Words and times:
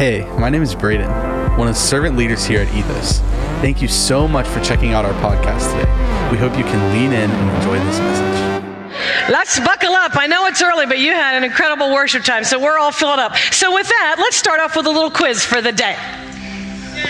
Hey, 0.00 0.24
my 0.38 0.48
name 0.48 0.62
is 0.62 0.74
Braden, 0.74 1.10
one 1.58 1.68
of 1.68 1.74
the 1.74 1.78
servant 1.78 2.16
leaders 2.16 2.42
here 2.46 2.62
at 2.62 2.74
Ethos. 2.74 3.18
Thank 3.60 3.82
you 3.82 3.88
so 3.88 4.26
much 4.26 4.46
for 4.46 4.58
checking 4.60 4.94
out 4.94 5.04
our 5.04 5.12
podcast 5.20 5.70
today. 5.72 6.30
We 6.32 6.38
hope 6.38 6.56
you 6.56 6.64
can 6.64 6.94
lean 6.94 7.12
in 7.12 7.30
and 7.30 7.56
enjoy 7.58 7.78
this 7.84 7.98
message. 7.98 9.30
Let's 9.30 9.60
buckle 9.60 9.92
up. 9.92 10.16
I 10.16 10.26
know 10.26 10.46
it's 10.46 10.62
early, 10.62 10.86
but 10.86 11.00
you 11.00 11.12
had 11.12 11.36
an 11.36 11.44
incredible 11.44 11.92
worship 11.92 12.24
time, 12.24 12.44
so 12.44 12.58
we're 12.58 12.78
all 12.78 12.92
filled 12.92 13.18
up. 13.18 13.36
So, 13.52 13.74
with 13.74 13.88
that, 13.88 14.16
let's 14.18 14.36
start 14.36 14.58
off 14.60 14.74
with 14.74 14.86
a 14.86 14.90
little 14.90 15.10
quiz 15.10 15.44
for 15.44 15.60
the 15.60 15.70
day. 15.70 15.98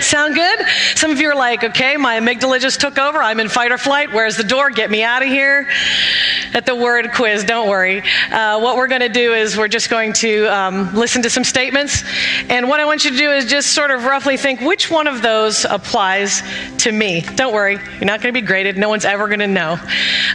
Sound 0.01 0.33
good? 0.33 0.59
Some 0.95 1.11
of 1.11 1.21
you 1.21 1.29
are 1.29 1.35
like, 1.35 1.63
okay, 1.63 1.95
my 1.95 2.19
amygdala 2.19 2.59
just 2.59 2.81
took 2.81 2.97
over. 2.97 3.19
I'm 3.19 3.39
in 3.39 3.47
fight 3.47 3.71
or 3.71 3.77
flight. 3.77 4.11
Where's 4.11 4.35
the 4.35 4.43
door? 4.43 4.71
Get 4.71 4.89
me 4.89 5.03
out 5.03 5.21
of 5.21 5.29
here. 5.29 5.67
At 6.53 6.65
the 6.65 6.75
word 6.75 7.11
quiz, 7.13 7.43
don't 7.43 7.69
worry. 7.69 8.01
Uh, 8.31 8.59
what 8.59 8.77
we're 8.77 8.87
going 8.87 9.01
to 9.01 9.09
do 9.09 9.33
is 9.33 9.57
we're 9.57 9.67
just 9.67 9.89
going 9.89 10.13
to 10.13 10.45
um, 10.47 10.93
listen 10.95 11.21
to 11.21 11.29
some 11.29 11.43
statements. 11.43 12.03
And 12.49 12.67
what 12.67 12.79
I 12.79 12.85
want 12.85 13.05
you 13.05 13.11
to 13.11 13.17
do 13.17 13.31
is 13.31 13.45
just 13.45 13.73
sort 13.73 13.91
of 13.91 14.03
roughly 14.05 14.37
think 14.37 14.59
which 14.59 14.89
one 14.89 15.05
of 15.05 15.21
those 15.21 15.65
applies 15.65 16.41
to 16.79 16.91
me. 16.91 17.21
Don't 17.35 17.53
worry, 17.53 17.75
you're 17.75 18.05
not 18.05 18.21
going 18.21 18.33
to 18.33 18.41
be 18.41 18.45
graded. 18.45 18.77
No 18.77 18.89
one's 18.89 19.05
ever 19.05 19.27
going 19.27 19.39
to 19.39 19.47
know 19.47 19.77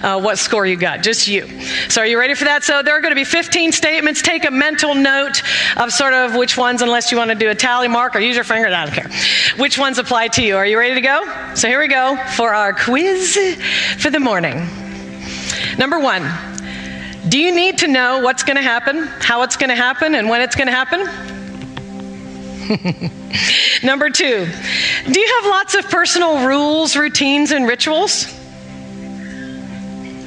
uh, 0.03 0.21
what 0.21 0.39
score 0.39 0.65
you 0.65 0.77
got, 0.77 1.03
just 1.03 1.27
you. 1.27 1.49
So, 1.89 2.03
are 2.03 2.07
you 2.07 2.19
ready 2.19 2.35
for 2.35 2.45
that? 2.45 2.63
So, 2.63 2.83
there 2.83 2.97
are 2.97 3.01
going 3.01 3.11
to 3.11 3.17
be 3.17 3.25
15 3.25 3.73
statements. 3.73 4.23
Take 4.23 4.45
a 4.45 4.51
mental 4.51 4.95
note 4.95 5.43
of 5.77 5.93
sort 5.93 6.15
of 6.15 6.37
which 6.37 6.57
ones, 6.57 6.83
unless 6.83 7.11
you 7.11 7.19
want 7.19 7.31
to 7.31 7.37
do 7.37 7.51
a 7.51 7.55
tally 7.55 7.89
mark 7.89 8.15
or 8.15 8.21
use 8.21 8.37
your 8.37 8.45
finger, 8.45 8.69
I 8.69 8.87
don't 8.87 8.95
care 8.95 9.11
which 9.59 9.79
ones 9.79 9.99
apply 9.99 10.29
to 10.29 10.43
you. 10.43 10.57
Are 10.57 10.67
you 10.67 10.79
ready 10.79 10.95
to 10.95 11.01
go? 11.01 11.55
So 11.55 11.69
here 11.69 11.81
we 11.81 11.89
go 11.89 12.17
for 12.35 12.55
our 12.55 12.73
quiz 12.73 13.37
for 13.99 14.11
the 14.11 14.21
morning. 14.21 14.57
Number 15.79 15.99
one, 15.99 16.31
do 17.29 17.39
you 17.39 17.55
need 17.55 17.79
to 17.79 17.89
know 17.89 18.21
what's 18.21 18.43
going 18.43 18.57
to 18.57 18.63
happen, 18.63 19.07
how 19.21 19.43
it's 19.43 19.57
going 19.57 19.71
to 19.71 19.77
happen, 19.77 20.15
and 20.15 20.29
when 20.29 20.41
it's 20.41 20.55
going 20.55 20.69
to 20.69 20.73
happen? 20.73 21.01
Number 23.83 24.11
two, 24.11 24.47
do 25.11 25.21
you 25.21 25.41
have 25.41 25.51
lots 25.51 25.75
of 25.75 25.89
personal 25.89 26.47
rules, 26.47 26.97
routines, 26.97 27.51
and 27.53 27.67
rituals? 27.67 28.33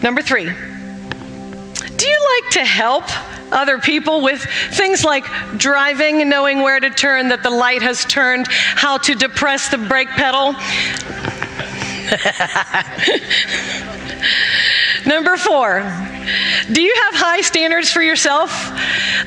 Number 0.01 0.21
three, 0.21 0.49
you 2.09 2.41
like 2.41 2.53
to 2.53 2.65
help 2.65 3.03
other 3.51 3.79
people 3.79 4.21
with 4.21 4.41
things 4.71 5.03
like 5.03 5.25
driving 5.57 6.27
knowing 6.29 6.61
where 6.61 6.79
to 6.79 6.89
turn, 6.89 7.29
that 7.29 7.43
the 7.43 7.49
light 7.49 7.81
has 7.81 8.05
turned, 8.05 8.47
how 8.49 8.97
to 8.97 9.15
depress 9.15 9.69
the 9.69 9.77
brake 9.77 10.09
pedal. 10.09 10.53
Number 15.05 15.37
four, 15.37 15.79
do 16.71 16.81
you 16.81 16.93
have 17.05 17.15
high 17.15 17.41
standards 17.41 17.91
for 17.91 18.01
yourself 18.01 18.51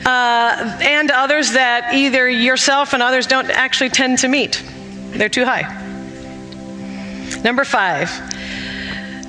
uh, 0.06 0.78
and 0.82 1.10
others 1.10 1.52
that 1.52 1.94
either 1.94 2.28
yourself 2.28 2.92
and 2.92 3.02
others 3.02 3.26
don't 3.26 3.50
actually 3.50 3.90
tend 3.90 4.18
to 4.18 4.28
meet? 4.28 4.62
They're 5.10 5.28
too 5.28 5.44
high. 5.44 5.80
Number 7.42 7.64
five, 7.64 8.10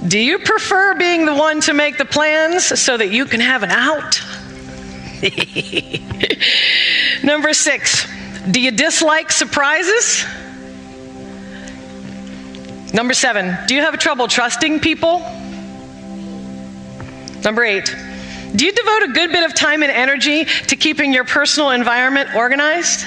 do 0.07 0.19
you 0.19 0.39
prefer 0.39 0.95
being 0.95 1.25
the 1.25 1.33
one 1.33 1.61
to 1.61 1.73
make 1.73 1.97
the 1.97 2.05
plans 2.05 2.79
so 2.79 2.97
that 2.97 3.11
you 3.11 3.25
can 3.25 3.39
have 3.39 3.63
an 3.63 3.71
out? 3.71 4.21
Number 7.23 7.53
six, 7.53 8.05
do 8.51 8.59
you 8.59 8.71
dislike 8.71 9.31
surprises? 9.31 10.25
Number 12.93 13.13
seven, 13.13 13.57
do 13.65 13.75
you 13.75 13.81
have 13.81 13.97
trouble 13.97 14.27
trusting 14.27 14.81
people? 14.81 15.19
Number 17.43 17.63
eight, 17.63 17.95
do 18.55 18.65
you 18.65 18.71
devote 18.71 19.03
a 19.03 19.11
good 19.13 19.31
bit 19.31 19.45
of 19.45 19.55
time 19.55 19.83
and 19.83 19.91
energy 19.91 20.45
to 20.45 20.75
keeping 20.75 21.13
your 21.13 21.23
personal 21.23 21.71
environment 21.71 22.35
organized? 22.35 23.05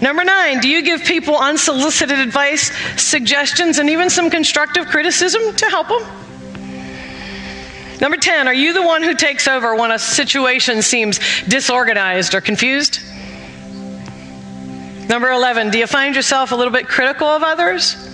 Number 0.00 0.24
nine, 0.24 0.60
do 0.60 0.68
you 0.68 0.82
give 0.82 1.04
people 1.04 1.36
unsolicited 1.36 2.18
advice, 2.18 2.72
suggestions, 2.96 3.78
and 3.78 3.90
even 3.90 4.08
some 4.08 4.30
constructive 4.30 4.86
criticism 4.86 5.54
to 5.56 5.66
help 5.66 5.88
them? 5.88 6.02
Number 8.00 8.16
10, 8.16 8.48
are 8.48 8.54
you 8.54 8.72
the 8.72 8.82
one 8.82 9.02
who 9.02 9.14
takes 9.14 9.46
over 9.46 9.74
when 9.74 9.90
a 9.90 9.98
situation 9.98 10.80
seems 10.80 11.20
disorganized 11.42 12.34
or 12.34 12.40
confused? 12.40 13.00
Number 15.06 15.30
11, 15.30 15.70
do 15.70 15.78
you 15.78 15.86
find 15.86 16.16
yourself 16.16 16.52
a 16.52 16.56
little 16.56 16.72
bit 16.72 16.88
critical 16.88 17.26
of 17.26 17.42
others? 17.42 18.06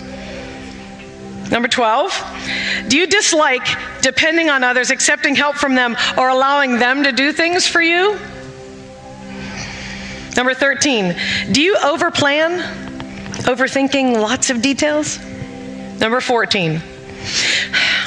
Number 1.49 1.69
12, 1.69 2.89
do 2.89 2.97
you 2.97 3.07
dislike 3.07 3.65
depending 4.01 4.49
on 4.49 4.65
others, 4.65 4.91
accepting 4.91 5.35
help 5.35 5.55
from 5.55 5.75
them, 5.75 5.95
or 6.17 6.27
allowing 6.27 6.79
them 6.79 7.03
to 7.03 7.13
do 7.13 7.31
things 7.31 7.65
for 7.65 7.81
you? 7.81 8.19
Number 10.37 10.53
13, 10.53 11.15
do 11.51 11.61
you 11.63 11.75
overplan, 11.77 12.61
overthinking 13.41 14.21
lots 14.21 14.51
of 14.51 14.61
details? 14.61 15.17
Number 15.99 16.21
14, 16.21 16.75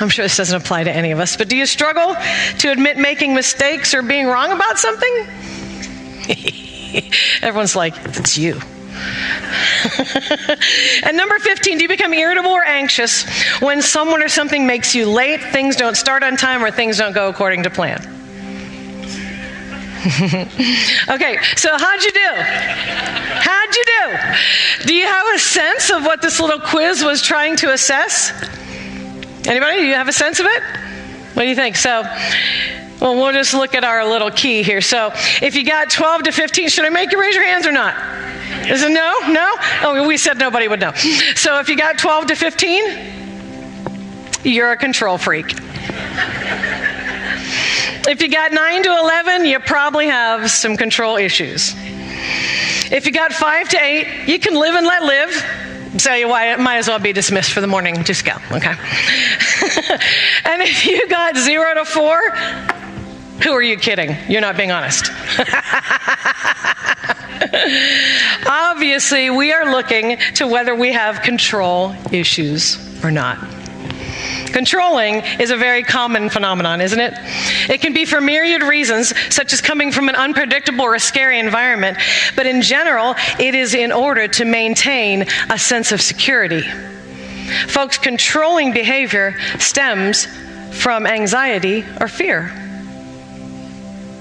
I'm 0.01 0.09
sure 0.09 0.25
this 0.25 0.37
doesn't 0.37 0.63
apply 0.63 0.85
to 0.85 0.93
any 0.93 1.11
of 1.11 1.19
us, 1.19 1.37
but 1.37 1.49
do 1.49 1.57
you 1.57 1.67
struggle 1.67 2.15
to 2.59 2.71
admit 2.71 2.99
making 2.99 3.35
mistakes 3.35 3.95
or 3.95 4.03
being 4.03 4.29
wrong 4.29 4.53
about 4.53 4.79
something? 4.79 5.27
Everyone's 7.43 7.75
like, 7.75 7.95
it's 8.05 8.39
you. 8.39 8.55
and 11.03 11.17
number 11.17 11.37
15, 11.41 11.79
do 11.79 11.83
you 11.83 11.89
become 11.89 12.15
irritable 12.15 12.53
or 12.53 12.65
anxious 12.65 13.29
when 13.59 13.83
someone 13.83 14.23
or 14.23 14.29
something 14.29 14.69
makes 14.69 14.95
you 14.95 15.11
late, 15.11 15.43
things 15.43 15.75
don't 15.75 15.97
start 15.97 16.23
on 16.23 16.37
time, 16.37 16.63
or 16.63 16.71
things 16.71 16.99
don't 16.99 17.13
go 17.13 17.29
according 17.29 17.65
to 17.65 17.71
plan? 17.71 18.20
okay, 21.11 21.37
so 21.57 21.77
how'd 21.77 22.03
you 22.03 22.11
do? 22.11 22.31
How'd 22.33 23.77
you 23.77 23.85
do? 23.85 24.87
Do 24.87 24.95
you 24.95 25.05
have 25.07 25.27
a 25.35 25.39
sense 25.39 25.91
of 25.91 26.05
what 26.07 26.23
this 26.23 26.41
little 26.41 26.59
quiz 26.59 27.05
was 27.05 27.21
trying 27.21 27.57
to 27.57 27.71
assess? 27.73 28.33
Anybody? 29.47 29.81
Do 29.81 29.87
you 29.87 29.95
have 29.95 30.09
a 30.09 30.13
sense 30.13 30.41
of 30.41 30.47
it? 30.47 30.63
What 31.35 31.43
do 31.43 31.49
you 31.49 31.55
think? 31.55 31.77
So, 31.77 32.03
well, 33.01 33.15
we'll 33.15 33.33
just 33.33 33.53
look 33.53 33.75
at 33.75 33.85
our 33.85 34.09
little 34.09 34.31
key 34.31 34.63
here. 34.63 34.81
So, 34.81 35.13
if 35.43 35.55
you 35.55 35.65
got 35.65 35.91
12 35.91 36.23
to 36.23 36.33
15, 36.33 36.71
should 36.71 36.87
I 36.87 36.91
make 36.91 37.13
you 37.13 37.21
raise 37.21 37.35
your 37.35 37.45
hands 37.45 37.67
or 37.67 37.73
not? 37.73 37.95
Is 38.71 38.83
it 38.83 38.91
no? 38.91 39.15
No? 39.29 39.55
Oh, 39.83 40.07
we 40.07 40.17
said 40.17 40.39
nobody 40.39 40.67
would 40.67 40.81
know. 40.81 40.93
So, 41.35 41.59
if 41.59 41.69
you 41.69 41.77
got 41.77 41.99
12 41.99 42.29
to 42.29 42.37
15, 42.37 42.85
you're 44.45 44.73
a 44.73 44.77
control 44.79 45.19
freak. 45.19 45.53
If 48.09 48.23
you 48.23 48.29
got 48.29 48.53
9 48.53 48.83
to 48.85 48.99
11, 48.99 49.45
you 49.45 49.59
probably 49.61 50.07
have 50.07 50.51
some 50.51 50.77
control 50.77 51.17
issues. 51.17 51.75
If 52.91 53.07
you 53.07 53.13
got 53.13 53.33
5 53.33 53.69
to 53.71 53.79
8, 53.79 54.29
you 54.29 54.39
can 54.39 54.55
live 54.55 54.75
and 54.75 54.87
let 54.87 55.05
live. 55.05 55.99
Tell 55.99 56.17
you 56.17 56.29
why 56.29 56.53
it 56.53 56.61
might 56.61 56.79
as 56.79 56.89
well 56.89 56.99
be 56.99 57.13
dismissed 57.13 57.53
for 57.53 57.61
the 57.61 57.67
morning. 57.67 58.03
Just 58.05 58.25
go, 58.25 58.33
okay? 58.53 58.71
and 60.45 60.63
if 60.63 60.87
you 60.87 61.07
got 61.09 61.37
0 61.37 61.75
to 61.75 61.85
4, 61.85 62.31
who 63.43 63.53
are 63.53 63.63
you 63.63 63.77
kidding? 63.77 64.17
You're 64.29 64.41
not 64.41 64.57
being 64.57 64.71
honest. 64.71 65.11
Obviously, 68.47 69.31
we 69.31 69.53
are 69.53 69.71
looking 69.71 70.19
to 70.37 70.47
whether 70.47 70.75
we 70.75 70.93
have 70.93 71.23
control 71.23 71.95
issues 72.13 73.05
or 73.05 73.11
not. 73.11 73.39
Controlling 74.53 75.17
is 75.39 75.51
a 75.51 75.57
very 75.57 75.83
common 75.83 76.29
phenomenon, 76.29 76.81
isn't 76.81 77.01
it? 77.01 77.15
It 77.69 77.81
can 77.81 77.93
be 77.93 78.05
for 78.05 78.21
myriad 78.21 78.63
reasons, 78.63 79.13
such 79.35 79.53
as 79.53 79.61
coming 79.61 79.93
from 79.93 80.09
an 80.09 80.17
unpredictable 80.17 80.83
or 80.83 80.95
a 80.95 81.01
scary 81.01 81.39
environment, 81.39 81.99
but 82.37 82.47
in 82.47 82.63
general, 82.63 83.15
it 83.39 83.55
is 83.55 83.75
in 83.75 83.93
order 83.93 84.29
to 84.29 84.45
maintain 84.45 85.27
a 85.51 85.59
sense 85.59 85.93
of 85.93 86.01
security. 86.01 86.63
Folks, 87.69 87.99
controlling 87.99 88.73
behavior 88.73 89.35
stems 89.59 90.27
from 90.73 91.07
anxiety 91.07 91.85
or 92.01 92.09
fear. 92.09 92.70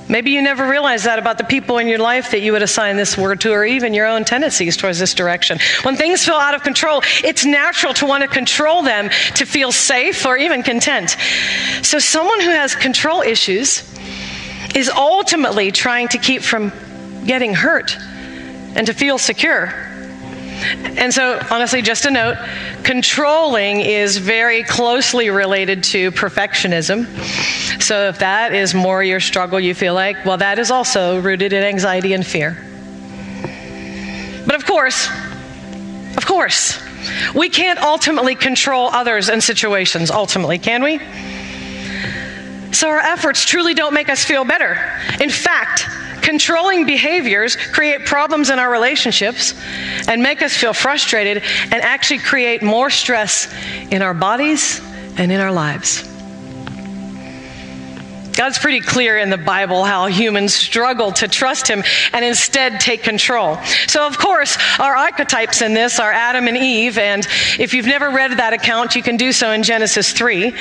Maybe 0.09 0.31
you 0.31 0.41
never 0.41 0.67
realized 0.67 1.05
that 1.05 1.19
about 1.19 1.37
the 1.37 1.43
people 1.43 1.77
in 1.77 1.87
your 1.87 1.99
life 1.99 2.31
that 2.31 2.41
you 2.41 2.51
would 2.51 2.63
assign 2.63 2.97
this 2.97 3.15
word 3.15 3.39
to, 3.41 3.51
or 3.51 3.63
even 3.63 3.93
your 3.93 4.07
own 4.07 4.25
tendencies 4.25 4.75
towards 4.75 4.97
this 4.97 5.13
direction. 5.13 5.59
When 5.83 5.95
things 5.95 6.25
feel 6.25 6.35
out 6.35 6.55
of 6.55 6.63
control, 6.63 7.01
it's 7.23 7.45
natural 7.45 7.93
to 7.93 8.07
want 8.07 8.23
to 8.23 8.27
control 8.27 8.81
them 8.81 9.09
to 9.35 9.45
feel 9.45 9.71
safe 9.71 10.25
or 10.25 10.35
even 10.35 10.63
content. 10.63 11.15
So, 11.83 11.99
someone 11.99 12.41
who 12.41 12.49
has 12.49 12.75
control 12.75 13.21
issues 13.21 13.83
is 14.75 14.89
ultimately 14.89 15.71
trying 15.71 16.07
to 16.09 16.17
keep 16.17 16.41
from 16.41 16.71
getting 17.25 17.53
hurt 17.53 17.95
and 18.75 18.87
to 18.87 18.93
feel 18.93 19.19
secure. 19.19 19.88
And 20.61 21.13
so, 21.13 21.39
honestly, 21.49 21.81
just 21.81 22.05
a 22.05 22.11
note 22.11 22.37
controlling 22.83 23.81
is 23.81 24.17
very 24.17 24.63
closely 24.63 25.29
related 25.29 25.83
to 25.85 26.11
perfectionism. 26.11 27.05
So, 27.81 28.09
if 28.09 28.19
that 28.19 28.53
is 28.53 28.73
more 28.73 29.03
your 29.03 29.19
struggle, 29.19 29.59
you 29.59 29.73
feel 29.73 29.93
like, 29.93 30.25
well, 30.25 30.37
that 30.37 30.59
is 30.59 30.71
also 30.71 31.21
rooted 31.21 31.53
in 31.53 31.63
anxiety 31.63 32.13
and 32.13 32.25
fear. 32.25 32.57
But 34.45 34.55
of 34.55 34.65
course, 34.65 35.07
of 36.17 36.25
course, 36.25 36.81
we 37.33 37.49
can't 37.49 37.79
ultimately 37.79 38.35
control 38.35 38.89
others 38.89 39.29
and 39.29 39.41
situations, 39.41 40.11
ultimately, 40.11 40.57
can 40.59 40.83
we? 40.83 40.99
So, 42.73 42.89
our 42.89 42.99
efforts 42.99 43.45
truly 43.45 43.73
don't 43.73 43.93
make 43.93 44.09
us 44.09 44.23
feel 44.23 44.43
better. 44.43 44.77
In 45.21 45.29
fact, 45.29 45.87
Controlling 46.29 46.85
behaviors 46.85 47.55
create 47.55 48.05
problems 48.05 48.51
in 48.51 48.59
our 48.59 48.69
relationships 48.69 49.59
and 50.07 50.21
make 50.21 50.43
us 50.43 50.55
feel 50.55 50.73
frustrated 50.73 51.41
and 51.63 51.81
actually 51.81 52.19
create 52.19 52.61
more 52.61 52.91
stress 52.91 53.51
in 53.89 54.03
our 54.03 54.13
bodies 54.13 54.79
and 55.17 55.31
in 55.31 55.39
our 55.39 55.51
lives. 55.51 56.08
God's 58.39 58.57
pretty 58.57 58.79
clear 58.79 59.17
in 59.17 59.29
the 59.29 59.37
Bible 59.37 59.83
how 59.83 60.05
humans 60.05 60.55
struggle 60.55 61.11
to 61.11 61.27
trust 61.27 61.67
Him 61.67 61.83
and 62.13 62.23
instead 62.23 62.79
take 62.79 63.03
control. 63.03 63.57
So, 63.87 64.07
of 64.07 64.17
course, 64.17 64.57
our 64.79 64.95
archetypes 64.95 65.61
in 65.61 65.73
this 65.73 65.99
are 65.99 66.13
Adam 66.13 66.47
and 66.47 66.55
Eve. 66.55 66.97
And 66.97 67.27
if 67.59 67.73
you've 67.73 67.85
never 67.85 68.09
read 68.09 68.31
that 68.31 68.53
account, 68.53 68.95
you 68.95 69.03
can 69.03 69.17
do 69.17 69.33
so 69.33 69.51
in 69.51 69.61
Genesis 69.61 70.13
3. 70.13 70.53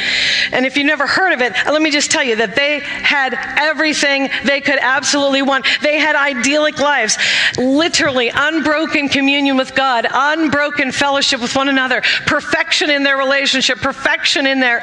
And 0.50 0.66
if 0.66 0.76
you've 0.76 0.86
never 0.86 1.06
heard 1.06 1.32
of 1.32 1.40
it, 1.40 1.52
let 1.66 1.80
me 1.80 1.92
just 1.92 2.10
tell 2.10 2.25
you 2.25 2.34
that 2.34 2.56
they 2.56 2.80
had 2.80 3.38
everything 3.56 4.28
they 4.44 4.60
could 4.60 4.81
absolutely 4.81 5.42
want. 5.42 5.64
They 5.81 6.00
had 6.00 6.16
idyllic 6.16 6.81
lives, 6.81 7.16
literally 7.56 8.32
unbroken 8.34 9.08
communion 9.08 9.56
with 9.56 9.76
God, 9.76 10.04
unbroken 10.10 10.90
fellowship 10.90 11.40
with 11.40 11.54
one 11.54 11.69
another, 11.69 12.02
perfection 12.26 12.90
in 12.90 13.04
their 13.04 13.19
relationship, 13.19 13.78
perfection 13.78 14.48
in 14.48 14.58
their 14.58 14.82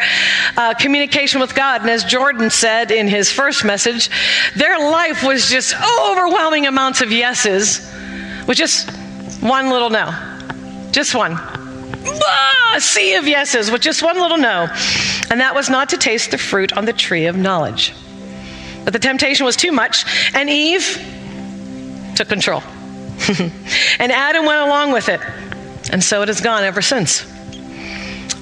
uh, 0.56 0.74
communication 0.76 1.42
with 1.42 1.54
God. 1.54 1.82
And 1.82 1.90
as 1.90 2.06
Jordan 2.06 2.50
said, 2.50 2.85
said 2.88 2.96
in 2.96 3.08
his 3.08 3.32
first 3.32 3.66
message, 3.66 4.10
their 4.56 4.78
life 4.80 5.24
was 5.24 5.50
just 5.50 5.76
overwhelming 6.02 6.68
amounts 6.68 7.02
of 7.02 7.12
yeses 7.12 7.80
with 8.48 8.58
just 8.58 8.90
one 9.42 9.70
little 9.70 9.90
no. 9.90 10.14
Just 10.92 11.16
one. 11.16 11.34
Ah, 11.38 12.78
sea 12.80 13.16
of 13.16 13.28
yeses 13.28 13.72
with 13.72 13.82
just 13.82 14.04
one 14.04 14.20
little 14.20 14.38
no. 14.38 14.68
And 15.30 15.42
that 15.42 15.56
was 15.56 15.70
not 15.70 15.90
to 15.90 15.98
taste 15.98 16.32
the 16.32 16.38
fruit 16.38 16.74
on 16.74 16.86
the 16.86 16.94
tree 16.94 17.26
of 17.26 17.36
knowledge. 17.36 17.94
But 18.84 18.94
the 18.94 19.00
temptation 19.00 19.46
was 19.46 19.56
too 19.56 19.72
much, 19.72 20.06
and 20.36 20.50
Eve 20.50 21.02
took 22.16 22.30
control. 22.30 22.62
and 24.00 24.12
Adam 24.12 24.46
went 24.46 24.62
along 24.62 24.92
with 24.92 25.10
it. 25.10 25.20
And 25.92 26.04
so 26.04 26.22
it 26.22 26.28
has 26.28 26.42
gone 26.42 26.64
ever 26.64 26.82
since. 26.82 27.26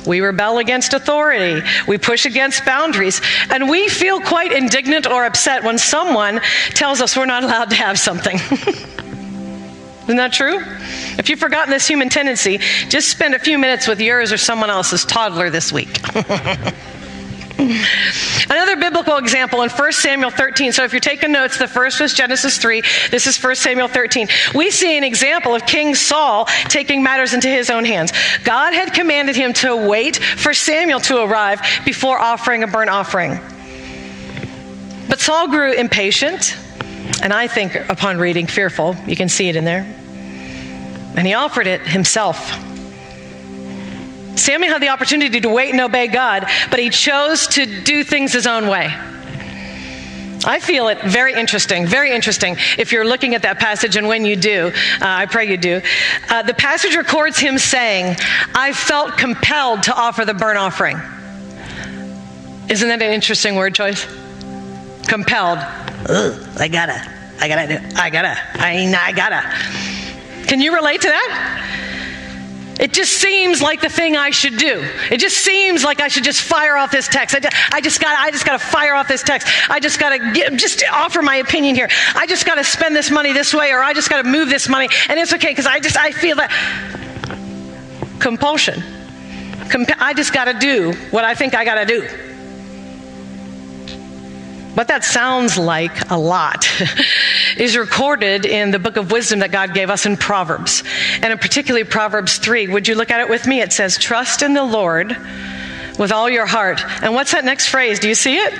We 0.05 0.21
rebel 0.21 0.57
against 0.59 0.93
authority. 0.93 1.65
We 1.87 1.97
push 1.97 2.25
against 2.25 2.65
boundaries. 2.65 3.21
And 3.49 3.69
we 3.69 3.89
feel 3.89 4.19
quite 4.19 4.51
indignant 4.51 5.07
or 5.07 5.25
upset 5.25 5.63
when 5.63 5.77
someone 5.77 6.41
tells 6.69 7.01
us 7.01 7.15
we're 7.17 7.25
not 7.25 7.43
allowed 7.43 7.69
to 7.69 7.75
have 7.75 7.97
something. 7.99 8.35
Isn't 10.03 10.17
that 10.17 10.33
true? 10.33 10.61
If 11.17 11.29
you've 11.29 11.39
forgotten 11.39 11.71
this 11.71 11.87
human 11.87 12.09
tendency, 12.09 12.57
just 12.89 13.09
spend 13.09 13.35
a 13.35 13.39
few 13.39 13.57
minutes 13.57 13.87
with 13.87 14.01
yours 14.01 14.33
or 14.33 14.37
someone 14.37 14.69
else's 14.69 15.05
toddler 15.05 15.49
this 15.49 15.71
week. 15.71 16.01
Another 17.57 18.75
biblical 18.75 19.17
example 19.17 19.61
in 19.61 19.69
1 19.69 19.91
Samuel 19.91 20.31
13. 20.31 20.71
So 20.71 20.83
if 20.83 20.91
you're 20.91 20.99
taking 20.99 21.31
notes, 21.31 21.57
the 21.57 21.67
first 21.67 21.99
was 21.99 22.13
Genesis 22.13 22.57
3. 22.57 22.81
This 23.11 23.27
is 23.27 23.41
1 23.41 23.55
Samuel 23.55 23.87
13. 23.87 24.27
We 24.55 24.71
see 24.71 24.97
an 24.97 25.03
example 25.03 25.55
of 25.55 25.65
King 25.65 25.95
Saul 25.95 26.45
taking 26.69 27.03
matters 27.03 27.33
into 27.33 27.47
his 27.47 27.69
own 27.69 27.85
hands. 27.85 28.11
God 28.43 28.73
had 28.73 28.93
commanded 28.93 29.35
him 29.35 29.53
to 29.53 29.75
wait 29.75 30.17
for 30.17 30.53
Samuel 30.53 30.99
to 31.01 31.23
arrive 31.23 31.61
before 31.85 32.19
offering 32.19 32.63
a 32.63 32.67
burnt 32.67 32.89
offering. 32.89 33.39
But 35.07 35.19
Saul 35.19 35.47
grew 35.47 35.73
impatient, 35.73 36.57
and 37.21 37.31
I 37.33 37.47
think 37.47 37.75
upon 37.89 38.17
reading, 38.17 38.47
fearful. 38.47 38.95
You 39.05 39.15
can 39.15 39.29
see 39.29 39.49
it 39.49 39.55
in 39.55 39.63
there. 39.63 39.83
And 41.15 41.27
he 41.27 41.35
offered 41.35 41.67
it 41.67 41.81
himself. 41.81 42.72
Samuel 44.35 44.73
had 44.73 44.81
the 44.81 44.89
opportunity 44.89 45.39
to 45.41 45.49
wait 45.49 45.71
and 45.71 45.81
obey 45.81 46.07
God, 46.07 46.45
but 46.69 46.79
he 46.79 46.89
chose 46.89 47.47
to 47.47 47.83
do 47.83 48.03
things 48.03 48.33
his 48.33 48.47
own 48.47 48.67
way. 48.67 48.93
I 50.45 50.59
feel 50.59 50.89
it 50.89 51.01
very 51.03 51.33
interesting, 51.33 51.85
very 51.87 52.11
interesting. 52.11 52.57
If 52.77 52.91
you're 52.91 53.05
looking 53.05 53.33
at 53.33 53.43
that 53.43 53.59
passage, 53.59 53.95
and 53.95 54.07
when 54.07 54.25
you 54.25 54.35
do, 54.35 54.67
uh, 54.67 55.05
I 55.05 55.25
pray 55.25 55.49
you 55.49 55.57
do. 55.57 55.81
Uh, 56.29 56.43
the 56.43 56.53
passage 56.53 56.95
records 56.95 57.39
him 57.39 57.57
saying, 57.57 58.17
I 58.53 58.73
felt 58.73 59.17
compelled 59.17 59.83
to 59.83 59.95
offer 59.95 60.25
the 60.25 60.33
burnt 60.33 60.57
offering. 60.57 60.97
Isn't 62.69 62.89
that 62.89 63.01
an 63.01 63.13
interesting 63.13 63.55
word 63.55 63.75
choice? 63.75 64.05
Compelled. 65.07 65.59
Ugh, 66.09 66.47
I 66.57 66.67
gotta, 66.67 67.01
I 67.39 67.47
gotta 67.47 67.67
do, 67.67 67.95
I 67.95 68.09
gotta, 68.09 68.37
I, 68.55 68.93
I 69.01 69.11
gotta. 69.13 70.47
Can 70.47 70.59
you 70.59 70.73
relate 70.75 71.01
to 71.01 71.07
that? 71.07 71.62
It 72.79 72.91
just 72.91 73.13
seems 73.13 73.61
like 73.61 73.81
the 73.81 73.89
thing 73.89 74.17
I 74.17 74.31
should 74.31 74.57
do. 74.57 74.83
It 75.11 75.17
just 75.17 75.37
seems 75.37 75.83
like 75.83 76.01
I 76.01 76.07
should 76.07 76.23
just 76.23 76.41
fire 76.41 76.75
off 76.75 76.91
this 76.91 77.07
text. 77.07 77.35
I 77.35 77.81
just, 77.81 78.01
got 78.01 78.17
I 78.19 78.31
just 78.31 78.45
got 78.45 78.53
to 78.53 78.65
fire 78.65 78.95
off 78.95 79.07
this 79.07 79.21
text. 79.21 79.47
I 79.69 79.79
just 79.79 79.99
got 79.99 80.09
to 80.09 80.55
just 80.57 80.83
offer 80.91 81.21
my 81.21 81.37
opinion 81.37 81.75
here. 81.75 81.87
I 82.15 82.25
just 82.25 82.45
got 82.45 82.55
to 82.55 82.63
spend 82.63 82.95
this 82.95 83.11
money 83.11 83.31
this 83.31 83.53
way 83.53 83.71
or 83.71 83.83
I 83.83 83.93
just 83.93 84.09
got 84.09 84.23
to 84.23 84.27
move 84.27 84.49
this 84.49 84.67
money 84.67 84.89
and 85.07 85.19
it's 85.19 85.33
okay 85.33 85.53
cuz 85.53 85.67
I 85.67 85.79
just 85.79 85.97
I 85.97 86.11
feel 86.11 86.35
that 86.37 86.51
compulsion. 88.19 88.81
Comp- 89.69 90.01
I 90.01 90.13
just 90.13 90.33
got 90.33 90.45
to 90.45 90.53
do 90.53 90.93
what 91.11 91.23
I 91.23 91.35
think 91.35 91.53
I 91.53 91.65
got 91.65 91.75
to 91.75 91.85
do. 91.85 92.32
What 94.73 94.87
that 94.87 95.03
sounds 95.03 95.57
like 95.57 96.09
a 96.09 96.17
lot 96.17 96.65
is 97.57 97.77
recorded 97.77 98.45
in 98.45 98.71
the 98.71 98.79
book 98.79 98.97
of 98.97 99.11
wisdom 99.11 99.39
that 99.39 99.51
God 99.51 99.73
gave 99.75 99.91
us 99.91 100.07
in 100.07 100.17
Proverbs, 100.17 100.83
and 101.21 101.31
in 101.31 101.37
particularly 101.37 101.83
Proverbs 101.83 102.37
3. 102.37 102.69
Would 102.69 102.87
you 102.87 102.95
look 102.95 103.11
at 103.11 103.19
it 103.19 103.29
with 103.29 103.45
me? 103.45 103.61
It 103.61 103.71
says, 103.71 103.97
Trust 103.97 104.41
in 104.41 104.53
the 104.53 104.63
Lord 104.63 105.15
with 105.99 106.11
all 106.11 106.27
your 106.27 106.47
heart. 106.47 106.81
And 107.03 107.13
what's 107.13 107.33
that 107.33 107.45
next 107.45 107.67
phrase? 107.67 107.99
Do 107.99 108.07
you 108.07 108.15
see 108.15 108.37
it? 108.37 108.53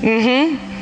Mm 0.00 0.56
hmm. 0.56 0.72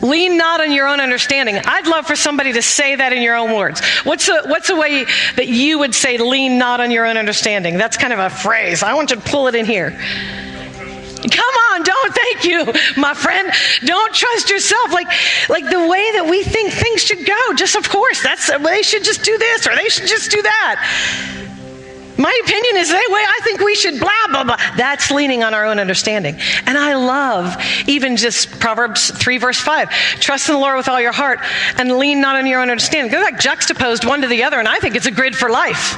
Lean 0.00 0.36
not 0.36 0.60
on 0.60 0.72
your 0.72 0.86
own 0.86 1.00
understanding. 1.00 1.56
I'd 1.56 1.86
love 1.86 2.06
for 2.06 2.16
somebody 2.16 2.52
to 2.52 2.62
say 2.62 2.96
that 2.96 3.12
in 3.12 3.22
your 3.22 3.36
own 3.36 3.54
words. 3.54 3.80
What's 4.04 4.28
a, 4.28 4.42
what's 4.46 4.70
a 4.70 4.76
way 4.76 5.04
that 5.36 5.48
you 5.48 5.78
would 5.78 5.94
say, 5.94 6.18
lean 6.18 6.58
not 6.58 6.80
on 6.80 6.90
your 6.90 7.06
own 7.06 7.16
understanding? 7.16 7.78
That's 7.78 7.96
kind 7.96 8.12
of 8.12 8.18
a 8.18 8.30
phrase. 8.30 8.82
I 8.82 8.94
want 8.94 9.10
you 9.10 9.16
to 9.16 9.22
pull 9.22 9.48
it 9.48 9.54
in 9.54 9.64
here. 9.64 9.98
Come 11.30 11.54
on, 11.70 11.82
don't 11.82 12.14
thank 12.14 12.44
you, 12.44 12.72
my 13.00 13.14
friend. 13.14 13.50
Don't 13.84 14.14
trust 14.14 14.50
yourself. 14.50 14.92
Like, 14.92 15.08
like 15.48 15.68
the 15.70 15.86
way 15.86 16.12
that 16.12 16.26
we 16.28 16.42
think 16.42 16.72
things 16.72 17.02
should 17.02 17.24
go. 17.26 17.38
Just 17.54 17.76
of 17.76 17.88
course, 17.88 18.22
that's 18.22 18.50
they 18.58 18.82
should 18.82 19.04
just 19.04 19.22
do 19.22 19.36
this 19.38 19.66
or 19.66 19.74
they 19.76 19.88
should 19.88 20.08
just 20.08 20.30
do 20.30 20.42
that. 20.42 21.32
My 22.18 22.40
opinion 22.44 22.76
is 22.76 22.88
the 22.88 22.94
way 22.94 23.20
I 23.20 23.38
think 23.42 23.60
we 23.60 23.74
should, 23.74 23.98
blah, 23.98 24.10
blah, 24.28 24.44
blah. 24.44 24.56
That's 24.76 25.10
leaning 25.10 25.42
on 25.42 25.54
our 25.54 25.64
own 25.64 25.78
understanding. 25.78 26.36
And 26.66 26.76
I 26.76 26.94
love 26.94 27.56
even 27.88 28.16
just 28.16 28.60
Proverbs 28.60 29.10
3, 29.10 29.38
verse 29.38 29.58
5. 29.58 29.90
Trust 30.20 30.48
in 30.48 30.54
the 30.54 30.60
Lord 30.60 30.76
with 30.76 30.88
all 30.88 31.00
your 31.00 31.12
heart 31.12 31.40
and 31.78 31.98
lean 31.98 32.20
not 32.20 32.36
on 32.36 32.46
your 32.46 32.60
own 32.60 32.70
understanding. 32.70 33.10
They're 33.10 33.22
like 33.22 33.40
juxtaposed 33.40 34.04
one 34.04 34.20
to 34.22 34.28
the 34.28 34.44
other, 34.44 34.58
and 34.58 34.68
I 34.68 34.78
think 34.78 34.94
it's 34.94 35.06
a 35.06 35.10
grid 35.10 35.34
for 35.34 35.50
life. 35.50 35.96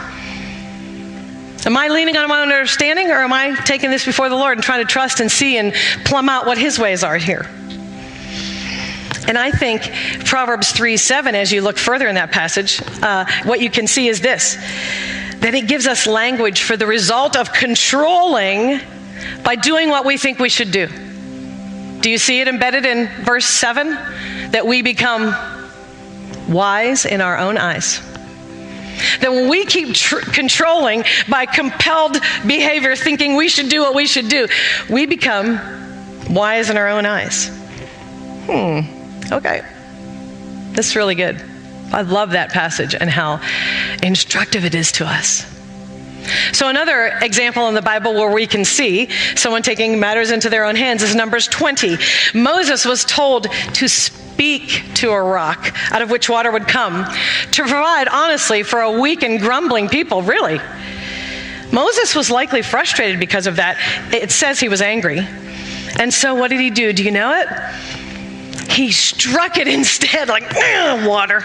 Am 1.67 1.77
I 1.77 1.89
leaning 1.89 2.17
on 2.17 2.29
my 2.29 2.43
own 2.43 2.53
understanding 2.53 3.11
or 3.11 3.17
am 3.17 3.33
I 3.33 3.55
taking 3.65 3.91
this 3.91 4.05
before 4.05 4.29
the 4.29 4.37
Lord 4.37 4.59
and 4.59 4.63
trying 4.63 4.85
to 4.85 4.91
trust 4.91 5.21
and 5.21 5.31
see 5.31 5.57
and 5.57 5.73
plumb 6.05 6.29
out 6.29 6.47
what 6.47 6.59
His 6.59 6.79
ways 6.79 7.03
are 7.03 7.17
here? 7.17 7.49
And 9.27 9.39
I 9.39 9.51
think 9.51 9.91
Proverbs 10.27 10.73
3 10.73 10.99
7, 10.99 11.35
as 11.35 11.51
you 11.51 11.63
look 11.63 11.79
further 11.79 12.07
in 12.09 12.17
that 12.17 12.31
passage, 12.31 12.83
uh, 13.03 13.25
what 13.45 13.61
you 13.61 13.71
can 13.71 13.87
see 13.87 14.09
is 14.09 14.21
this 14.21 14.57
that 15.41 15.55
it 15.55 15.69
gives 15.69 15.87
us 15.87 16.07
language 16.07 16.63
for 16.63 16.75
the 16.75 16.87
result 16.87 17.37
of 17.37 17.53
controlling 17.53 18.81
by 19.43 19.57
doing 19.57 19.91
what 19.91 20.07
we 20.07 20.17
think 20.17 20.39
we 20.39 20.49
should 20.49 20.71
do. 20.71 20.87
Do 22.01 22.11
you 22.11 22.17
see 22.17 22.41
it 22.41 22.49
embedded 22.49 22.87
in 22.87 23.09
verse 23.25 23.45
7? 23.45 23.91
That 24.53 24.67
we 24.67 24.83
become 24.83 25.35
wise 26.49 27.05
in 27.05 27.21
our 27.21 27.37
own 27.37 27.59
eyes. 27.59 28.01
That 29.21 29.31
when 29.31 29.49
we 29.49 29.65
keep 29.65 29.95
tr- 29.95 30.21
controlling 30.21 31.05
by 31.29 31.47
compelled 31.47 32.19
behavior, 32.47 32.97
thinking 32.97 33.37
we 33.37 33.49
should 33.49 33.69
do 33.69 33.81
what 33.81 33.95
we 33.95 34.07
should 34.07 34.29
do, 34.29 34.49
we 34.89 35.07
become 35.07 35.61
wise 36.31 36.71
in 36.71 36.77
our 36.77 36.89
own 36.89 37.07
eyes. 37.07 37.49
Hmm, 38.47 39.33
okay. 39.33 39.63
This 40.73 40.89
is 40.89 40.97
really 40.97 41.15
good. 41.15 41.43
I 41.93 42.03
love 42.03 42.33
that 42.33 42.51
passage 42.51 42.95
and 42.95 43.09
how 43.09 43.41
instructive 44.03 44.65
it 44.65 44.75
is 44.75 44.91
to 44.93 45.07
us. 45.07 45.47
So, 46.53 46.69
another 46.69 47.19
example 47.21 47.69
in 47.69 47.75
the 47.75 47.83
Bible 47.83 48.15
where 48.15 48.31
we 48.31 48.47
can 48.47 48.65
see 48.65 49.09
someone 49.35 49.63
taking 49.63 49.99
matters 49.99 50.31
into 50.31 50.49
their 50.51 50.65
own 50.65 50.77
hands 50.77 51.03
is 51.03 51.15
Numbers 51.15 51.47
20. 51.49 51.97
Moses 52.35 52.85
was 52.85 53.05
told 53.05 53.49
to 53.75 53.89
speak 53.89 54.85
to 54.95 55.11
a 55.11 55.23
rock 55.23 55.75
out 55.93 56.03
of 56.03 56.11
which 56.11 56.29
water 56.29 56.51
would 56.51 56.67
come 56.67 57.05
to 57.53 57.63
provide, 57.63 58.09
honestly, 58.09 58.63
for 58.63 58.81
a 58.81 59.01
weak 59.01 59.23
and 59.23 59.41
grumbling 59.41 59.89
people, 59.89 60.23
really. 60.23 60.61
Moses 61.73 62.15
was 62.15 62.31
likely 62.31 62.63
frustrated 62.63 63.19
because 63.19 63.47
of 63.47 63.57
that. 63.57 63.77
It 64.13 64.31
says 64.31 64.61
he 64.61 64.69
was 64.69 64.83
angry. 64.83 65.21
And 65.99 66.13
so, 66.13 66.35
what 66.35 66.49
did 66.49 66.61
he 66.61 66.71
do? 66.71 66.93
Do 66.93 67.05
you 67.05 67.11
know 67.11 67.33
it? 67.33 68.71
He 68.71 68.91
struck 68.93 69.59
it 69.59 69.69
instead, 69.79 70.29
like, 70.29 70.53
water 71.07 71.43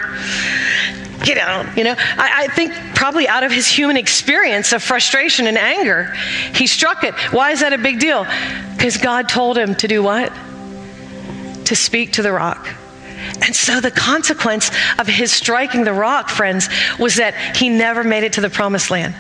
get 1.24 1.38
out. 1.38 1.78
You 1.78 1.84
know, 1.84 1.96
I, 1.98 2.44
I, 2.44 2.48
think 2.48 2.74
probably 2.96 3.28
out 3.28 3.44
of 3.44 3.52
his 3.52 3.68
human 3.68 3.98
experience 3.98 4.74
of 4.74 4.82
frustration 4.82 5.48
and 5.48 5.58
anger, 5.58 6.14
he 6.54 6.68
struck 6.68 7.04
it. 7.04 7.14
Why 7.32 7.52
is 7.52 7.60
that 7.62 7.74
a 7.74 7.78
big 7.78 8.00
deal? 8.00 8.26
Because 8.76 8.98
God 8.98 9.30
told 9.30 9.58
him 9.58 9.76
to 9.76 9.88
do 9.88 10.02
what? 10.02 10.32
To 11.66 11.76
speak 11.76 12.14
to 12.14 12.22
the 12.22 12.32
rock. 12.32 12.68
And 13.42 13.56
so 13.56 13.82
the 13.82 13.92
consequence 13.92 14.72
of 14.98 15.08
his 15.08 15.32
striking 15.32 15.84
the 15.84 15.94
rock, 15.94 16.30
friends, 16.30 16.70
was 16.98 17.16
that 17.18 17.56
he 17.56 17.70
never 17.70 18.04
made 18.04 18.24
it 18.24 18.34
to 18.34 18.42
the 18.42 18.50
promised 18.50 18.90
land. 18.90 19.16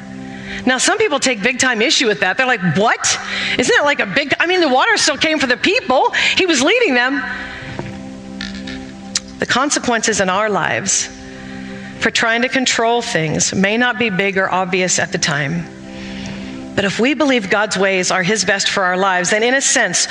Now, 0.66 0.78
some 0.78 0.98
people 0.98 1.20
take 1.20 1.42
big 1.42 1.60
time 1.60 1.82
issue 1.82 2.08
with 2.08 2.22
that. 2.22 2.38
They're 2.38 2.46
like, 2.46 2.62
what? 2.76 3.20
Isn't 3.58 3.76
it 3.76 3.84
like 3.84 4.00
a 4.00 4.06
big, 4.06 4.34
I 4.40 4.48
mean, 4.48 4.62
the 4.62 4.70
water 4.70 4.98
still 4.98 5.18
came 5.18 5.40
for 5.40 5.48
the 5.48 5.58
people, 5.58 6.12
he 6.38 6.46
was 6.46 6.62
leading 6.62 6.96
them. 6.96 7.22
The 9.40 9.46
consequences 9.46 10.20
in 10.20 10.30
our 10.30 10.50
lives 10.50 11.10
for 12.00 12.12
trying 12.12 12.42
to 12.42 12.50
control 12.50 13.02
things 13.02 13.54
may 13.54 13.78
not 13.78 14.00
be 14.00 14.10
big 14.10 14.38
or 14.38 14.50
obvious 14.50 15.00
at 15.00 15.12
the 15.12 15.18
time. 15.18 15.66
But 16.76 16.86
if 16.86 16.98
we 16.98 17.14
believe 17.14 17.50
God's 17.50 17.78
ways 17.78 18.10
are 18.10 18.24
His 18.24 18.46
best 18.46 18.70
for 18.70 18.84
our 18.84 18.96
lives, 18.96 19.32
then 19.32 19.44
in 19.44 19.54
a 19.54 19.60
sense, 19.60 20.08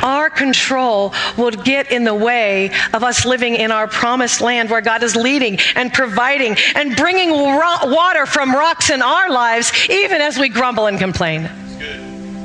our 0.00 0.30
control 0.30 1.12
would 1.36 1.64
get 1.64 1.90
in 1.90 2.04
the 2.04 2.14
way 2.14 2.70
of 2.92 3.02
us 3.02 3.24
living 3.24 3.56
in 3.56 3.72
our 3.72 3.88
promised 3.88 4.40
land 4.40 4.70
where 4.70 4.80
God 4.80 5.02
is 5.02 5.16
leading 5.16 5.58
and 5.74 5.92
providing 5.92 6.56
and 6.76 6.94
bringing 6.94 7.30
water 7.30 8.26
from 8.26 8.54
rocks 8.54 8.90
in 8.90 9.02
our 9.02 9.28
lives, 9.28 9.72
even 9.90 10.20
as 10.20 10.38
we 10.38 10.48
grumble 10.48 10.86
and 10.86 11.00
complain. 11.00 11.50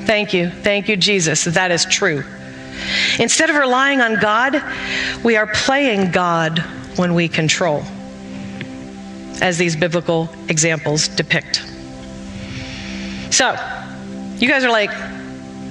Thank 0.05 0.33
you. 0.33 0.49
Thank 0.49 0.89
you, 0.89 0.97
Jesus. 0.97 1.43
That 1.43 1.69
is 1.69 1.85
true. 1.85 2.23
Instead 3.19 3.51
of 3.51 3.55
relying 3.55 4.01
on 4.01 4.19
God, 4.19 4.63
we 5.23 5.37
are 5.37 5.45
playing 5.45 6.09
God 6.09 6.57
when 6.95 7.13
we 7.13 7.27
control, 7.27 7.83
as 9.41 9.57
these 9.57 9.75
biblical 9.75 10.29
examples 10.47 11.07
depict. 11.07 11.63
So, 13.31 13.55
you 14.37 14.47
guys 14.47 14.63
are 14.63 14.71
like, 14.71 14.89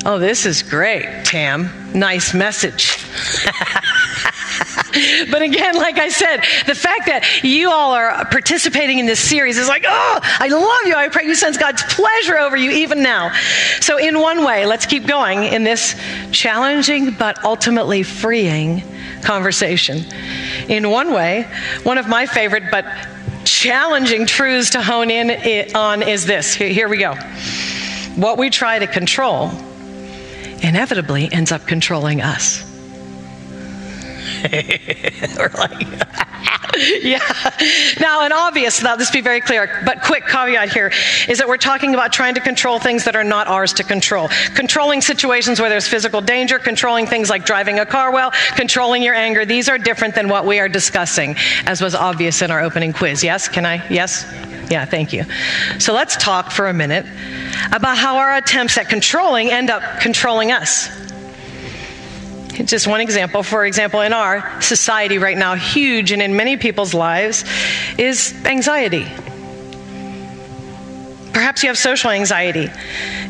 oh, 0.05 0.19
this 0.19 0.47
is 0.47 0.63
great, 0.63 1.25
Tam. 1.25 1.71
Nice 1.93 2.35
message. 2.35 2.97
but 5.31 5.43
again, 5.43 5.77
like 5.77 5.99
I 5.99 6.09
said, 6.09 6.39
the 6.67 6.75
fact 6.75 7.07
that 7.07 7.41
you 7.43 7.71
all 7.71 7.93
are 7.93 8.25
participating 8.27 8.99
in 8.99 9.07
this 9.07 9.21
series 9.21 9.59
is 9.59 9.69
like, 9.69 9.85
oh, 9.87 10.21
I 10.23 10.49
love 10.49 10.87
you. 10.87 10.95
I 10.95 11.09
pray 11.09 11.25
you 11.25 11.35
sense 11.35 11.57
God's 11.57 11.83
pleasure 11.83 12.39
over 12.39 12.57
you 12.57 12.71
even 12.71 13.03
now. 13.03 13.33
So, 13.81 13.99
in 13.99 14.19
one 14.21 14.45
way, 14.45 14.67
let's 14.67 14.87
keep 14.87 15.07
going 15.07 15.45
in 15.45 15.65
this 15.65 15.95
challenging 16.31 17.13
but 17.13 17.45
ultimately 17.45 18.03
freeing 18.03 18.83
conversation. 19.23 20.05
In 20.69 20.91
one 20.91 21.13
way, 21.13 21.47
one 21.83 21.99
of 21.99 22.09
my 22.09 22.27
favorite 22.27 22.65
but 22.71 22.85
challenging 23.59 24.25
truths 24.25 24.71
to 24.71 24.81
hone 24.81 25.11
in 25.11 25.75
on 25.75 26.01
is 26.03 26.25
this. 26.27 26.55
Here 26.55 26.89
we 26.89 26.99
go. 26.99 27.15
What 28.15 28.39
we 28.39 28.51
try 28.51 28.79
to 28.79 28.87
control 28.87 29.51
inevitably 30.63 31.29
ends 31.33 31.51
up 31.51 31.67
controlling 31.67 32.21
us. 32.21 32.65
We're 34.53 35.51
like, 35.55 35.87
yeah. 37.03 37.19
Now, 38.01 38.23
an 38.23 38.33
obvious, 38.33 38.83
now 38.83 38.97
this 38.97 39.11
be 39.11 39.21
very 39.21 39.41
clear, 39.41 39.83
but 39.85 40.03
quick 40.03 40.27
caveat 40.27 40.73
here 40.73 40.93
is 41.29 41.39
that 41.39 41.49
we're 41.49 41.57
talking 41.57 41.95
about 41.95 42.13
trying 42.13 42.35
to 42.35 42.41
control 42.41 42.79
things 42.79 43.05
that 43.05 43.17
are 43.17 43.25
not 43.25 43.49
ours 43.49 43.73
to 43.75 43.85
control. 43.85 44.29
Controlling 44.55 45.01
situations 45.01 45.61
where 45.61 45.69
there's 45.69 45.89
physical 45.89 46.21
danger, 46.21 46.59
controlling 46.59 47.07
things 47.07 47.31
like 47.31 47.45
driving 47.45 47.81
a 47.81 47.87
car 47.87 48.13
well, 48.13 48.33
controlling 48.55 49.03
your 49.03 49.15
anger. 49.15 49.45
These 49.45 49.69
are 49.69 49.79
different 49.79 50.15
than 50.15 50.29
what 50.29 50.47
we 50.47 50.59
are 50.59 50.69
discussing, 50.69 51.35
as 51.67 51.81
was 51.81 51.95
obvious 51.95 52.43
in 52.43 52.51
our 52.51 52.61
opening 52.61 52.93
quiz. 52.93 53.25
Yes? 53.25 53.49
Can 53.49 53.67
I? 53.67 53.87
Yes? 53.89 54.25
Yeah, 54.71 54.85
thank 54.85 55.13
you. 55.13 55.25
So 55.79 55.95
let's 55.95 56.17
talk 56.17 56.51
for 56.51 56.67
a 56.69 56.75
minute 56.75 57.07
about 57.73 57.97
how 57.97 58.19
our 58.19 58.37
attempts 58.37 58.77
at 58.77 58.89
controlling 58.89 59.51
end 59.51 59.71
up 59.71 59.83
controlling 60.01 60.53
us. 60.53 61.08
Just 62.65 62.87
one 62.87 63.01
example. 63.01 63.43
For 63.43 63.65
example, 63.65 64.01
in 64.01 64.13
our 64.13 64.61
society 64.61 65.19
right 65.19 65.37
now, 65.37 65.55
huge 65.55 66.13
and 66.13 66.21
in 66.21 66.37
many 66.37 66.57
people's 66.57 66.95
lives 66.95 67.45
is 67.97 68.35
anxiety. 68.45 69.07
Perhaps 71.33 71.63
you 71.63 71.69
have 71.69 71.79
social 71.79 72.11
anxiety. 72.11 72.69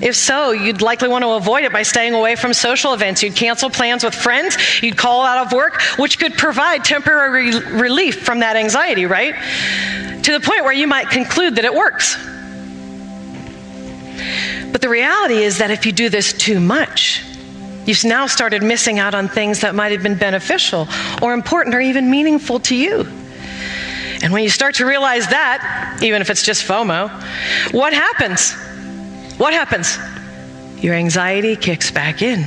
If 0.00 0.16
so, 0.16 0.52
you'd 0.52 0.80
likely 0.80 1.08
want 1.08 1.24
to 1.24 1.32
avoid 1.32 1.64
it 1.64 1.72
by 1.72 1.82
staying 1.82 2.14
away 2.14 2.36
from 2.36 2.54
social 2.54 2.94
events. 2.94 3.22
You'd 3.22 3.36
cancel 3.36 3.68
plans 3.68 4.02
with 4.02 4.14
friends, 4.14 4.56
you'd 4.82 4.96
call 4.96 5.26
out 5.26 5.46
of 5.46 5.52
work, 5.52 5.82
which 5.98 6.18
could 6.18 6.32
provide 6.34 6.84
temporary 6.84 7.50
relief 7.58 8.24
from 8.24 8.40
that 8.40 8.56
anxiety, 8.56 9.04
right? 9.04 9.34
To 10.22 10.32
the 10.32 10.40
point 10.40 10.64
where 10.64 10.72
you 10.72 10.86
might 10.86 11.10
conclude 11.10 11.56
that 11.56 11.66
it 11.66 11.74
works. 11.74 12.16
But 14.72 14.80
the 14.80 14.88
reality 14.88 15.42
is 15.42 15.58
that 15.58 15.70
if 15.70 15.84
you 15.84 15.92
do 15.92 16.08
this 16.08 16.32
too 16.32 16.60
much, 16.60 17.27
You've 17.88 18.04
now 18.04 18.26
started 18.26 18.62
missing 18.62 18.98
out 18.98 19.14
on 19.14 19.28
things 19.28 19.60
that 19.60 19.74
might 19.74 19.92
have 19.92 20.02
been 20.02 20.18
beneficial 20.18 20.86
or 21.22 21.32
important 21.32 21.74
or 21.74 21.80
even 21.80 22.10
meaningful 22.10 22.60
to 22.60 22.76
you. 22.76 23.00
And 24.22 24.30
when 24.30 24.42
you 24.42 24.50
start 24.50 24.74
to 24.74 24.84
realize 24.84 25.26
that, 25.28 25.98
even 26.02 26.20
if 26.20 26.28
it's 26.28 26.42
just 26.42 26.68
FOMO, 26.68 27.08
what 27.72 27.94
happens? 27.94 28.52
What 29.38 29.54
happens? 29.54 29.96
Your 30.84 30.96
anxiety 30.96 31.56
kicks 31.56 31.90
back 31.90 32.20
in. 32.20 32.40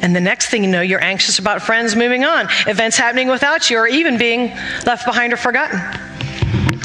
And 0.00 0.16
the 0.16 0.20
next 0.20 0.48
thing 0.48 0.64
you 0.64 0.70
know, 0.70 0.80
you're 0.80 1.04
anxious 1.04 1.38
about 1.38 1.60
friends 1.60 1.94
moving 1.94 2.24
on, 2.24 2.48
events 2.66 2.96
happening 2.96 3.28
without 3.28 3.68
you, 3.68 3.76
or 3.76 3.86
even 3.86 4.16
being 4.16 4.48
left 4.86 5.04
behind 5.04 5.34
or 5.34 5.36
forgotten. 5.36 5.78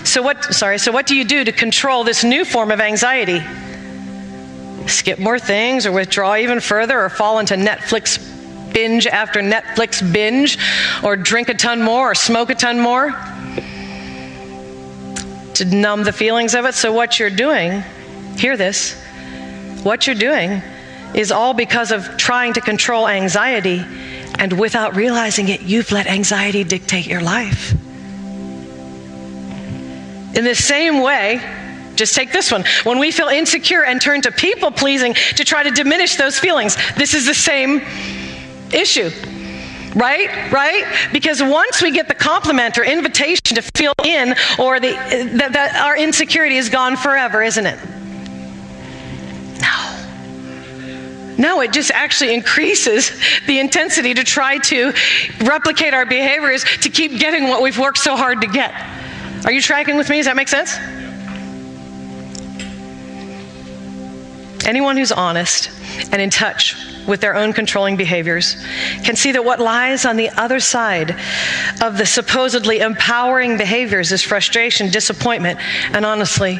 So 0.05 0.21
what 0.21 0.43
sorry, 0.53 0.79
so 0.79 0.91
what 0.91 1.07
do 1.07 1.15
you 1.15 1.24
do 1.24 1.45
to 1.45 1.53
control 1.53 2.03
this 2.03 2.25
new 2.25 2.43
form 2.43 2.71
of 2.71 2.81
anxiety? 2.81 3.41
Skip 4.89 5.19
more 5.19 5.39
things 5.39 5.86
or 5.86 5.91
withdraw 5.91 6.36
even 6.36 6.60
further 6.60 7.00
or 7.00 7.10
fall 7.10 7.39
into 7.39 7.55
Netflix 7.55 8.17
binge 8.74 9.08
after 9.08 9.41
Netflix 9.41 10.01
binge 10.13 10.58
or 11.03 11.15
drink 11.15 11.50
a 11.50 11.53
ton 11.53 11.81
more 11.81 12.12
or 12.12 12.15
smoke 12.15 12.50
a 12.50 12.55
ton 12.55 12.79
more 12.79 13.12
to 15.55 15.65
numb 15.65 16.03
the 16.03 16.13
feelings 16.13 16.55
of 16.55 16.65
it. 16.65 16.74
So, 16.74 16.93
what 16.93 17.19
you're 17.19 17.29
doing, 17.29 17.84
hear 18.38 18.55
this, 18.55 18.93
what 19.84 20.08
you're 20.08 20.15
doing 20.15 20.62
is 21.13 21.31
all 21.31 21.53
because 21.53 21.91
of 21.91 22.17
trying 22.17 22.53
to 22.53 22.62
control 22.62 23.08
anxiety, 23.08 23.84
and 24.38 24.53
without 24.60 24.96
realizing 24.96 25.50
it, 25.50 25.62
you've 25.62 25.91
let 25.91 26.08
anxiety 26.08 26.63
dictate 26.63 27.08
your 27.08 27.22
life. 27.22 27.74
In 30.36 30.46
the 30.46 30.55
same 30.55 31.01
way, 31.01 31.41
just 32.00 32.15
take 32.15 32.32
this 32.32 32.51
one. 32.51 32.63
When 32.84 32.98
we 32.98 33.12
feel 33.12 33.27
insecure 33.27 33.84
and 33.84 34.01
turn 34.01 34.22
to 34.22 34.32
people 34.32 34.72
pleasing 34.72 35.13
to 35.13 35.44
try 35.44 35.62
to 35.62 35.70
diminish 35.70 36.15
those 36.15 36.39
feelings, 36.39 36.75
this 36.96 37.13
is 37.13 37.27
the 37.27 37.34
same 37.36 37.82
issue. 38.74 39.12
Right? 39.96 40.51
Right? 40.51 41.10
Because 41.12 41.44
once 41.44 41.82
we 41.82 41.91
get 41.91 42.08
the 42.08 42.15
compliment 42.15 42.77
or 42.77 42.84
invitation 42.84 43.56
to 43.56 43.62
feel 43.62 43.94
in, 44.03 44.36
or 44.58 44.79
the, 44.79 44.91
that, 45.34 45.53
that 45.53 45.75
our 45.75 45.98
insecurity 45.98 46.58
is 46.58 46.70
gone 46.70 46.96
forever, 46.96 47.44
isn't 47.44 47.65
it? 47.65 47.79
No. 49.62 49.96
No, 51.38 51.62
it 51.62 51.74
just 51.74 51.91
actually 51.91 52.34
increases 52.34 53.12
the 53.48 53.60
intensity 53.60 54.13
to 54.13 54.24
try 54.24 54.58
to 54.60 54.94
replicate 55.41 55.94
our 55.94 56.06
behaviors 56.06 56.63
to 56.82 56.89
keep 56.89 57.20
getting 57.20 57.48
what 57.50 57.62
we've 57.62 57.79
worked 57.79 57.98
so 57.98 58.15
hard 58.15 58.41
to 58.41 58.48
get. 58.48 58.74
Are 59.46 59.51
you 59.51 59.62
tracking 59.62 59.98
with 59.98 60.10
me? 60.10 60.18
Does 60.18 60.27
that 60.27 60.36
make 60.36 60.50
sense? 60.50 60.77
Anyone 64.66 64.98
who's 64.98 65.12
honest 65.12 65.72
and 66.12 66.22
in 66.22 66.30
touch 66.30 66.75
with 67.08 67.22
their 67.22 67.36
own 67.36 67.54
controlling 67.54 67.96
behaviors 67.96 68.56
can 69.04 69.16
see 69.16 69.32
that 69.32 69.44
what 69.44 69.60
lies 69.60 70.06
on 70.06 70.16
the 70.16 70.30
other 70.30 70.60
side 70.60 71.16
of 71.82 71.98
the 71.98 72.06
supposedly 72.06 72.80
empowering 72.80 73.58
behaviors 73.58 74.12
is 74.12 74.22
frustration, 74.22 74.92
disappointment, 74.92 75.60
and 75.94 76.06
honestly, 76.06 76.60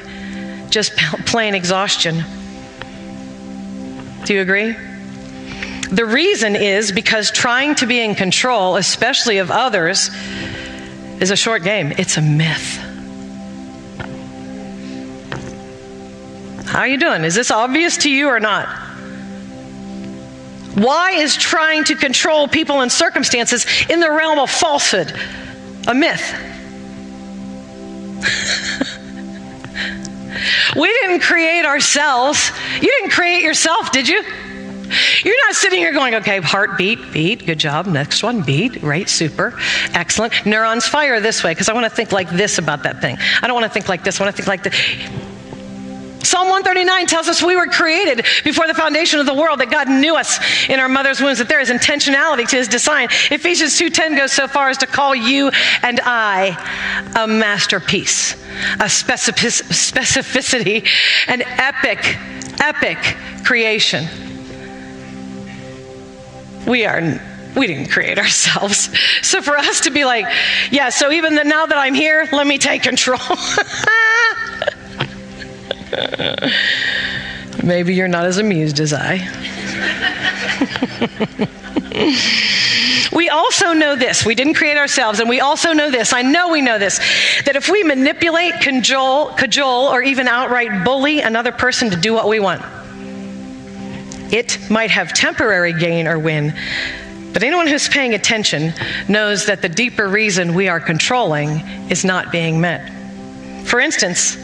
just 0.70 0.96
plain 1.25 1.53
exhaustion. 1.53 2.24
Do 4.25 4.34
you 4.34 4.41
agree? 4.41 4.75
The 5.91 6.06
reason 6.06 6.56
is 6.56 6.91
because 6.91 7.32
trying 7.32 7.75
to 7.75 7.88
be 7.88 8.00
in 8.00 8.15
control, 8.15 8.75
especially 8.75 9.39
of 9.39 9.50
others, 9.50 10.10
is 11.20 11.32
a 11.32 11.36
short 11.36 11.63
game. 11.63 11.91
It's 11.98 12.18
a 12.18 12.22
myth. 12.22 12.88
How 16.69 16.81
are 16.81 16.88
you 16.88 16.97
doing? 16.97 17.23
Is 17.23 17.33
this 17.33 17.49
obvious 17.49 17.97
to 17.97 18.11
you 18.11 18.27
or 18.27 18.39
not? 18.39 18.67
Why 20.75 21.13
is 21.13 21.35
trying 21.35 21.83
to 21.85 21.95
control 21.95 22.47
people 22.47 22.81
and 22.81 22.91
circumstances 22.91 23.65
in 23.89 23.99
the 23.99 24.11
realm 24.11 24.38
of 24.38 24.51
falsehood 24.51 25.11
a 25.88 25.95
myth? 25.95 26.31
we 30.75 30.88
didn't 31.01 31.21
create 31.21 31.65
ourselves. 31.65 32.51
You 32.75 32.95
didn't 32.99 33.13
create 33.13 33.41
yourself, 33.41 33.91
did 33.91 34.07
you? 34.07 34.21
You're 35.23 35.47
not 35.47 35.55
sitting 35.55 35.79
here 35.79 35.91
going, 35.91 36.13
okay, 36.15 36.39
heartbeat, 36.39 37.11
beat, 37.11 37.47
good 37.47 37.59
job. 37.59 37.88
Next 37.88 38.21
one, 38.21 38.43
beat, 38.43 38.83
right, 38.83 39.09
super, 39.09 39.59
excellent. 39.95 40.45
Neurons 40.45 40.88
fire 40.88 41.19
this 41.19 41.43
way 41.43 41.51
because 41.51 41.67
I 41.67 41.73
want 41.73 41.85
to 41.85 41.89
think 41.89 42.11
like 42.11 42.29
this 42.29 42.59
about 42.59 42.83
that 42.83 43.01
thing. 43.01 43.17
I 43.41 43.47
don't 43.47 43.55
want 43.55 43.65
to 43.65 43.73
think 43.73 43.89
like 43.89 44.03
this. 44.03 44.21
I 44.21 44.23
want 44.23 44.35
to 44.35 44.43
think 44.43 44.47
like 44.47 44.63
this. 44.63 45.28
Psalm 46.23 46.49
139 46.49 47.07
tells 47.07 47.27
us 47.27 47.41
we 47.41 47.55
were 47.55 47.67
created 47.67 48.25
before 48.43 48.67
the 48.67 48.73
foundation 48.73 49.19
of 49.19 49.25
the 49.25 49.33
world, 49.33 49.59
that 49.59 49.71
God 49.71 49.88
knew 49.88 50.15
us 50.15 50.39
in 50.67 50.79
our 50.79 50.89
mother's 50.89 51.21
wombs, 51.21 51.38
that 51.38 51.47
there 51.47 51.61
is 51.61 51.69
intentionality 51.69 52.47
to 52.47 52.57
his 52.57 52.67
design. 52.67 53.07
Ephesians 53.31 53.79
2.10 53.79 54.17
goes 54.17 54.31
so 54.31 54.47
far 54.47 54.69
as 54.69 54.77
to 54.79 54.88
call 54.88 55.15
you 55.15 55.49
and 55.81 55.99
I 56.03 56.57
a 57.15 57.27
masterpiece, 57.27 58.35
a 58.79 58.89
specific, 58.89 59.49
specificity, 59.49 60.88
an 61.27 61.41
epic, 61.41 62.17
epic 62.59 62.97
creation. 63.43 64.05
We 66.67 66.85
are 66.85 67.19
we 67.55 67.65
didn't 67.65 67.89
create 67.89 68.19
ourselves. 68.19 68.89
So 69.21 69.41
for 69.41 69.57
us 69.57 69.81
to 69.81 69.89
be 69.89 70.05
like, 70.05 70.25
yeah, 70.71 70.89
so 70.89 71.11
even 71.11 71.35
the, 71.35 71.43
now 71.43 71.65
that 71.65 71.77
I'm 71.77 71.95
here, 71.95 72.27
let 72.31 72.45
me 72.45 72.57
take 72.57 72.83
control. 72.83 73.19
Maybe 77.63 77.93
you're 77.93 78.08
not 78.08 78.25
as 78.25 78.38
amused 78.38 78.79
as 78.79 78.93
I. 78.93 79.17
we 83.12 83.29
also 83.29 83.74
know 83.74 83.96
this. 83.96 84.25
We 84.25 84.36
didn't 84.36 84.53
create 84.53 84.77
ourselves, 84.77 85.19
and 85.19 85.27
we 85.29 85.39
also 85.39 85.74
know 85.74 85.91
this. 85.91 86.13
I 86.13 86.22
know 86.22 86.50
we 86.50 86.62
know 86.62 86.79
this 86.79 87.00
that 87.46 87.55
if 87.55 87.69
we 87.69 87.84
manipulate, 87.84 88.53
cajole, 88.62 89.34
cajole, 89.36 89.88
or 89.88 90.01
even 90.01 90.27
outright 90.27 90.84
bully 90.86 91.22
another 91.22 91.51
person 91.51 91.89
to 91.89 91.98
do 91.98 92.13
what 92.13 92.27
we 92.27 92.39
want, 92.39 92.62
it 94.31 94.60
might 94.69 94.91
have 94.91 95.13
temporary 95.13 95.74
gain 95.74 96.08
or 96.08 96.19
win, 96.19 96.53
but 97.34 97.43
anyone 97.43 97.67
who's 97.67 97.88
paying 97.88 98.13
attention 98.13 98.74
knows 99.08 99.46
that 99.48 99.62
the 99.62 99.69
deeper 99.69 100.08
reason 100.08 100.53
we 100.53 100.67
are 100.67 100.79
controlling 100.79 101.50
is 101.89 102.05
not 102.05 102.31
being 102.31 102.60
met. 102.62 102.91
For 103.65 103.79
instance, 103.79 104.38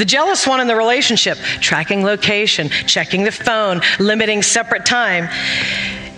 the 0.00 0.06
jealous 0.06 0.46
one 0.46 0.60
in 0.60 0.66
the 0.66 0.74
relationship, 0.74 1.36
tracking 1.60 2.02
location, 2.02 2.70
checking 2.70 3.22
the 3.22 3.30
phone, 3.30 3.82
limiting 3.98 4.42
separate 4.42 4.86
time. 4.86 5.28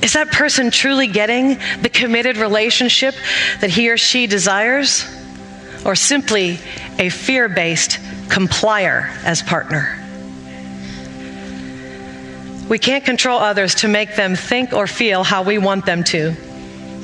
Is 0.01 0.12
that 0.12 0.29
person 0.31 0.71
truly 0.71 1.09
getting 1.09 1.59
the 1.81 1.89
committed 1.89 2.37
relationship 2.37 3.17
that 3.61 3.71
he 3.71 3.91
or 3.91 3.97
she 3.97 4.29
desires? 4.29 5.05
Or 5.85 5.97
simply 5.97 6.61
a 7.01 7.09
fear 7.09 7.49
based 7.49 7.99
complier 8.29 9.11
as 9.25 9.43
partner? 9.43 9.99
We 12.69 12.79
can't 12.79 13.05
control 13.05 13.41
others 13.41 13.75
to 13.77 13.89
make 13.89 14.15
them 14.15 14.37
think 14.37 14.73
or 14.73 14.87
feel 14.87 15.25
how 15.25 15.43
we 15.43 15.59
want 15.59 15.87
them 15.87 16.05
to, 16.05 16.37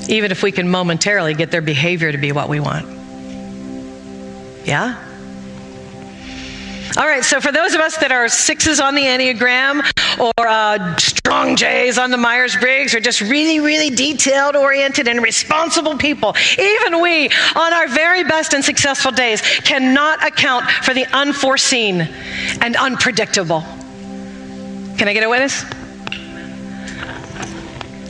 even 0.09 0.31
if 0.31 0.45
we 0.45 0.53
can 0.53 0.69
momentarily 0.69 1.35
get 1.35 1.51
their 1.51 1.61
behavior 1.61 2.13
to 2.13 2.19
be 2.19 2.31
what 2.31 2.49
we 2.49 2.61
want. 2.61 2.87
Yeah? 4.65 5.07
All 6.99 7.07
right, 7.07 7.23
so 7.23 7.41
for 7.41 7.53
those 7.53 7.75
of 7.75 7.81
us 7.81 7.97
that 7.99 8.11
are 8.11 8.29
sixes 8.29 8.81
on 8.81 8.97
the 8.97 9.03
Enneagram 9.03 9.89
or 10.19 10.49
uh, 10.49 10.97
strong 10.97 11.55
J's 11.55 11.97
on 11.97 12.11
the 12.11 12.17
Myers 12.17 12.57
Briggs 12.57 12.93
or 12.93 12.99
just 12.99 13.21
really, 13.21 13.61
really 13.61 13.89
detailed 13.89 14.57
oriented 14.57 15.07
and 15.07 15.23
responsible 15.23 15.97
people, 15.97 16.35
even 16.59 17.01
we 17.01 17.29
on 17.55 17.73
our 17.73 17.87
very 17.87 18.25
best 18.25 18.53
and 18.53 18.65
successful 18.65 19.13
days 19.13 19.41
cannot 19.61 20.27
account 20.27 20.69
for 20.83 20.93
the 20.93 21.07
unforeseen 21.17 22.01
and 22.63 22.75
unpredictable. 22.75 23.61
Can 24.99 25.07
I 25.07 25.13
get 25.13 25.23
a 25.23 25.29
witness? 25.29 25.63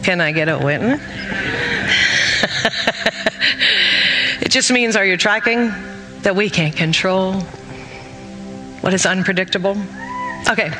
Can 0.02 0.23
I 0.23 0.33
get 0.33 0.49
a 0.49 0.57
witness? 0.57 1.02
it 4.40 4.49
just 4.49 4.73
means 4.73 4.97
are 4.97 5.04
you 5.04 5.18
tracking 5.18 5.75
that 6.23 6.35
we 6.35 6.49
can't 6.49 6.75
control 6.75 7.42
what 8.88 8.95
is 8.95 9.04
unpredictable? 9.04 9.76
Okay, 10.49 10.73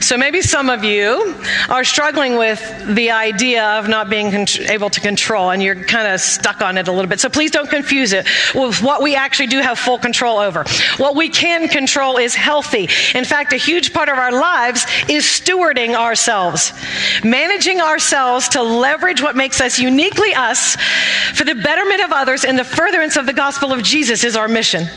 so 0.00 0.16
maybe 0.16 0.40
some 0.40 0.70
of 0.70 0.82
you 0.82 1.34
are 1.68 1.84
struggling 1.84 2.38
with 2.38 2.58
the 2.94 3.10
idea 3.10 3.62
of 3.78 3.86
not 3.86 4.08
being 4.08 4.30
con- 4.30 4.46
able 4.70 4.88
to 4.88 4.98
control, 4.98 5.50
and 5.50 5.62
you're 5.62 5.74
kind 5.74 6.08
of 6.08 6.22
stuck 6.22 6.62
on 6.62 6.78
it 6.78 6.88
a 6.88 6.92
little 6.92 7.06
bit. 7.06 7.20
So 7.20 7.28
please 7.28 7.50
don't 7.50 7.68
confuse 7.68 8.14
it 8.14 8.26
with 8.54 8.80
what 8.82 9.02
we 9.02 9.14
actually 9.14 9.48
do 9.48 9.60
have 9.60 9.78
full 9.78 9.98
control 9.98 10.38
over. 10.38 10.64
What 10.96 11.16
we 11.16 11.28
can 11.28 11.68
control 11.68 12.16
is 12.16 12.34
healthy. 12.34 12.88
In 13.14 13.26
fact, 13.26 13.52
a 13.52 13.58
huge 13.58 13.92
part 13.92 14.08
of 14.08 14.16
our 14.16 14.32
lives 14.32 14.86
is 15.10 15.24
stewarding 15.24 15.94
ourselves, 15.94 16.72
managing 17.22 17.82
ourselves 17.82 18.48
to 18.50 18.62
leverage 18.62 19.20
what 19.20 19.36
makes 19.36 19.60
us 19.60 19.78
uniquely 19.78 20.32
us 20.32 20.76
for 21.34 21.44
the 21.44 21.56
betterment 21.56 22.02
of 22.02 22.10
others 22.10 22.46
and 22.46 22.58
the 22.58 22.64
furtherance 22.64 23.16
of 23.18 23.26
the 23.26 23.34
gospel 23.34 23.70
of 23.70 23.82
Jesus 23.82 24.24
is 24.24 24.34
our 24.34 24.48
mission. 24.48 24.88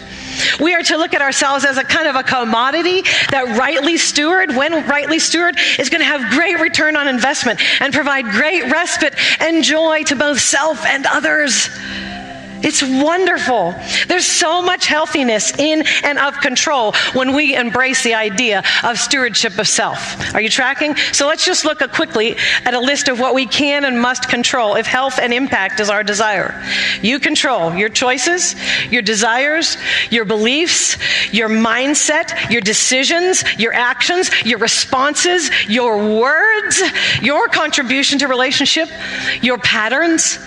We 0.59 0.73
are 0.73 0.83
to 0.83 0.97
look 0.97 1.13
at 1.13 1.21
ourselves 1.21 1.65
as 1.65 1.77
a 1.77 1.83
kind 1.83 2.07
of 2.07 2.15
a 2.15 2.23
commodity 2.23 3.03
that 3.31 3.57
rightly 3.57 3.97
steward, 3.97 4.55
when 4.55 4.87
rightly 4.87 5.19
steward, 5.19 5.57
is 5.79 5.89
going 5.89 6.01
to 6.01 6.05
have 6.05 6.31
great 6.31 6.59
return 6.59 6.95
on 6.95 7.07
investment 7.07 7.61
and 7.81 7.93
provide 7.93 8.25
great 8.25 8.63
respite 8.71 9.15
and 9.39 9.63
joy 9.63 10.03
to 10.03 10.15
both 10.15 10.39
self 10.39 10.85
and 10.85 11.05
others. 11.05 11.69
It's 12.67 12.83
wonderful. 12.83 13.73
There's 14.09 14.25
so 14.25 14.61
much 14.61 14.87
healthiness 14.87 15.57
in 15.57 15.85
and 16.03 16.19
of 16.19 16.37
control 16.41 16.91
when 17.13 17.33
we 17.33 17.55
embrace 17.55 18.03
the 18.03 18.13
idea 18.13 18.61
of 18.83 18.99
stewardship 18.99 19.57
of 19.57 19.69
self. 19.69 20.35
Are 20.35 20.41
you 20.41 20.49
tracking? 20.49 20.97
So 21.13 21.27
let's 21.27 21.45
just 21.45 21.63
look 21.63 21.79
quickly 21.93 22.35
at 22.65 22.73
a 22.73 22.79
list 22.81 23.07
of 23.07 23.21
what 23.21 23.33
we 23.33 23.45
can 23.45 23.85
and 23.85 24.01
must 24.01 24.27
control 24.27 24.75
if 24.75 24.85
health 24.85 25.17
and 25.17 25.33
impact 25.33 25.79
is 25.79 25.89
our 25.89 26.03
desire. 26.03 26.61
You 27.01 27.19
control 27.19 27.73
your 27.73 27.87
choices, 27.87 28.53
your 28.91 29.01
desires, 29.01 29.77
your 30.09 30.25
beliefs, 30.25 30.97
your 31.33 31.47
mindset, 31.47 32.51
your 32.51 32.59
decisions, 32.59 33.45
your 33.57 33.71
actions, 33.71 34.29
your 34.45 34.59
responses, 34.59 35.49
your 35.69 36.19
words, 36.19 36.83
your 37.21 37.47
contribution 37.47 38.19
to 38.19 38.27
relationship, 38.27 38.89
your 39.41 39.57
patterns 39.57 40.37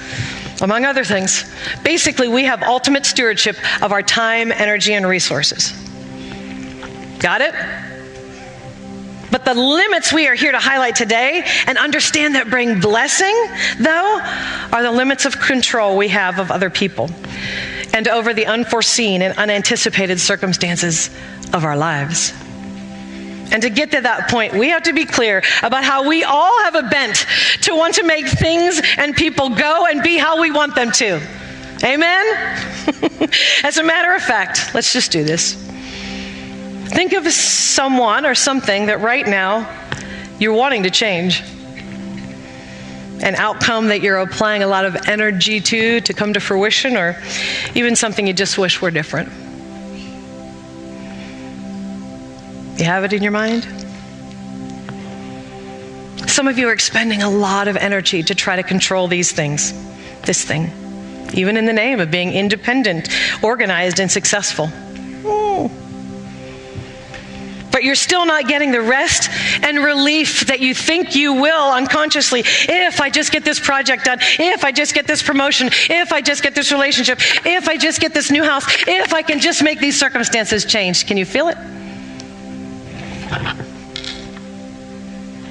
among 0.61 0.85
other 0.85 1.05
things. 1.05 1.45
Basically, 1.83 2.29
we 2.29 2.45
have 2.45 2.63
ultimate 2.63 3.07
stewardship 3.07 3.57
of 3.83 3.93
our 3.93 4.03
time, 4.03 4.53
energy, 4.53 4.95
and 4.95 5.07
resources. 5.07 5.73
Got 7.19 7.41
it? 7.41 7.55
But 9.31 9.45
the 9.45 9.55
limits 9.55 10.13
we 10.13 10.27
are 10.27 10.35
here 10.35 10.53
to 10.53 10.59
highlight 10.59 10.97
today 10.97 11.45
and 11.67 11.79
understand 11.79 12.35
that 12.35 12.51
bring 12.51 12.81
blessing, 12.81 13.35
though, 13.79 14.21
are 14.73 14.83
the 14.83 14.91
limits 14.91 15.25
of 15.25 15.39
control 15.39 15.97
we 15.97 16.09
have 16.09 16.39
of 16.39 16.51
other 16.51 16.69
people 16.71 17.09
and 17.93 18.09
over 18.09 18.35
the 18.35 18.47
unforeseen 18.47 19.23
and 19.23 19.37
unanticipated 19.39 20.21
circumstances 20.21 21.11
of 21.53 21.65
our 21.65 21.77
lives. 21.77 22.33
And 23.53 23.63
to 23.63 23.71
get 23.71 23.91
to 23.93 24.01
that 24.03 24.31
point, 24.31 24.55
we 24.55 24.69
have 24.69 24.85
to 24.85 24.93
be 24.93 25.05
clear 25.05 25.43
about 25.63 25.85
how 25.85 26.09
we 26.09 26.25
all 26.25 26.63
have 26.63 26.75
a 26.75 26.83
bent 26.85 27.27
to 27.63 27.75
want 27.75 27.95
to 27.97 28.05
make 28.05 28.27
things 28.27 28.81
and 28.97 29.15
people 29.15 29.51
go 29.51 29.87
and 29.87 30.03
be 30.03 30.17
how 30.17 30.41
we 30.41 30.51
want 30.51 30.75
them 30.75 30.93
to. 30.93 31.21
Amen? 31.83 32.27
As 33.65 33.79
a 33.79 33.83
matter 33.83 34.15
of 34.15 34.23
fact, 34.23 34.75
let's 34.75 34.93
just 34.93 35.11
do 35.11 35.25
this. 35.25 35.55
Think 36.91 37.13
of 37.13 37.27
someone 37.33 38.27
or 38.27 38.35
something 38.35 38.87
that 38.87 39.01
right 39.01 39.27
now 39.27 39.69
you're 40.39 40.53
wanting 40.53 40.83
to 40.83 40.91
change. 40.91 41.43
An 43.23 43.35
outcome 43.35 43.89
that 43.89 44.01
you're 44.01 44.19
applying 44.19 44.63
a 44.63 44.67
lot 44.67 44.85
of 44.85 44.97
energy 45.07 45.61
to 45.61 46.01
to 46.01 46.13
come 46.15 46.33
to 46.33 46.41
fruition, 46.41 46.97
or 46.97 47.17
even 47.75 47.95
something 47.95 48.27
you 48.27 48.33
just 48.33 48.57
wish 48.57 48.81
were 48.81 48.91
different. 48.91 49.31
You 52.81 52.87
have 52.87 53.05
it 53.05 53.13
in 53.13 53.23
your 53.23 53.31
mind? 53.31 53.65
Some 56.27 56.49
of 56.49 56.57
you 56.57 56.67
are 56.69 56.73
expending 56.73 57.23
a 57.23 57.29
lot 57.29 57.69
of 57.69 57.77
energy 57.77 58.23
to 58.23 58.35
try 58.35 58.57
to 58.57 58.63
control 58.63 59.07
these 59.07 59.33
things, 59.33 59.75
this 60.23 60.43
thing, 60.43 60.71
even 61.35 61.59
in 61.59 61.67
the 61.67 61.75
name 61.75 62.01
of 62.01 62.11
being 62.11 62.33
independent, 62.33 63.11
organized, 63.43 64.01
and 64.01 64.11
successful. 64.11 64.71
But 67.71 67.85
you're 67.85 67.95
still 67.95 68.25
not 68.25 68.49
getting 68.49 68.73
the 68.73 68.81
rest 68.81 69.29
and 69.63 69.85
relief 69.85 70.47
that 70.47 70.61
you 70.61 70.75
think 70.75 71.15
you 71.15 71.35
will 71.35 71.73
unconsciously. 71.73 72.45
If 72.47 73.03
I 73.03 73.11
just 73.11 73.31
get 73.31 73.45
this 73.45 73.61
project 73.61 74.07
done, 74.07 74.21
if 74.23 74.65
I 74.65 74.73
just 74.73 74.95
get 74.95 75.07
this 75.07 75.23
promotion, 75.23 75.69
if 75.91 76.15
I 76.15 76.23
just 76.23 76.43
get 76.43 76.55
this 76.55 76.73
relationship, 76.73 77.19
if 77.45 77.69
I 77.69 77.77
just 77.77 78.01
get 78.01 78.15
this 78.15 78.31
new 78.31 78.43
house, 78.43 78.65
if 78.89 79.13
I 79.13 79.21
can 79.21 79.39
just 79.39 79.63
make 79.63 79.81
these 79.81 80.01
circumstances 80.01 80.65
change. 80.65 81.07
Can 81.07 81.19
you 81.19 81.27
feel 81.27 81.49
it? 81.49 81.59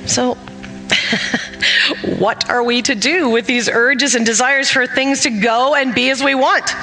So, 0.05 0.35
what 2.17 2.49
are 2.49 2.63
we 2.63 2.81
to 2.81 2.95
do 2.95 3.29
with 3.29 3.45
these 3.45 3.69
urges 3.69 4.15
and 4.15 4.25
desires 4.25 4.69
for 4.69 4.87
things 4.87 5.21
to 5.21 5.29
go 5.29 5.75
and 5.75 5.93
be 5.93 6.09
as 6.09 6.23
we 6.23 6.35
want? 6.35 6.73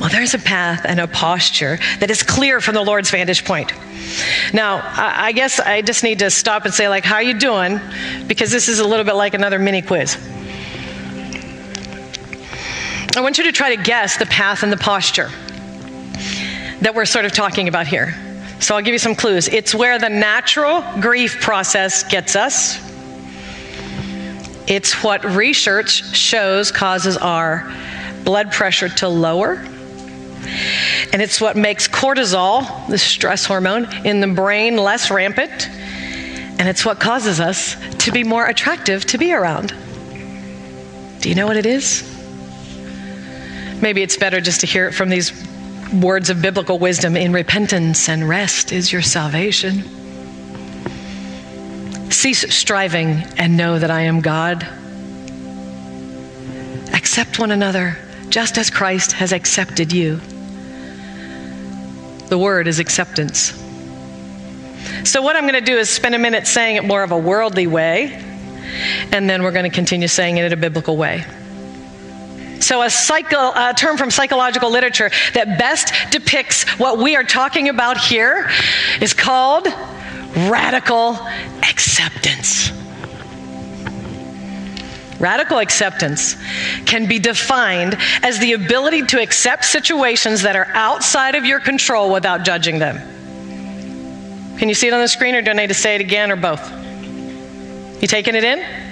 Well, 0.00 0.10
there's 0.10 0.34
a 0.34 0.38
path 0.38 0.84
and 0.84 0.98
a 0.98 1.06
posture 1.06 1.78
that 2.00 2.10
is 2.10 2.24
clear 2.24 2.60
from 2.60 2.74
the 2.74 2.82
Lord's 2.82 3.10
vantage 3.10 3.44
point. 3.44 3.72
Now, 4.52 4.82
I 4.96 5.30
guess 5.30 5.60
I 5.60 5.82
just 5.82 6.02
need 6.02 6.18
to 6.18 6.30
stop 6.30 6.64
and 6.64 6.74
say, 6.74 6.88
like, 6.88 7.04
how 7.04 7.20
you 7.20 7.38
doing? 7.38 7.80
Because 8.26 8.50
this 8.50 8.68
is 8.68 8.80
a 8.80 8.84
little 8.86 9.04
bit 9.04 9.14
like 9.14 9.34
another 9.34 9.60
mini 9.60 9.80
quiz. 9.80 10.16
I 13.14 13.20
want 13.20 13.38
you 13.38 13.44
to 13.44 13.52
try 13.52 13.76
to 13.76 13.80
guess 13.80 14.16
the 14.16 14.26
path 14.26 14.64
and 14.64 14.72
the 14.72 14.76
posture 14.76 15.30
that 16.80 16.92
we're 16.94 17.04
sort 17.04 17.24
of 17.24 17.32
talking 17.32 17.68
about 17.68 17.86
here. 17.86 18.16
So 18.62 18.76
I'll 18.76 18.82
give 18.82 18.92
you 18.92 18.98
some 19.00 19.16
clues. 19.16 19.48
It's 19.48 19.74
where 19.74 19.98
the 19.98 20.08
natural 20.08 20.84
grief 21.00 21.40
process 21.40 22.04
gets 22.04 22.36
us. 22.36 22.78
It's 24.68 25.02
what 25.02 25.24
research 25.24 26.14
shows 26.14 26.70
causes 26.70 27.16
our 27.16 27.68
blood 28.22 28.52
pressure 28.52 28.88
to 28.88 29.08
lower. 29.08 29.54
And 31.12 31.20
it's 31.20 31.40
what 31.40 31.56
makes 31.56 31.88
cortisol, 31.88 32.86
the 32.86 32.98
stress 32.98 33.44
hormone, 33.44 33.92
in 34.06 34.20
the 34.20 34.28
brain 34.28 34.76
less 34.76 35.10
rampant. 35.10 35.68
And 35.68 36.68
it's 36.68 36.84
what 36.84 37.00
causes 37.00 37.40
us 37.40 37.74
to 38.04 38.12
be 38.12 38.22
more 38.22 38.46
attractive 38.46 39.04
to 39.06 39.18
be 39.18 39.32
around. 39.32 39.74
Do 41.20 41.28
you 41.28 41.34
know 41.34 41.48
what 41.48 41.56
it 41.56 41.66
is? 41.66 42.08
Maybe 43.82 44.02
it's 44.02 44.16
better 44.16 44.40
just 44.40 44.60
to 44.60 44.66
hear 44.68 44.86
it 44.86 44.92
from 44.92 45.08
these 45.08 45.32
words 45.92 46.30
of 46.30 46.40
biblical 46.40 46.78
wisdom 46.78 47.16
in 47.16 47.32
repentance 47.32 48.08
and 48.08 48.28
rest 48.28 48.72
is 48.72 48.92
your 48.92 49.02
salvation. 49.02 49.82
Cease 52.10 52.54
striving 52.54 53.24
and 53.36 53.56
know 53.56 53.78
that 53.78 53.90
I 53.90 54.02
am 54.02 54.20
God. 54.20 54.66
Accept 56.94 57.38
one 57.38 57.50
another 57.50 57.98
just 58.28 58.56
as 58.58 58.70
Christ 58.70 59.12
has 59.12 59.32
accepted 59.32 59.92
you. 59.92 60.20
The 62.28 62.38
word 62.38 62.66
is 62.68 62.78
acceptance. 62.78 63.52
So, 65.04 65.20
what 65.20 65.36
I'm 65.36 65.42
going 65.42 65.54
to 65.54 65.60
do 65.60 65.76
is 65.76 65.90
spend 65.90 66.14
a 66.14 66.18
minute 66.18 66.46
saying 66.46 66.76
it 66.76 66.84
more 66.84 67.02
of 67.02 67.12
a 67.12 67.18
worldly 67.18 67.66
way, 67.66 68.12
and 69.12 69.28
then 69.28 69.42
we're 69.42 69.52
going 69.52 69.68
to 69.68 69.74
continue 69.74 70.08
saying 70.08 70.38
it 70.38 70.44
in 70.44 70.52
a 70.52 70.56
biblical 70.56 70.96
way. 70.96 71.24
So, 72.62 72.80
a, 72.82 72.88
psycho, 72.88 73.50
a 73.54 73.74
term 73.76 73.96
from 73.96 74.10
psychological 74.10 74.70
literature 74.70 75.10
that 75.34 75.58
best 75.58 75.92
depicts 76.12 76.62
what 76.78 76.98
we 76.98 77.16
are 77.16 77.24
talking 77.24 77.68
about 77.68 77.98
here 77.98 78.48
is 79.00 79.12
called 79.12 79.66
radical 80.36 81.18
acceptance. 81.68 82.70
Radical 85.18 85.58
acceptance 85.58 86.36
can 86.86 87.06
be 87.06 87.18
defined 87.18 87.96
as 88.22 88.38
the 88.38 88.52
ability 88.52 89.06
to 89.06 89.20
accept 89.20 89.64
situations 89.64 90.42
that 90.42 90.54
are 90.54 90.68
outside 90.72 91.34
of 91.34 91.44
your 91.44 91.58
control 91.58 92.12
without 92.12 92.44
judging 92.44 92.78
them. 92.78 92.96
Can 94.58 94.68
you 94.68 94.74
see 94.76 94.86
it 94.86 94.92
on 94.92 95.00
the 95.00 95.08
screen, 95.08 95.34
or 95.34 95.42
do 95.42 95.50
I 95.50 95.54
need 95.54 95.66
to 95.66 95.74
say 95.74 95.96
it 95.96 96.00
again, 96.00 96.30
or 96.30 96.36
both? 96.36 96.62
You 98.00 98.06
taking 98.06 98.36
it 98.36 98.44
in? 98.44 98.91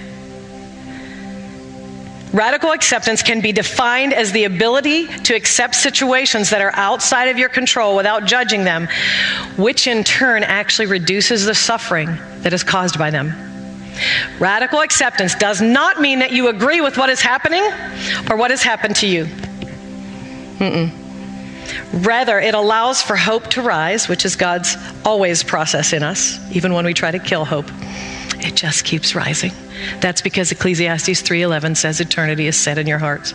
Radical 2.33 2.71
acceptance 2.71 3.23
can 3.23 3.40
be 3.40 3.51
defined 3.51 4.12
as 4.12 4.31
the 4.31 4.45
ability 4.45 5.09
to 5.09 5.35
accept 5.35 5.75
situations 5.75 6.51
that 6.51 6.61
are 6.61 6.71
outside 6.75 7.25
of 7.25 7.38
your 7.38 7.49
control 7.49 7.97
without 7.97 8.25
judging 8.25 8.62
them, 8.62 8.88
which 9.57 9.88
in 9.88 10.05
turn 10.05 10.45
actually 10.45 10.87
reduces 10.87 11.45
the 11.45 11.55
suffering 11.55 12.16
that 12.43 12.53
is 12.53 12.62
caused 12.62 12.99
by 12.99 13.11
them. 13.11 13.35
Radical 14.38 14.81
acceptance 14.81 15.35
does 15.35 15.61
not 15.61 16.01
mean 16.01 16.21
that 16.21 16.31
you 16.31 16.49
agree 16.49 16.81
with 16.81 16.97
what 16.97 17.11
is 17.11 17.21
happening 17.21 17.64
or 18.31 18.37
what 18.37 18.51
has 18.53 18.62
happened 18.62 18.95
to 18.97 19.09
you. 19.09 19.25
Mm-mm. 20.59 20.93
Rather, 22.07 22.38
it 22.38 22.55
allows 22.55 23.03
for 23.03 23.16
hope 23.16 23.49
to 23.49 23.62
rise, 23.62 24.09
which 24.09 24.25
is 24.25 24.37
God's 24.37 24.77
always 25.05 25.43
process 25.43 25.93
in 25.93 26.05
us, 26.05 26.38
even 26.55 26.73
when 26.75 26.85
we 26.85 26.95
try 26.95 27.11
to 27.11 27.19
kill 27.19 27.45
hope. 27.45 27.69
It 28.42 28.55
just 28.55 28.85
keeps 28.85 29.14
rising. 29.14 29.53
That's 30.00 30.22
because 30.22 30.50
Ecclesiastes 30.50 31.22
3:11 31.22 31.74
says 31.74 32.00
eternity 32.00 32.46
is 32.46 32.57
set 32.57 32.79
in 32.79 32.87
your 32.87 32.98
hearts. 32.98 33.35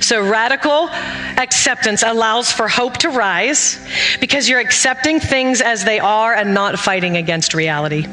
So 0.00 0.22
radical 0.22 0.88
acceptance 1.36 2.02
allows 2.02 2.52
for 2.52 2.68
hope 2.68 2.98
to 2.98 3.10
rise 3.10 3.78
because 4.20 4.48
you're 4.48 4.60
accepting 4.60 5.20
things 5.20 5.60
as 5.60 5.84
they 5.84 5.98
are 5.98 6.34
and 6.34 6.54
not 6.54 6.78
fighting 6.78 7.16
against 7.16 7.54
reality. 7.54 8.06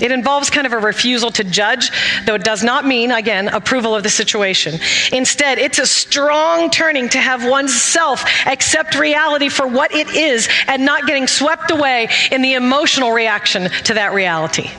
It 0.00 0.12
involves 0.12 0.48
kind 0.50 0.66
of 0.66 0.72
a 0.72 0.78
refusal 0.78 1.30
to 1.32 1.44
judge, 1.44 1.90
though 2.24 2.34
it 2.34 2.44
does 2.44 2.62
not 2.62 2.86
mean, 2.86 3.10
again, 3.10 3.48
approval 3.48 3.96
of 3.96 4.04
the 4.04 4.10
situation. 4.10 4.78
Instead, 5.12 5.58
it's 5.58 5.78
a 5.78 5.86
strong 5.86 6.70
turning 6.70 7.08
to 7.10 7.18
have 7.18 7.44
oneself 7.44 8.24
accept 8.46 8.94
reality 8.96 9.48
for 9.48 9.66
what 9.66 9.92
it 9.92 10.08
is 10.10 10.48
and 10.68 10.84
not 10.84 11.06
getting 11.06 11.26
swept 11.26 11.72
away 11.72 12.08
in 12.30 12.42
the 12.42 12.54
emotional 12.54 13.10
reaction 13.10 13.68
to 13.84 13.94
that 13.94 14.14
reality. 14.14 14.70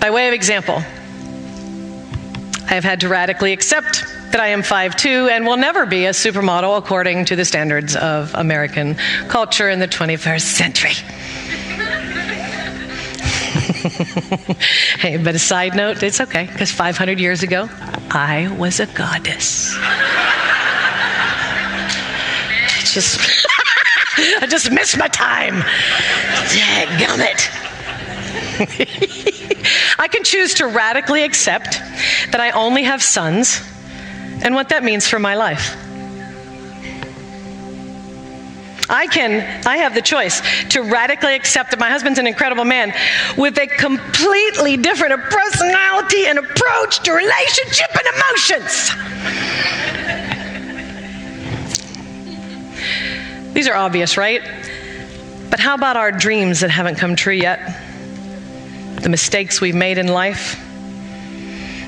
By 0.00 0.10
way 0.10 0.28
of 0.28 0.34
example, 0.34 0.76
I 0.76 2.74
have 2.74 2.84
had 2.84 3.00
to 3.00 3.08
radically 3.08 3.52
accept 3.52 4.04
that 4.32 4.40
I 4.40 4.48
am 4.48 4.62
5'2 4.62 5.30
and 5.30 5.46
will 5.46 5.56
never 5.56 5.86
be 5.86 6.06
a 6.06 6.10
supermodel 6.10 6.76
according 6.78 7.24
to 7.26 7.36
the 7.36 7.44
standards 7.44 7.96
of 7.96 8.34
American 8.34 8.96
culture 9.28 9.70
in 9.70 9.78
the 9.78 9.88
21st 9.88 10.40
century. 10.40 10.92
hey, 14.98 15.16
but 15.16 15.34
a 15.34 15.38
side 15.38 15.74
note, 15.76 16.02
it's 16.02 16.20
okay, 16.20 16.46
because 16.46 16.70
500 16.72 17.20
years 17.20 17.42
ago, 17.42 17.68
I 18.10 18.54
was 18.58 18.80
a 18.80 18.86
goddess. 18.86 19.74
just, 22.92 23.20
I 24.40 24.46
just 24.48 24.70
missed 24.78 24.98
my 24.98 25.08
time. 25.08 25.62
Gummit. 26.98 27.52
I 30.06 30.08
can 30.08 30.22
choose 30.22 30.54
to 30.54 30.68
radically 30.68 31.24
accept 31.24 31.80
that 32.30 32.38
I 32.38 32.52
only 32.52 32.84
have 32.84 33.02
sons 33.02 33.60
and 34.40 34.54
what 34.54 34.68
that 34.68 34.84
means 34.84 35.08
for 35.08 35.18
my 35.18 35.34
life. 35.34 35.76
I 38.88 39.08
can, 39.08 39.66
I 39.66 39.78
have 39.78 39.96
the 39.96 40.02
choice 40.02 40.40
to 40.68 40.82
radically 40.82 41.34
accept 41.34 41.72
that 41.72 41.80
my 41.80 41.90
husband's 41.90 42.20
an 42.20 42.28
incredible 42.28 42.64
man 42.64 42.94
with 43.36 43.58
a 43.58 43.66
completely 43.66 44.76
different 44.76 45.20
personality 45.24 46.26
and 46.26 46.38
approach 46.38 47.00
to 47.00 47.10
relationship 47.10 47.90
and 47.98 48.06
emotions. 48.14 48.92
These 53.54 53.66
are 53.66 53.74
obvious, 53.74 54.16
right? 54.16 54.42
But 55.50 55.58
how 55.58 55.74
about 55.74 55.96
our 55.96 56.12
dreams 56.12 56.60
that 56.60 56.70
haven't 56.70 56.94
come 56.94 57.16
true 57.16 57.34
yet? 57.34 57.85
The 59.00 59.08
mistakes 59.08 59.60
we've 59.60 59.74
made 59.74 59.98
in 59.98 60.08
life? 60.08 60.60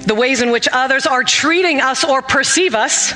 The 0.07 0.15
ways 0.15 0.41
in 0.41 0.51
which 0.51 0.69
others 0.73 1.07
are 1.07 1.25
treating 1.25 1.81
us 1.81 2.05
or 2.05 2.23
perceive 2.23 2.75
us? 2.75 3.13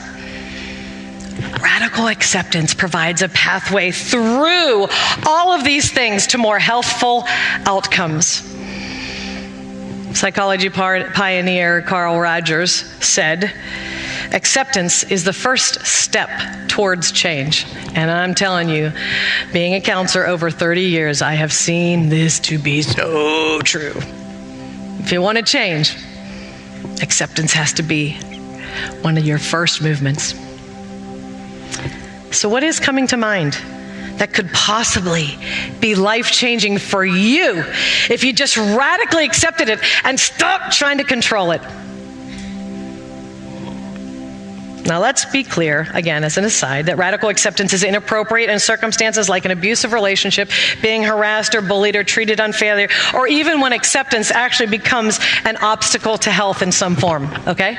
Radical 1.63 2.09
acceptance 2.09 2.75
provides 2.75 3.23
a 3.23 3.29
pathway 3.29 3.91
through 3.91 4.89
all 5.27 5.53
of 5.53 5.65
these 5.65 5.91
things 5.91 6.27
to 6.29 6.39
more 6.39 6.59
healthful 6.59 7.25
outcomes. 7.67 8.43
Psychology 10.15 10.69
pioneer 10.69 11.83
Carl 11.83 12.19
Rogers 12.21 12.73
said, 12.73 13.53
Acceptance 14.33 15.05
is 15.05 15.25
the 15.25 15.33
first 15.33 15.85
step 15.85 16.31
towards 16.69 17.13
change. 17.13 17.67
And 17.95 18.11
I'm 18.11 18.35
telling 18.35 18.71
you, 18.71 18.91
being 19.53 19.75
a 19.75 19.81
counselor 19.81 20.27
over 20.27 20.51
30 20.51 20.83
years, 20.83 21.21
I 21.21 21.35
have 21.35 21.53
seen 21.53 22.09
this 22.09 22.41
to 22.41 22.59
be 22.59 22.81
so 22.81 23.61
true. 23.61 23.93
If 25.01 25.13
you 25.13 25.21
want 25.21 25.37
to 25.37 25.45
change, 25.45 25.95
acceptance 27.03 27.53
has 27.53 27.75
to 27.75 27.83
be 27.83 28.15
one 29.03 29.19
of 29.19 29.27
your 29.27 29.39
first 29.39 29.83
movements. 29.83 30.35
So, 32.31 32.49
what 32.49 32.63
is 32.63 32.81
coming 32.81 33.07
to 33.09 33.19
mind 33.19 33.53
that 34.17 34.33
could 34.33 34.51
possibly 34.53 35.39
be 35.81 35.95
life 35.95 36.31
changing 36.31 36.79
for 36.79 37.05
you 37.05 37.65
if 38.09 38.25
you 38.25 38.33
just 38.33 38.57
radically 38.57 39.27
accepted 39.27 39.69
it 39.69 39.81
and 40.05 40.19
stopped 40.19 40.73
trying 40.73 40.99
to 40.99 41.05
control 41.05 41.51
it? 41.51 41.61
Now, 44.93 45.01
let's 45.01 45.25
be 45.25 45.43
clear, 45.43 45.89
again, 45.95 46.23
as 46.23 46.37
an 46.37 46.45
aside, 46.45 46.85
that 46.85 46.99
radical 46.99 47.31
acceptance 47.31 47.73
is 47.73 47.83
inappropriate 47.83 48.51
in 48.51 48.59
circumstances 48.59 49.27
like 49.27 49.47
an 49.47 49.51
abusive 49.51 49.95
relationship, 49.95 50.51
being 50.83 51.03
harassed 51.03 51.55
or 51.55 51.63
bullied 51.63 51.97
or 51.97 52.05
treated 52.05 52.41
unfairly, 52.41 52.89
or 53.15 53.27
even 53.27 53.63
when 53.63 53.73
acceptance 53.73 54.31
actually 54.31 54.67
becomes 54.67 55.19
an 55.47 55.57
obstacle 55.63 56.19
to 56.19 56.31
health 56.31 56.61
in 56.61 56.71
some 56.71 56.95
form, 56.95 57.27
okay? 57.47 57.79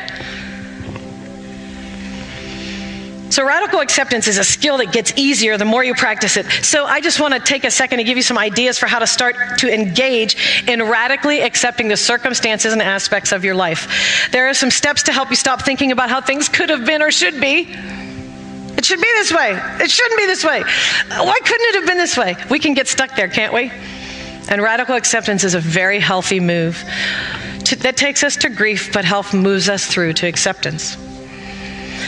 So, 3.34 3.43
radical 3.43 3.80
acceptance 3.80 4.28
is 4.28 4.38
a 4.38 4.43
skill 4.43 4.78
that 4.78 4.91
gets 4.91 5.12
easier 5.15 5.58
the 5.58 5.65
more 5.65 5.84
you 5.84 5.96
practice 5.96 6.38
it. 6.38 6.46
So, 6.62 6.86
I 6.86 7.02
just 7.02 7.19
want 7.19 7.34
to 7.34 7.39
take 7.39 7.63
a 7.63 7.72
second 7.72 7.98
to 7.98 8.04
give 8.04 8.15
you 8.15 8.22
some 8.22 8.38
ideas 8.38 8.78
for 8.78 8.86
how 8.86 9.00
to 9.00 9.08
start 9.08 9.58
to 9.58 9.74
engage 9.74 10.67
in 10.67 10.84
radically 10.84 11.41
accepting 11.41 11.88
the 11.88 11.98
circumstances 11.98 12.74
and 12.74 12.80
aspects 12.80 13.32
of 13.32 13.43
your 13.43 13.56
life. 13.56 14.30
There 14.32 14.48
are 14.50 14.54
some 14.54 14.69
steps 14.69 15.02
to 15.04 15.12
help 15.12 15.32
you 15.32 15.36
stop 15.36 15.63
thinking 15.63 15.91
about 15.91 16.12
how 16.12 16.22
things 16.22 16.48
could 16.48 16.69
have 16.69 16.86
been 16.86 17.02
or 17.02 17.10
should 17.10 17.41
be. 17.41 17.62
It 18.78 18.86
should 18.86 19.02
be 19.02 19.12
this 19.15 19.32
way. 19.32 19.60
It 19.82 19.89
shouldn't 19.89 20.19
be 20.19 20.28
this 20.28 20.46
way. 20.46 20.62
Why 20.62 21.39
couldn't 21.43 21.67
it 21.69 21.76
have 21.78 21.88
been 21.88 21.98
this 21.98 22.15
way? 22.15 22.36
We 22.52 22.60
can 22.60 22.76
get 22.76 22.88
stuck 22.88 23.15
there, 23.15 23.30
can't 23.30 23.52
we? 23.52 23.72
And 24.48 24.62
radical 24.62 24.93
acceptance 24.93 25.43
is 25.43 25.56
a 25.56 25.60
very 25.60 26.00
healthy 26.00 26.39
move 26.39 26.84
to, 27.65 27.78
that 27.78 27.98
takes 27.98 28.24
us 28.24 28.36
to 28.38 28.50
grief, 28.50 28.93
but 28.93 29.06
health 29.06 29.34
moves 29.34 29.69
us 29.69 29.88
through 29.88 30.13
to 30.13 30.28
acceptance. 30.28 31.03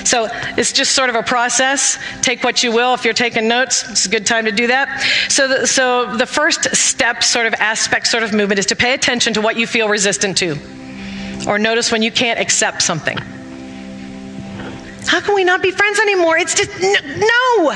So 0.03 0.27
it's 0.57 0.71
just 0.71 0.93
sort 0.93 1.09
of 1.09 1.15
a 1.15 1.23
process. 1.23 1.97
Take 2.21 2.43
what 2.43 2.63
you 2.63 2.71
will. 2.71 2.93
If 2.93 3.05
you're 3.05 3.13
taking 3.13 3.47
notes, 3.47 3.89
it's 3.89 4.05
a 4.05 4.09
good 4.09 4.25
time 4.25 4.45
to 4.45 4.51
do 4.51 4.67
that. 4.67 5.01
So, 5.29 5.47
the, 5.47 5.67
so 5.67 6.15
the 6.17 6.25
first 6.25 6.75
step, 6.75 7.23
sort 7.23 7.45
of 7.45 7.53
aspect, 7.55 8.07
sort 8.07 8.23
of 8.23 8.33
movement, 8.33 8.59
is 8.59 8.65
to 8.67 8.75
pay 8.75 8.93
attention 8.93 9.33
to 9.33 9.41
what 9.41 9.57
you 9.57 9.67
feel 9.67 9.87
resistant 9.87 10.37
to, 10.37 10.57
or 11.47 11.57
notice 11.57 11.91
when 11.91 12.01
you 12.01 12.11
can't 12.11 12.39
accept 12.39 12.81
something. 12.81 13.17
How 15.07 15.21
can 15.21 15.35
we 15.35 15.43
not 15.43 15.61
be 15.61 15.71
friends 15.71 15.99
anymore? 15.99 16.37
It's 16.37 16.55
just 16.55 16.71
no. 16.81 17.73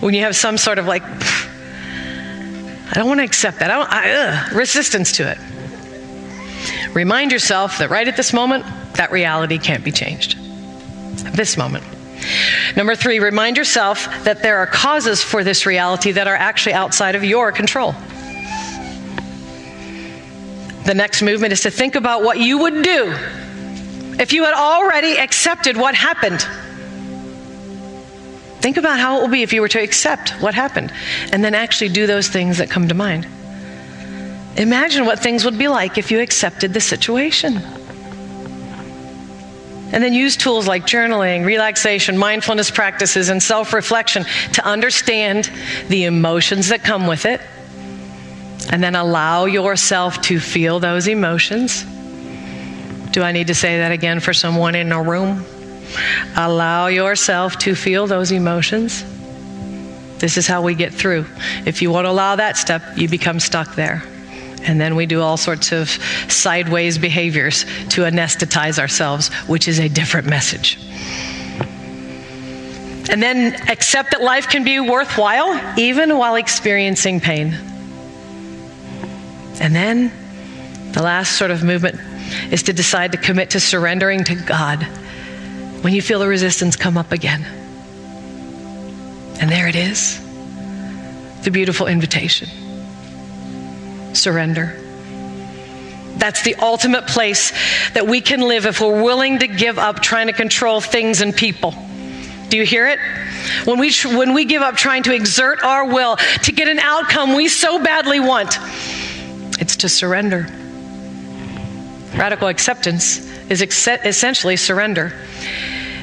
When 0.00 0.14
you 0.14 0.22
have 0.22 0.34
some 0.34 0.58
sort 0.58 0.78
of 0.78 0.86
like, 0.86 1.02
I 1.04 2.92
don't 2.94 3.06
want 3.06 3.20
to 3.20 3.24
accept 3.24 3.60
that. 3.60 3.70
I 3.70 3.82
I, 3.82 4.10
ugh, 4.10 4.52
resistance 4.52 5.12
to 5.12 5.30
it. 5.30 5.38
Remind 6.92 7.32
yourself 7.32 7.78
that 7.78 7.90
right 7.90 8.06
at 8.06 8.16
this 8.16 8.32
moment, 8.32 8.64
that 8.94 9.10
reality 9.10 9.58
can't 9.58 9.84
be 9.84 9.92
changed. 9.92 10.36
This 11.34 11.56
moment. 11.56 11.84
Number 12.76 12.94
three, 12.94 13.18
remind 13.18 13.56
yourself 13.56 14.06
that 14.24 14.42
there 14.42 14.58
are 14.58 14.66
causes 14.66 15.22
for 15.22 15.42
this 15.44 15.66
reality 15.66 16.12
that 16.12 16.26
are 16.26 16.36
actually 16.36 16.74
outside 16.74 17.14
of 17.14 17.24
your 17.24 17.52
control. 17.52 17.94
The 20.84 20.94
next 20.94 21.22
movement 21.22 21.52
is 21.52 21.62
to 21.62 21.70
think 21.70 21.94
about 21.94 22.22
what 22.22 22.38
you 22.38 22.58
would 22.58 22.82
do 22.82 23.14
if 24.18 24.32
you 24.32 24.44
had 24.44 24.54
already 24.54 25.18
accepted 25.18 25.76
what 25.76 25.94
happened. 25.94 26.46
Think 28.60 28.76
about 28.76 29.00
how 29.00 29.18
it 29.18 29.22
will 29.22 29.28
be 29.28 29.42
if 29.42 29.52
you 29.52 29.60
were 29.60 29.68
to 29.68 29.80
accept 29.80 30.30
what 30.40 30.54
happened 30.54 30.92
and 31.32 31.42
then 31.42 31.54
actually 31.54 31.88
do 31.90 32.06
those 32.06 32.28
things 32.28 32.58
that 32.58 32.70
come 32.70 32.88
to 32.88 32.94
mind. 32.94 33.26
Imagine 34.56 35.06
what 35.06 35.18
things 35.18 35.44
would 35.44 35.58
be 35.58 35.68
like 35.68 35.96
if 35.98 36.10
you 36.10 36.20
accepted 36.20 36.74
the 36.74 36.80
situation. 36.80 37.56
And 39.92 40.02
then 40.02 40.14
use 40.14 40.36
tools 40.36 40.66
like 40.66 40.84
journaling, 40.86 41.44
relaxation, 41.44 42.16
mindfulness 42.16 42.70
practices, 42.70 43.28
and 43.28 43.42
self 43.42 43.72
reflection 43.74 44.24
to 44.54 44.64
understand 44.64 45.50
the 45.88 46.04
emotions 46.04 46.68
that 46.68 46.82
come 46.82 47.06
with 47.06 47.26
it. 47.26 47.40
And 48.70 48.82
then 48.82 48.94
allow 48.94 49.44
yourself 49.44 50.20
to 50.22 50.40
feel 50.40 50.80
those 50.80 51.08
emotions. 51.08 51.84
Do 53.12 53.22
I 53.22 53.32
need 53.32 53.48
to 53.48 53.54
say 53.54 53.78
that 53.78 53.92
again 53.92 54.20
for 54.20 54.32
someone 54.32 54.74
in 54.74 54.92
a 54.92 55.02
room? 55.02 55.44
Allow 56.36 56.86
yourself 56.86 57.58
to 57.58 57.74
feel 57.74 58.06
those 58.06 58.32
emotions. 58.32 59.04
This 60.18 60.38
is 60.38 60.46
how 60.46 60.62
we 60.62 60.74
get 60.74 60.94
through. 60.94 61.26
If 61.66 61.82
you 61.82 61.90
won't 61.90 62.06
allow 62.06 62.36
that 62.36 62.56
step, 62.56 62.82
you 62.96 63.08
become 63.08 63.40
stuck 63.40 63.74
there. 63.74 64.02
And 64.64 64.80
then 64.80 64.94
we 64.94 65.06
do 65.06 65.20
all 65.20 65.36
sorts 65.36 65.72
of 65.72 65.88
sideways 66.28 66.98
behaviors 66.98 67.64
to 67.90 68.02
anesthetize 68.02 68.78
ourselves, 68.78 69.32
which 69.46 69.68
is 69.68 69.80
a 69.80 69.88
different 69.88 70.26
message. 70.26 70.78
And 73.10 73.22
then 73.22 73.54
accept 73.68 74.12
that 74.12 74.22
life 74.22 74.48
can 74.48 74.64
be 74.64 74.78
worthwhile 74.78 75.78
even 75.78 76.16
while 76.16 76.36
experiencing 76.36 77.20
pain. 77.20 77.52
And 79.60 79.74
then 79.74 80.12
the 80.92 81.02
last 81.02 81.36
sort 81.36 81.50
of 81.50 81.64
movement 81.64 82.00
is 82.52 82.62
to 82.64 82.72
decide 82.72 83.12
to 83.12 83.18
commit 83.18 83.50
to 83.50 83.60
surrendering 83.60 84.24
to 84.24 84.34
God 84.34 84.82
when 85.82 85.92
you 85.92 86.00
feel 86.00 86.20
the 86.20 86.28
resistance 86.28 86.76
come 86.76 86.96
up 86.96 87.10
again. 87.10 87.44
And 89.40 89.50
there 89.50 89.66
it 89.66 89.76
is 89.76 90.20
the 91.42 91.50
beautiful 91.50 91.88
invitation 91.88 92.48
surrender. 94.14 94.78
That's 96.16 96.42
the 96.42 96.54
ultimate 96.56 97.06
place 97.06 97.52
that 97.94 98.06
we 98.06 98.20
can 98.20 98.42
live 98.42 98.66
if 98.66 98.80
we're 98.80 99.02
willing 99.02 99.40
to 99.40 99.46
give 99.46 99.78
up 99.78 100.00
trying 100.00 100.28
to 100.28 100.32
control 100.32 100.80
things 100.80 101.20
and 101.20 101.34
people. 101.34 101.74
Do 102.48 102.56
you 102.56 102.64
hear 102.64 102.86
it? 102.86 102.98
When 103.64 103.78
we, 103.78 103.92
when 104.04 104.34
we 104.34 104.44
give 104.44 104.62
up 104.62 104.76
trying 104.76 105.04
to 105.04 105.14
exert 105.14 105.64
our 105.64 105.86
will 105.86 106.16
to 106.16 106.52
get 106.52 106.68
an 106.68 106.78
outcome 106.78 107.34
we 107.34 107.48
so 107.48 107.82
badly 107.82 108.20
want, 108.20 108.58
it's 109.58 109.76
to 109.76 109.88
surrender. 109.88 110.46
Radical 112.14 112.48
acceptance 112.48 113.26
is 113.50 113.62
ex- 113.62 113.88
essentially 113.88 114.56
surrender. 114.56 115.12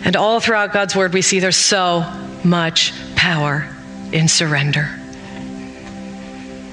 And 0.03 0.15
all 0.15 0.39
throughout 0.39 0.73
God's 0.73 0.95
word, 0.95 1.13
we 1.13 1.21
see 1.21 1.39
there's 1.39 1.55
so 1.55 2.03
much 2.43 2.93
power 3.15 3.69
in 4.11 4.27
surrender. 4.27 4.98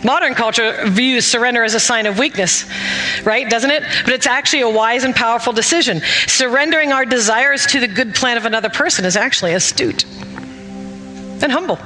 Modern 0.06 0.34
culture 0.34 0.86
views 0.86 1.26
surrender 1.26 1.64
as 1.64 1.74
a 1.74 1.80
sign 1.80 2.06
of 2.06 2.16
weakness, 2.16 2.64
right? 3.24 3.50
Doesn't 3.50 3.72
it? 3.72 3.82
But 4.04 4.12
it's 4.12 4.28
actually 4.28 4.62
a 4.62 4.70
wise 4.70 5.02
and 5.02 5.12
powerful 5.12 5.52
decision. 5.52 6.00
Surrendering 6.28 6.92
our 6.92 7.04
desires 7.04 7.66
to 7.66 7.80
the 7.80 7.88
good 7.88 8.14
plan 8.14 8.36
of 8.36 8.44
another 8.44 8.68
person 8.68 9.04
is 9.04 9.16
actually 9.16 9.54
astute 9.54 10.04
and 11.42 11.50
humble. 11.50 11.76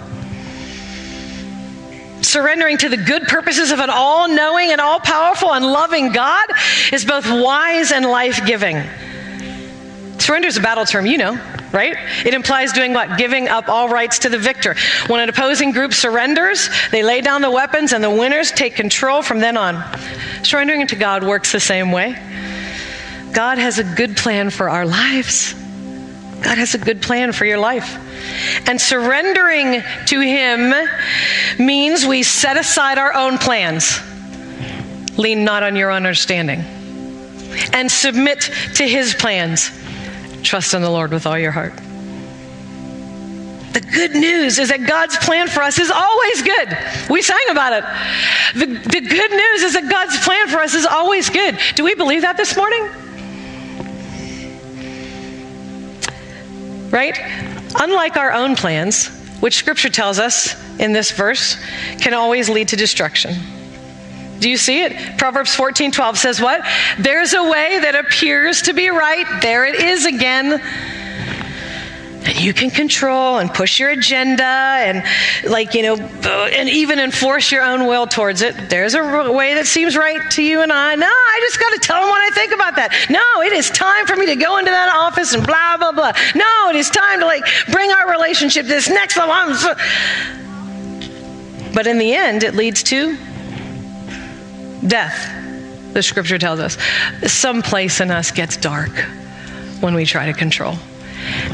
Surrendering 2.20 2.76
to 2.76 2.90
the 2.90 2.98
good 2.98 3.22
purposes 3.22 3.72
of 3.72 3.78
an 3.78 3.88
all 3.88 4.28
knowing 4.28 4.70
and 4.70 4.82
all 4.82 5.00
powerful 5.00 5.54
and 5.54 5.64
loving 5.64 6.12
God 6.12 6.46
is 6.92 7.06
both 7.06 7.24
wise 7.26 7.90
and 7.90 8.04
life 8.04 8.44
giving. 8.44 8.82
Surrender 10.18 10.48
is 10.48 10.58
a 10.58 10.60
battle 10.60 10.84
term, 10.84 11.06
you 11.06 11.16
know, 11.16 11.40
right? 11.72 11.96
It 12.26 12.34
implies 12.34 12.72
doing 12.72 12.92
what? 12.92 13.18
Giving 13.18 13.48
up 13.48 13.68
all 13.68 13.88
rights 13.88 14.20
to 14.20 14.28
the 14.28 14.38
victor. 14.38 14.74
When 15.06 15.20
an 15.20 15.28
opposing 15.28 15.72
group 15.72 15.92
surrenders, 15.92 16.68
they 16.90 17.02
lay 17.02 17.20
down 17.20 17.42
the 17.42 17.50
weapons 17.50 17.92
and 17.92 18.02
the 18.02 18.10
winners 18.10 18.50
take 18.50 18.74
control 18.74 19.22
from 19.22 19.40
then 19.40 19.56
on. 19.56 19.82
Surrendering 20.42 20.86
to 20.88 20.96
God 20.96 21.24
works 21.24 21.52
the 21.52 21.60
same 21.60 21.92
way. 21.92 22.18
God 23.32 23.58
has 23.58 23.78
a 23.78 23.84
good 23.84 24.16
plan 24.16 24.50
for 24.50 24.68
our 24.68 24.84
lives. 24.84 25.54
God 26.42 26.58
has 26.58 26.74
a 26.74 26.78
good 26.78 27.02
plan 27.02 27.32
for 27.32 27.44
your 27.44 27.58
life. 27.58 27.98
And 28.66 28.80
surrendering 28.80 29.82
to 30.06 30.20
Him 30.20 30.74
means 31.58 32.06
we 32.06 32.22
set 32.22 32.56
aside 32.56 32.98
our 32.98 33.14
own 33.14 33.38
plans, 33.38 34.00
lean 35.18 35.44
not 35.44 35.62
on 35.62 35.76
your 35.76 35.92
understanding, 35.92 36.60
and 37.72 37.90
submit 37.90 38.50
to 38.76 38.86
His 38.86 39.14
plans. 39.14 39.70
Trust 40.42 40.74
in 40.74 40.82
the 40.82 40.90
Lord 40.90 41.12
with 41.12 41.26
all 41.26 41.38
your 41.38 41.50
heart. 41.50 41.74
The 43.72 43.80
good 43.80 44.16
news 44.16 44.58
is 44.58 44.70
that 44.70 44.86
God's 44.86 45.16
plan 45.18 45.46
for 45.46 45.62
us 45.62 45.78
is 45.78 45.90
always 45.90 46.42
good. 46.42 46.76
We 47.08 47.22
sang 47.22 47.38
about 47.50 47.72
it. 47.72 47.84
The, 48.58 48.66
the 48.66 49.00
good 49.00 49.30
news 49.30 49.62
is 49.62 49.74
that 49.74 49.88
God's 49.88 50.18
plan 50.24 50.48
for 50.48 50.58
us 50.58 50.74
is 50.74 50.86
always 50.86 51.30
good. 51.30 51.56
Do 51.76 51.84
we 51.84 51.94
believe 51.94 52.22
that 52.22 52.36
this 52.36 52.56
morning? 52.56 52.88
Right? 56.90 57.16
Unlike 57.78 58.16
our 58.16 58.32
own 58.32 58.56
plans, 58.56 59.06
which 59.38 59.54
scripture 59.54 59.88
tells 59.88 60.18
us 60.18 60.56
in 60.80 60.92
this 60.92 61.12
verse 61.12 61.56
can 62.00 62.12
always 62.12 62.48
lead 62.48 62.68
to 62.68 62.76
destruction. 62.76 63.34
Do 64.40 64.48
you 64.48 64.56
see 64.56 64.82
it? 64.82 65.18
Proverbs 65.18 65.54
14 65.54 65.92
12 65.92 66.18
says 66.18 66.40
what? 66.40 66.62
There's 66.98 67.34
a 67.34 67.42
way 67.42 67.78
that 67.80 67.94
appears 67.94 68.62
to 68.62 68.72
be 68.72 68.88
right. 68.88 69.26
There 69.42 69.66
it 69.66 69.76
is 69.76 70.06
again. 70.06 70.60
And 72.22 72.38
you 72.38 72.52
can 72.52 72.70
control 72.70 73.38
and 73.38 73.52
push 73.52 73.80
your 73.80 73.90
agenda 73.90 74.44
and, 74.44 75.02
like, 75.50 75.74
you 75.74 75.82
know, 75.82 75.94
uh, 75.94 76.48
and 76.52 76.68
even 76.68 76.98
enforce 76.98 77.50
your 77.50 77.62
own 77.62 77.86
will 77.86 78.06
towards 78.06 78.42
it. 78.42 78.68
There's 78.68 78.94
a 78.94 79.32
way 79.32 79.54
that 79.54 79.66
seems 79.66 79.96
right 79.96 80.30
to 80.32 80.42
you 80.42 80.60
and 80.60 80.70
I. 80.70 80.94
No, 80.96 81.06
I 81.06 81.38
just 81.42 81.58
got 81.58 81.70
to 81.70 81.78
tell 81.78 82.00
them 82.00 82.10
what 82.10 82.20
I 82.20 82.34
think 82.34 82.52
about 82.52 82.76
that. 82.76 82.92
No, 83.08 83.42
it 83.42 83.52
is 83.54 83.70
time 83.70 84.06
for 84.06 84.16
me 84.16 84.26
to 84.26 84.36
go 84.36 84.58
into 84.58 84.70
that 84.70 84.94
office 84.94 85.32
and 85.32 85.46
blah, 85.46 85.78
blah, 85.78 85.92
blah. 85.92 86.12
No, 86.34 86.68
it 86.68 86.76
is 86.76 86.90
time 86.90 87.20
to, 87.20 87.26
like, 87.26 87.42
bring 87.72 87.90
our 87.90 88.10
relationship 88.10 88.64
to 88.64 88.68
this 88.68 88.88
next 88.88 89.16
level. 89.16 89.74
But 91.72 91.86
in 91.86 91.98
the 91.98 92.14
end, 92.14 92.42
it 92.42 92.54
leads 92.54 92.82
to 92.84 93.16
death, 94.86 95.92
the 95.92 96.02
scripture 96.02 96.38
tells 96.38 96.60
us. 96.60 96.78
Some 97.26 97.62
place 97.62 98.00
in 98.00 98.10
us 98.10 98.30
gets 98.30 98.56
dark 98.56 98.90
when 99.80 99.94
we 99.94 100.04
try 100.04 100.26
to 100.26 100.32
control. 100.32 100.76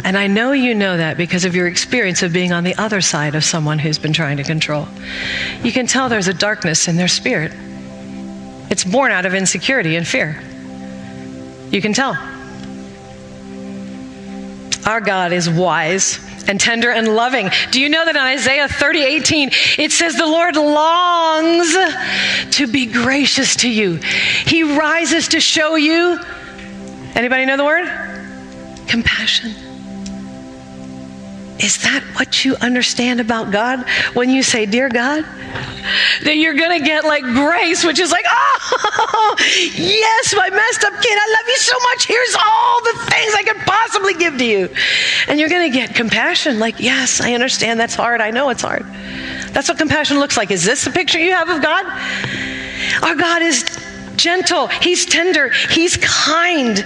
And 0.04 0.16
I 0.16 0.26
know 0.26 0.52
you 0.52 0.74
know 0.74 0.96
that 0.96 1.16
because 1.16 1.44
of 1.44 1.54
your 1.54 1.66
experience 1.66 2.22
of 2.22 2.32
being 2.32 2.52
on 2.52 2.64
the 2.64 2.74
other 2.76 3.00
side 3.00 3.34
of 3.34 3.44
someone 3.44 3.78
who's 3.78 3.98
been 3.98 4.12
trying 4.12 4.36
to 4.36 4.44
control. 4.44 4.86
You 5.62 5.72
can 5.72 5.86
tell 5.86 6.08
there's 6.08 6.28
a 6.28 6.34
darkness 6.34 6.88
in 6.88 6.96
their 6.96 7.08
spirit. 7.08 7.52
It's 8.70 8.84
born 8.84 9.12
out 9.12 9.26
of 9.26 9.34
insecurity 9.34 9.96
and 9.96 10.06
fear. 10.06 10.40
You 11.70 11.80
can 11.82 11.92
tell. 11.92 12.16
Our 14.86 15.00
God 15.00 15.32
is 15.32 15.50
wise 15.50 16.20
and 16.48 16.60
tender 16.60 16.90
and 16.90 17.08
loving. 17.14 17.50
Do 17.72 17.80
you 17.80 17.88
know 17.88 18.04
that 18.04 18.14
in 18.14 18.22
Isaiah 18.22 18.68
30, 18.68 19.02
18, 19.02 19.50
it 19.78 19.90
says 19.90 20.14
the 20.16 20.26
Lord 20.26 20.54
longs 20.54 21.72
to 22.56 22.66
be 22.68 22.86
gracious 22.86 23.56
to 23.56 23.68
you. 23.68 23.96
He 23.96 24.62
rises 24.62 25.28
to 25.28 25.40
show 25.40 25.74
you, 25.74 26.20
anybody 27.16 27.46
know 27.46 27.56
the 27.56 27.64
word? 27.64 27.88
Compassion. 28.86 29.65
Is 31.58 31.82
that 31.82 32.02
what 32.16 32.44
you 32.44 32.54
understand 32.56 33.20
about 33.20 33.50
God 33.50 33.86
when 34.14 34.28
you 34.28 34.42
say, 34.42 34.66
Dear 34.66 34.88
God? 34.88 35.24
That 36.24 36.36
you're 36.36 36.54
going 36.54 36.78
to 36.78 36.84
get 36.84 37.04
like 37.04 37.22
grace, 37.22 37.84
which 37.84 37.98
is 37.98 38.10
like, 38.10 38.24
oh, 38.28 39.36
yes, 39.38 40.34
my 40.36 40.50
messed 40.50 40.84
up 40.84 40.92
kid, 41.00 41.16
I 41.16 41.36
love 41.38 41.48
you 41.48 41.56
so 41.56 41.78
much. 41.82 42.06
Here's 42.06 42.34
all 42.34 42.82
the 42.82 42.98
things 43.10 43.34
I 43.34 43.42
could 43.46 43.62
possibly 43.62 44.14
give 44.14 44.36
to 44.38 44.44
you? 44.44 44.68
And 45.28 45.38
you're 45.38 45.48
going 45.48 45.70
to 45.70 45.76
get 45.76 45.94
compassion. 45.94 46.58
Like, 46.58 46.80
yes, 46.80 47.20
I 47.20 47.32
understand 47.34 47.80
that's 47.80 47.94
hard. 47.94 48.20
I 48.20 48.30
know 48.30 48.50
it's 48.50 48.62
hard. 48.62 48.84
That's 49.52 49.68
what 49.68 49.78
compassion 49.78 50.18
looks 50.18 50.36
like. 50.36 50.50
Is 50.50 50.64
this 50.64 50.84
the 50.84 50.90
picture 50.90 51.18
you 51.18 51.32
have 51.32 51.48
of 51.48 51.62
God? 51.62 51.86
Our 53.02 53.14
God 53.14 53.42
is 53.42 53.64
gentle, 54.16 54.68
He's 54.68 55.06
tender, 55.06 55.50
He's 55.70 55.96
kind. 55.96 56.78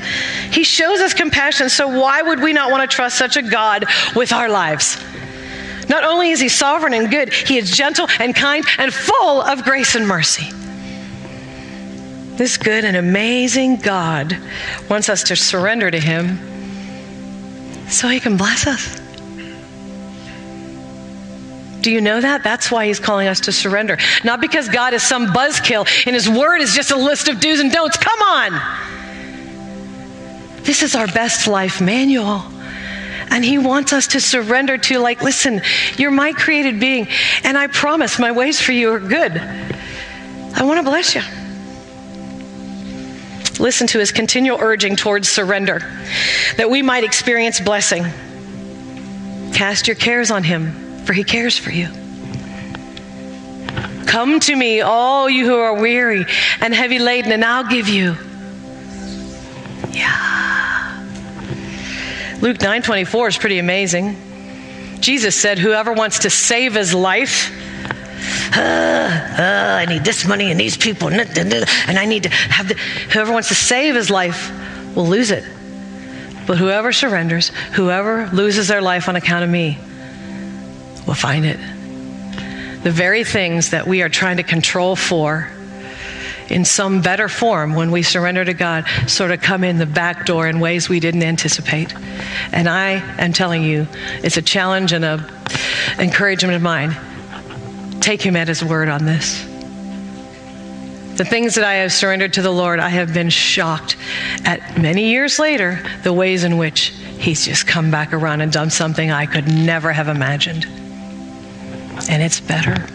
He 0.51 0.65
shows 0.65 1.01
us 1.01 1.15
compassion. 1.15 1.69
So, 1.69 1.89
why 1.89 2.23
would 2.23 2.41
we 2.41 2.53
not 2.53 2.71
want 2.71 2.89
to 2.89 2.95
trust 2.95 3.17
such 3.17 3.37
a 3.37 3.43
God 3.43 3.87
with 4.15 4.33
our 4.33 4.49
lives? 4.49 4.99
Not 5.89 6.05
only 6.05 6.31
is 6.31 6.41
He 6.41 6.49
sovereign 6.49 6.95
and 6.95 7.11
good, 7.11 7.33
He 7.33 7.59
is 7.59 7.71
gentle 7.71 8.07
and 8.19 8.35
kind 8.35 8.65
and 8.79 8.93
full 8.93 9.43
of 9.43 9.65
grace 9.65 9.95
and 9.95 10.07
mercy. 10.07 10.51
This 12.37 12.57
good 12.57 12.85
and 12.85 12.97
amazing 12.97 13.77
God 13.77 14.39
wants 14.89 15.09
us 15.09 15.25
to 15.25 15.37
surrender 15.37 15.91
to 15.91 16.01
Him 16.01 16.39
so 17.89 18.09
He 18.09 18.21
can 18.21 18.37
bless 18.37 18.67
us. 18.67 19.10
Do 21.81 21.91
you 21.91 22.01
know 22.01 22.21
that? 22.21 22.43
That's 22.43 22.71
why 22.71 22.87
he's 22.87 22.99
calling 22.99 23.29
us 23.29 23.41
to 23.41 23.53
surrender. 23.53 23.99
Not 24.25 24.41
because 24.41 24.69
God 24.69 24.93
is 24.95 25.03
some 25.03 25.29
buzzkill 25.29 25.89
and 26.07 26.15
his 26.15 26.29
word 26.29 26.61
is 26.61 26.75
just 26.75 26.91
a 26.91 26.97
list 26.97 27.29
of 27.29 27.41
do's 27.41 27.61
and 27.61 27.73
don'ts. 27.73 27.97
Come 27.97 28.21
on. 28.23 28.53
This 30.63 30.83
is 30.83 30.95
our 30.95 31.07
best 31.07 31.47
life 31.47 31.81
manual. 31.81 32.43
And 33.31 33.45
he 33.45 33.59
wants 33.59 33.93
us 33.93 34.09
to 34.09 34.21
surrender 34.21 34.77
to, 34.77 34.99
like, 34.99 35.23
listen, 35.23 35.63
you're 35.97 36.11
my 36.11 36.33
created 36.33 36.81
being, 36.81 37.07
and 37.45 37.57
I 37.57 37.69
promise 37.69 38.19
my 38.19 38.33
ways 38.33 38.61
for 38.61 38.73
you 38.73 38.93
are 38.93 38.99
good. 38.99 39.37
I 39.37 40.65
want 40.65 40.79
to 40.79 40.83
bless 40.83 41.15
you. 41.15 41.23
Listen 43.63 43.87
to 43.87 44.01
his 44.01 44.11
continual 44.11 44.59
urging 44.61 44.97
towards 44.97 45.29
surrender, 45.29 45.79
that 46.57 46.69
we 46.69 46.83
might 46.83 47.05
experience 47.05 47.61
blessing. 47.61 48.05
Cast 49.53 49.87
your 49.87 49.95
cares 49.95 50.33
on 50.33 50.43
him 50.43 50.90
for 51.05 51.13
he 51.13 51.25
cares 51.25 51.59
for 51.59 51.71
you. 51.71 51.89
Come 54.07 54.41
to 54.41 54.57
me, 54.57 54.81
all 54.81 55.31
you 55.31 55.47
who 55.47 55.57
are 55.57 55.75
weary 55.75 56.27
and 56.61 56.75
heavy 56.75 56.99
laden, 56.99 57.31
and 57.33 57.45
I'll 57.45 57.69
give 57.69 57.89
you. 57.89 58.17
Yeah. 59.93 61.07
Luke 62.41 62.59
9:24 62.59 63.29
is 63.29 63.39
pretty 63.39 63.59
amazing. 63.59 64.17
Jesus 65.01 65.37
said, 65.37 65.59
"Whoever 65.59 65.93
wants 65.93 66.21
to 66.21 66.31
save 66.31 66.75
his 66.75 66.93
life, 66.93 67.53
uh, 68.57 68.61
uh, 68.61 69.79
I 69.79 69.87
need 69.87 70.05
this 70.05 70.27
money 70.27 70.51
and 70.51 70.59
these 70.59 70.77
people, 70.77 71.09
and 71.09 71.99
I 71.99 72.05
need 72.05 72.25
to 72.25 72.29
have 72.31 72.69
the, 72.69 72.75
whoever 73.13 73.33
wants 73.33 73.49
to 73.49 73.55
save 73.55 73.95
his 73.95 74.11
life 74.11 74.51
will 74.97 75.07
lose 75.07 75.31
it. 75.31 75.45
But 76.47 76.59
whoever 76.59 76.93
surrenders, 76.93 77.51
whoever 77.75 78.29
loses 78.33 78.69
their 78.69 78.83
life 78.83 79.09
on 79.09 79.15
account 79.15 79.45
of 79.45 79.51
me, 79.51 79.79
will 81.11 81.17
find 81.17 81.45
it. 81.45 81.59
The 82.85 82.93
very 82.93 83.25
things 83.25 83.71
that 83.71 83.89
we 83.89 84.01
are 84.01 84.09
trying 84.09 84.37
to 84.37 84.45
control 84.45 84.95
for 84.95 85.51
in 86.49 86.65
some 86.65 87.03
better 87.03 87.29
form 87.29 87.75
when 87.75 87.91
we 87.91 88.05
surrender 88.05 88.45
to 88.45 88.55
God 88.55 88.85
sort 89.09 89.33
of 89.33 89.41
come 89.41 89.65
in 89.65 89.79
the 89.79 89.87
back 89.87 90.25
door 90.25 90.47
in 90.47 90.61
ways 90.61 90.89
we 90.89 91.01
didn't 91.01 91.25
anticipate. 91.25 91.93
And 92.53 92.69
I 92.69 92.91
am 93.21 93.33
telling 93.33 93.65
you, 93.65 93.89
it's 94.23 94.37
a 94.37 94.43
challenge 94.43 94.93
and 94.93 95.05
an 95.05 95.25
encouragement 95.99 96.55
of 96.55 96.63
mine. 96.63 96.95
Take 98.01 98.23
him 98.23 98.37
at 98.37 98.47
his 98.47 98.63
word 98.63 98.89
on 98.89 99.05
this. 99.05 99.45
The 101.17 101.25
things 101.25 101.57
that 101.57 101.65
I 101.65 101.75
have 101.75 101.93
surrendered 101.93 102.35
to 102.35 102.43
the 102.43 102.53
Lord, 102.53 102.79
I 102.79 102.89
have 102.89 103.13
been 103.13 103.31
shocked 103.31 103.97
at 104.45 104.79
many 104.79 105.11
years 105.11 105.41
later, 105.41 105.83
the 106.05 106.13
ways 106.13 106.45
in 106.45 106.57
which 106.57 106.91
he's 107.19 107.45
just 107.45 107.67
come 107.67 107.91
back 107.91 108.13
around 108.13 108.43
and 108.43 108.53
done 108.53 108.71
something 108.71 109.11
I 109.11 109.27
could 109.27 109.49
never 109.49 109.93
have 109.93 110.07
imagined 110.07 110.69
and 112.09 112.23
it's 112.23 112.41
better. 112.41 112.87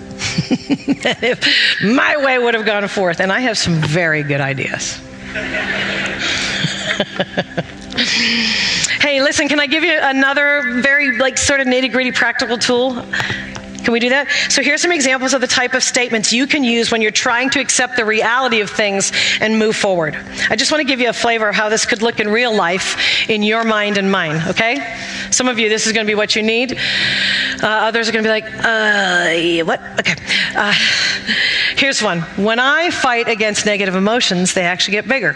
if 0.47 1.81
my 1.83 2.17
way 2.17 2.39
would 2.39 2.53
have 2.53 2.65
gone 2.65 2.87
forth, 2.87 3.19
and 3.19 3.31
I 3.31 3.39
have 3.41 3.57
some 3.57 3.75
very 3.75 4.23
good 4.23 4.41
ideas. 4.41 4.99
hey, 9.01 9.21
listen, 9.21 9.47
can 9.47 9.59
I 9.59 9.67
give 9.67 9.83
you 9.83 9.97
another 10.01 10.81
very, 10.81 11.17
like, 11.17 11.37
sort 11.37 11.59
of 11.59 11.67
nitty 11.67 11.91
gritty 11.91 12.11
practical 12.11 12.57
tool? 12.57 13.05
Can 13.85 13.91
we 13.91 13.99
do 13.99 14.09
that? 14.09 14.27
So 14.49 14.63
here's 14.63 14.81
some 14.81 14.91
examples 14.91 15.35
of 15.35 15.41
the 15.41 15.47
type 15.47 15.75
of 15.75 15.83
statements 15.83 16.33
you 16.33 16.47
can 16.47 16.63
use 16.63 16.91
when 16.91 17.03
you're 17.03 17.11
trying 17.11 17.51
to 17.51 17.59
accept 17.59 17.97
the 17.97 18.03
reality 18.03 18.61
of 18.61 18.71
things 18.71 19.11
and 19.39 19.59
move 19.59 19.75
forward. 19.75 20.15
I 20.49 20.55
just 20.55 20.71
want 20.71 20.81
to 20.81 20.87
give 20.87 20.99
you 20.99 21.09
a 21.09 21.13
flavor 21.13 21.47
of 21.47 21.53
how 21.53 21.69
this 21.69 21.85
could 21.85 22.01
look 22.01 22.19
in 22.19 22.27
real 22.27 22.51
life 22.51 23.29
in 23.29 23.43
your 23.43 23.63
mind 23.63 23.99
and 23.99 24.11
mine, 24.11 24.41
okay? 24.47 24.97
Some 25.29 25.47
of 25.47 25.59
you, 25.59 25.69
this 25.69 25.85
is 25.85 25.93
going 25.93 26.03
to 26.03 26.09
be 26.09 26.15
what 26.15 26.35
you 26.35 26.41
need. 26.41 26.79
Uh, 27.61 27.67
others 27.67 28.09
are 28.09 28.11
going 28.11 28.23
to 28.23 28.27
be 28.27 28.31
like, 28.31 28.45
uh, 28.45 29.63
what? 29.65 29.79
Okay. 29.99 30.15
Uh, 30.55 30.73
here's 31.77 32.01
one. 32.01 32.21
When 32.37 32.59
I 32.59 32.89
fight 32.89 33.27
against 33.27 33.67
negative 33.67 33.93
emotions, 33.93 34.55
they 34.55 34.63
actually 34.63 34.93
get 34.93 35.07
bigger. 35.07 35.33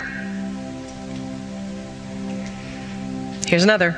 Here's 3.46 3.64
another. 3.64 3.96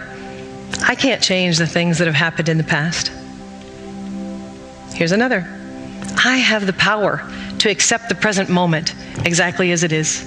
I 0.81 0.95
can't 0.95 1.23
change 1.23 1.57
the 1.57 1.67
things 1.67 1.99
that 1.99 2.07
have 2.07 2.15
happened 2.15 2.49
in 2.49 2.57
the 2.57 2.65
past. 2.65 3.13
Here's 5.01 5.13
another 5.13 5.47
I 6.23 6.37
have 6.37 6.67
the 6.67 6.73
power 6.73 7.27
to 7.57 7.71
accept 7.71 8.07
the 8.07 8.13
present 8.13 8.49
moment 8.49 8.93
exactly 9.25 9.71
as 9.71 9.81
it 9.81 9.91
is. 9.91 10.19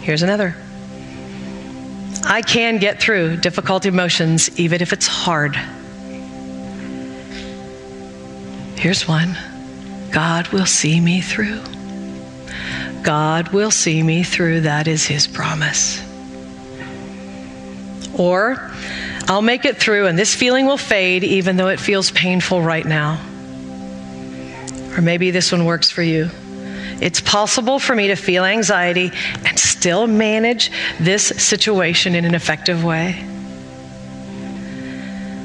Here's 0.00 0.22
another 0.22 0.56
I 2.24 2.40
can 2.40 2.78
get 2.78 2.98
through 2.98 3.36
difficult 3.36 3.84
emotions 3.84 4.58
even 4.58 4.80
if 4.80 4.94
it's 4.94 5.06
hard. 5.06 5.54
Here's 8.78 9.06
one 9.06 9.36
God 10.10 10.48
will 10.48 10.64
see 10.64 10.98
me 10.98 11.20
through. 11.20 11.60
God 13.02 13.48
will 13.48 13.70
see 13.70 14.02
me 14.02 14.22
through. 14.22 14.62
That 14.62 14.88
is 14.88 15.04
his 15.04 15.26
promise. 15.26 16.02
Or, 18.16 18.70
I'll 19.30 19.42
make 19.42 19.64
it 19.64 19.76
through 19.76 20.08
and 20.08 20.18
this 20.18 20.34
feeling 20.34 20.66
will 20.66 20.76
fade 20.76 21.22
even 21.22 21.56
though 21.56 21.68
it 21.68 21.78
feels 21.78 22.10
painful 22.10 22.62
right 22.62 22.84
now. 22.84 23.24
Or 24.96 25.00
maybe 25.00 25.30
this 25.30 25.52
one 25.52 25.66
works 25.66 25.88
for 25.88 26.02
you. 26.02 26.30
It's 27.00 27.20
possible 27.20 27.78
for 27.78 27.94
me 27.94 28.08
to 28.08 28.16
feel 28.16 28.44
anxiety 28.44 29.12
and 29.46 29.56
still 29.56 30.08
manage 30.08 30.72
this 30.98 31.26
situation 31.26 32.16
in 32.16 32.24
an 32.24 32.34
effective 32.34 32.82
way. 32.82 33.24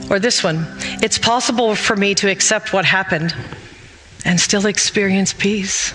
Or 0.10 0.18
this 0.18 0.44
one 0.44 0.66
it's 1.04 1.20
possible 1.20 1.76
for 1.76 1.96
me 1.96 2.16
to 2.16 2.28
accept 2.28 2.74
what 2.74 2.86
happened 2.86 3.36
and 4.26 4.40
still 4.40 4.66
experience 4.66 5.32
peace. 5.32 5.94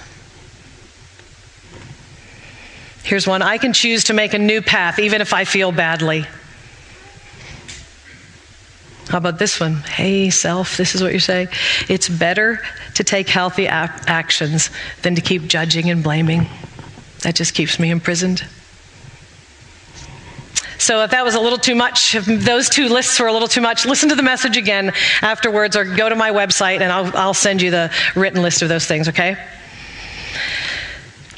Here's 3.02 3.26
one 3.26 3.42
I 3.42 3.58
can 3.58 3.72
choose 3.72 4.04
to 4.04 4.14
make 4.14 4.32
a 4.32 4.38
new 4.38 4.62
path 4.62 5.00
even 5.00 5.20
if 5.20 5.34
I 5.34 5.44
feel 5.44 5.72
badly. 5.72 6.24
How 9.10 9.18
about 9.18 9.40
this 9.40 9.58
one? 9.58 9.74
Hey, 9.74 10.30
self, 10.30 10.76
this 10.76 10.94
is 10.94 11.02
what 11.02 11.10
you're 11.10 11.18
saying. 11.18 11.48
It's 11.88 12.08
better 12.08 12.60
to 12.94 13.02
take 13.02 13.28
healthy 13.28 13.66
actions 13.66 14.70
than 15.02 15.16
to 15.16 15.20
keep 15.20 15.48
judging 15.48 15.90
and 15.90 16.00
blaming. 16.00 16.46
That 17.22 17.34
just 17.34 17.52
keeps 17.52 17.80
me 17.80 17.90
imprisoned. 17.90 18.44
So, 20.78 21.02
if 21.02 21.10
that 21.10 21.24
was 21.24 21.34
a 21.34 21.40
little 21.40 21.58
too 21.58 21.74
much, 21.74 22.14
if 22.14 22.24
those 22.24 22.68
two 22.68 22.88
lists 22.88 23.18
were 23.18 23.26
a 23.26 23.32
little 23.32 23.48
too 23.48 23.60
much, 23.60 23.84
listen 23.84 24.08
to 24.10 24.14
the 24.14 24.22
message 24.22 24.56
again 24.56 24.92
afterwards 25.22 25.76
or 25.76 25.84
go 25.84 26.08
to 26.08 26.14
my 26.14 26.30
website 26.30 26.80
and 26.80 26.92
I'll, 26.92 27.16
I'll 27.16 27.34
send 27.34 27.60
you 27.60 27.72
the 27.72 27.90
written 28.14 28.42
list 28.42 28.62
of 28.62 28.68
those 28.68 28.86
things, 28.86 29.08
okay? 29.08 29.36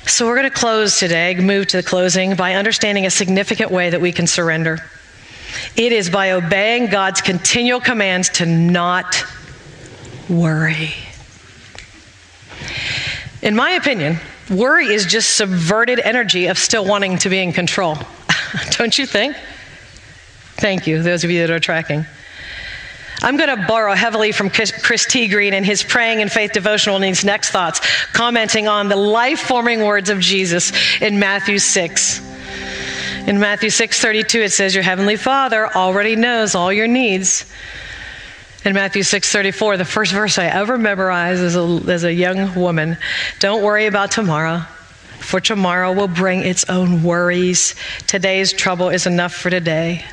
So, 0.07 0.27
we're 0.27 0.37
going 0.37 0.51
to 0.51 0.57
close 0.57 0.99
today, 0.99 1.35
move 1.37 1.69
to 1.69 1.79
the 1.79 1.83
closing 1.83 2.37
by 2.37 2.55
understanding 2.55 3.07
a 3.07 3.11
significant 3.11 3.71
way 3.71 3.89
that 3.89 4.01
we 4.03 4.13
can 4.13 4.27
surrender. 4.27 4.79
It 5.77 5.93
is 5.93 6.11
by 6.11 6.33
obeying 6.33 6.87
God's 6.87 7.21
continual 7.21 7.81
commands 7.81 8.29
to 8.31 8.47
not 8.47 9.25
worry. 10.29 10.95
In 13.43 13.57
my 13.57 13.73
opinion, 13.73 14.19
worry 14.51 14.87
is 14.87 15.05
just 15.07 15.37
subverted 15.37 15.99
energy 15.99 16.47
of 16.47 16.59
still 16.59 16.85
wanting 16.85 17.19
to 17.19 17.29
be 17.29 17.41
in 17.41 17.53
control. 17.53 17.97
Don't 18.71 18.97
you 18.97 19.07
think? 19.07 19.37
Thank 20.57 20.87
you, 20.87 21.03
those 21.03 21.25
of 21.25 21.31
you 21.31 21.41
that 21.41 21.51
are 21.51 21.59
tracking. 21.59 22.07
I'm 23.23 23.37
going 23.37 23.57
to 23.57 23.67
borrow 23.67 23.95
heavily 23.95 24.33
from 24.33 24.51
Chris 24.51 24.73
Tiegreen 25.07 25.53
and 25.53 25.65
his 25.65 25.83
praying 25.83 26.23
and 26.23 26.31
faith 26.31 26.53
devotional 26.53 26.97
in 26.97 27.03
these 27.03 27.25
next 27.25 27.51
thoughts, 27.51 27.81
commenting 28.13 28.67
on 28.67 28.89
the 28.89 28.97
life 28.97 29.41
forming 29.41 29.85
words 29.85 30.11
of 30.11 30.19
Jesus 30.19 30.73
in 31.01 31.19
Matthew 31.19 31.59
6. 31.59 32.32
In 33.27 33.39
Matthew 33.39 33.71
6:32 33.71 34.43
it 34.43 34.53
says 34.53 34.75
your 34.75 34.83
heavenly 34.83 35.15
Father 35.15 35.69
already 35.77 36.17
knows 36.17 36.57
all 36.57 36.73
your 36.73 36.89
needs. 36.89 37.45
In 38.65 38.75
Matthew 38.75 39.05
6:34, 39.05 39.77
the 39.77 39.85
first 39.85 40.13
verse 40.13 40.39
I 40.39 40.47
ever 40.47 40.77
memorized 40.77 41.41
as 41.41 41.55
a, 41.55 41.83
as 41.89 42.03
a 42.03 42.13
young 42.13 42.53
woman, 42.57 42.97
don't 43.39 43.63
worry 43.63 43.87
about 43.87 44.11
tomorrow, 44.11 44.63
for 45.21 45.41
tomorrow 45.41 45.93
will 45.93 46.09
bring 46.09 46.41
its 46.41 46.65
own 46.69 47.05
worries. 47.05 47.77
Today's 48.09 48.53
trouble 48.53 48.89
is 48.89 49.07
enough 49.07 49.35
for 49.35 49.51
today. 49.51 50.05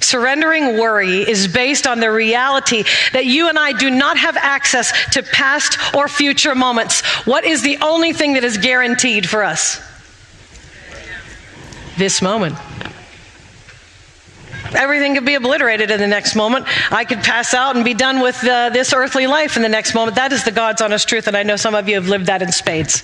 Surrendering 0.00 0.78
worry 0.78 1.28
is 1.28 1.46
based 1.46 1.86
on 1.86 2.00
the 2.00 2.10
reality 2.10 2.82
that 3.12 3.26
you 3.26 3.48
and 3.48 3.58
I 3.58 3.72
do 3.72 3.88
not 3.88 4.16
have 4.18 4.36
access 4.36 4.92
to 5.12 5.22
past 5.22 5.78
or 5.94 6.08
future 6.08 6.56
moments. 6.56 7.02
What 7.24 7.44
is 7.44 7.62
the 7.62 7.78
only 7.82 8.12
thing 8.12 8.34
that 8.34 8.44
is 8.44 8.58
guaranteed 8.58 9.28
for 9.28 9.44
us? 9.44 9.80
This 11.98 12.20
moment. 12.20 12.56
Everything 14.74 15.14
could 15.14 15.24
be 15.24 15.34
obliterated 15.34 15.90
in 15.90 16.00
the 16.00 16.06
next 16.06 16.34
moment. 16.34 16.66
I 16.92 17.04
could 17.04 17.18
pass 17.18 17.54
out 17.54 17.76
and 17.76 17.84
be 17.84 17.94
done 17.94 18.20
with 18.20 18.42
uh, 18.44 18.70
this 18.70 18.92
earthly 18.92 19.26
life 19.26 19.56
in 19.56 19.62
the 19.62 19.68
next 19.68 19.94
moment. 19.94 20.16
That 20.16 20.32
is 20.32 20.44
the 20.44 20.50
God's 20.50 20.82
honest 20.82 21.08
truth, 21.08 21.26
and 21.26 21.36
I 21.36 21.42
know 21.42 21.56
some 21.56 21.74
of 21.74 21.88
you 21.88 21.94
have 21.94 22.08
lived 22.08 22.26
that 22.26 22.42
in 22.42 22.52
spades. 22.52 23.02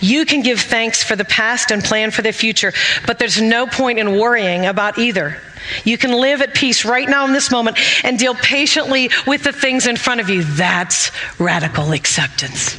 You 0.00 0.26
can 0.26 0.42
give 0.42 0.60
thanks 0.60 1.02
for 1.02 1.14
the 1.14 1.24
past 1.24 1.70
and 1.70 1.82
plan 1.82 2.10
for 2.10 2.22
the 2.22 2.32
future, 2.32 2.72
but 3.06 3.18
there's 3.18 3.40
no 3.40 3.66
point 3.66 3.98
in 3.98 4.18
worrying 4.18 4.66
about 4.66 4.98
either. 4.98 5.38
You 5.84 5.96
can 5.96 6.12
live 6.12 6.42
at 6.42 6.54
peace 6.54 6.84
right 6.84 7.08
now 7.08 7.24
in 7.24 7.32
this 7.32 7.52
moment 7.52 7.78
and 8.04 8.18
deal 8.18 8.34
patiently 8.34 9.10
with 9.26 9.44
the 9.44 9.52
things 9.52 9.86
in 9.86 9.96
front 9.96 10.20
of 10.20 10.28
you. 10.28 10.42
That's 10.42 11.12
radical 11.38 11.92
acceptance. 11.92 12.76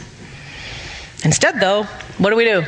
Instead, 1.23 1.61
though, 1.61 1.83
what 2.17 2.29
do 2.31 2.35
we 2.35 2.43
do? 2.43 2.65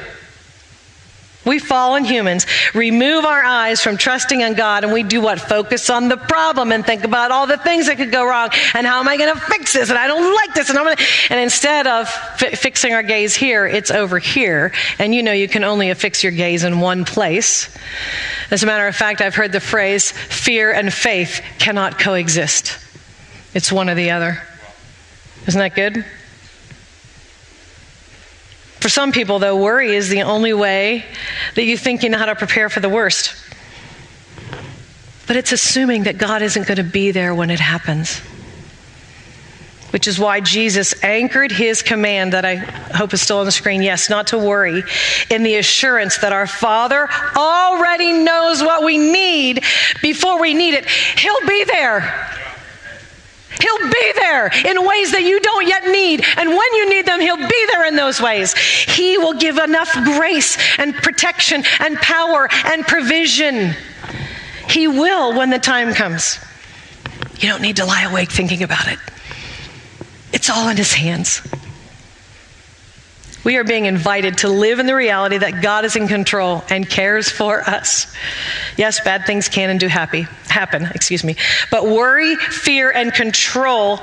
We 1.46 1.60
fallen 1.60 2.04
humans 2.04 2.48
remove 2.74 3.24
our 3.24 3.44
eyes 3.44 3.82
from 3.82 3.98
trusting 3.98 4.42
in 4.42 4.56
God 4.56 4.84
and 4.84 4.92
we 4.92 5.04
do 5.04 5.22
what? 5.22 5.40
Focus 5.40 5.90
on 5.90 6.10
the 6.10 6.18
problem 6.18 6.72
and 6.72 6.86
think 6.86 7.04
about 7.04 7.32
all 7.32 7.46
the 7.46 7.58
things 7.58 7.86
that 7.86 7.98
could 7.98 8.12
go 8.12 8.26
wrong 8.26 8.50
and 8.74 8.86
how 8.86 9.00
am 9.00 9.08
I 9.08 9.18
going 9.18 9.34
to 9.34 9.40
fix 9.40 9.74
this 9.74 9.90
and 9.90 9.98
I 9.98 10.08
don't 10.08 10.34
like 10.34 10.54
this 10.56 10.70
and 10.70 10.78
I'm 10.78 10.86
going 10.86 10.98
to. 10.98 11.04
And 11.30 11.40
instead 11.40 11.88
of 11.88 12.10
fi- 12.10 12.52
fixing 12.52 12.94
our 12.94 13.04
gaze 13.04 13.36
here, 13.36 13.68
it's 13.68 13.92
over 13.92 14.18
here. 14.18 14.74
And 14.98 15.14
you 15.14 15.22
know 15.22 15.32
you 15.32 15.48
can 15.48 15.64
only 15.64 15.92
affix 15.92 16.24
your 16.24 16.32
gaze 16.32 16.64
in 16.64 16.80
one 16.80 17.06
place. 17.06 17.70
As 18.52 18.64
a 18.64 18.66
matter 18.66 18.88
of 18.88 18.96
fact, 18.96 19.22
I've 19.22 19.36
heard 19.36 19.52
the 19.52 19.60
phrase 19.60 20.12
fear 20.12 20.72
and 20.72 20.92
faith 20.92 21.42
cannot 21.60 22.00
coexist, 22.00 22.78
it's 23.54 23.72
one 23.72 23.90
or 23.90 23.96
the 23.96 24.12
other. 24.12 24.42
Isn't 25.48 25.60
that 25.60 25.76
good? 25.76 26.04
For 28.86 28.90
some 28.90 29.12
people, 29.12 29.40
though, 29.40 29.56
worry 29.58 29.96
is 29.96 30.10
the 30.10 30.22
only 30.22 30.54
way 30.54 31.04
that 31.56 31.64
you 31.64 31.76
think 31.76 32.04
you 32.04 32.10
know 32.12 32.20
how 32.20 32.28
to 32.28 32.36
prepare 32.36 32.70
for 32.70 32.82
the 32.82 32.88
worst. 32.88 33.34
But 35.26 35.38
it's 35.38 35.52
assuming 35.52 36.04
that 36.04 36.20
God 36.20 36.44
isn't 36.44 36.68
going 36.68 36.78
to 36.78 36.84
be 36.84 37.10
there 37.10 37.34
when 37.34 37.50
it 37.50 37.60
happens. 37.60 38.20
Which 39.90 40.08
is 40.08 40.20
why 40.20 40.40
Jesus 40.40 41.04
anchored 41.04 41.52
his 41.52 41.82
command 41.82 42.34
that 42.34 42.46
I 42.46 42.58
hope 42.58 43.12
is 43.16 43.24
still 43.24 43.40
on 43.40 43.48
the 43.48 43.52
screen 43.52 43.82
yes, 43.82 44.08
not 44.08 44.28
to 44.28 44.38
worry, 44.38 44.84
in 45.32 45.42
the 45.42 45.56
assurance 45.56 46.20
that 46.20 46.32
our 46.32 46.46
Father 46.46 47.10
already 47.36 48.14
knows 48.14 48.62
what 48.62 48.84
we 48.84 49.00
need 49.00 49.64
before 50.04 50.40
we 50.40 50.54
need 50.54 50.76
it. 50.76 50.86
He'll 50.88 51.48
be 51.48 51.64
there. 51.64 52.45
He'll 53.62 53.90
be 53.90 54.12
there 54.16 54.48
in 54.48 54.86
ways 54.86 55.12
that 55.12 55.24
you 55.24 55.40
don't 55.40 55.68
yet 55.68 55.86
need. 55.86 56.24
And 56.38 56.50
when 56.50 56.74
you 56.74 56.90
need 56.90 57.06
them, 57.06 57.20
He'll 57.20 57.38
be 57.38 57.68
there 57.72 57.86
in 57.86 57.96
those 57.96 58.22
ways. 58.22 58.54
He 58.54 59.18
will 59.18 59.34
give 59.34 59.58
enough 59.58 59.92
grace 59.94 60.58
and 60.78 60.94
protection 60.96 61.64
and 61.80 61.98
power 61.98 62.48
and 62.66 62.86
provision. 62.86 63.76
He 64.70 64.88
will 64.88 65.34
when 65.34 65.50
the 65.50 65.60
time 65.60 65.94
comes. 65.94 66.40
You 67.40 67.50
don't 67.50 67.62
need 67.62 67.78
to 67.78 67.86
lie 67.86 68.04
awake 68.04 68.32
thinking 68.32 68.64
about 68.64 68.88
it, 68.88 69.00
it's 70.34 70.50
all 70.50 70.70
in 70.70 70.78
His 70.78 70.94
hands. 70.94 71.42
We 73.46 73.58
are 73.58 73.64
being 73.64 73.86
invited 73.86 74.40
to 74.40 74.50
live 74.50 74.80
in 74.80 74.88
the 74.88 74.96
reality 74.96 75.38
that 75.38 75.62
God 75.62 75.86
is 75.86 75.96
in 75.96 76.08
control 76.08 76.64
and 76.68 76.90
cares 76.90 77.30
for 77.30 77.62
us. 77.62 78.12
Yes, 78.76 79.00
bad 79.02 79.28
things 79.28 79.48
can 79.48 79.70
and 79.70 79.80
do 79.80 79.88
happy, 79.88 80.24
happen, 80.48 80.88
excuse 80.96 81.24
me. 81.24 81.36
But 81.70 81.86
worry, 81.86 82.36
fear, 82.38 82.92
and 82.92 83.14
control 83.14 84.00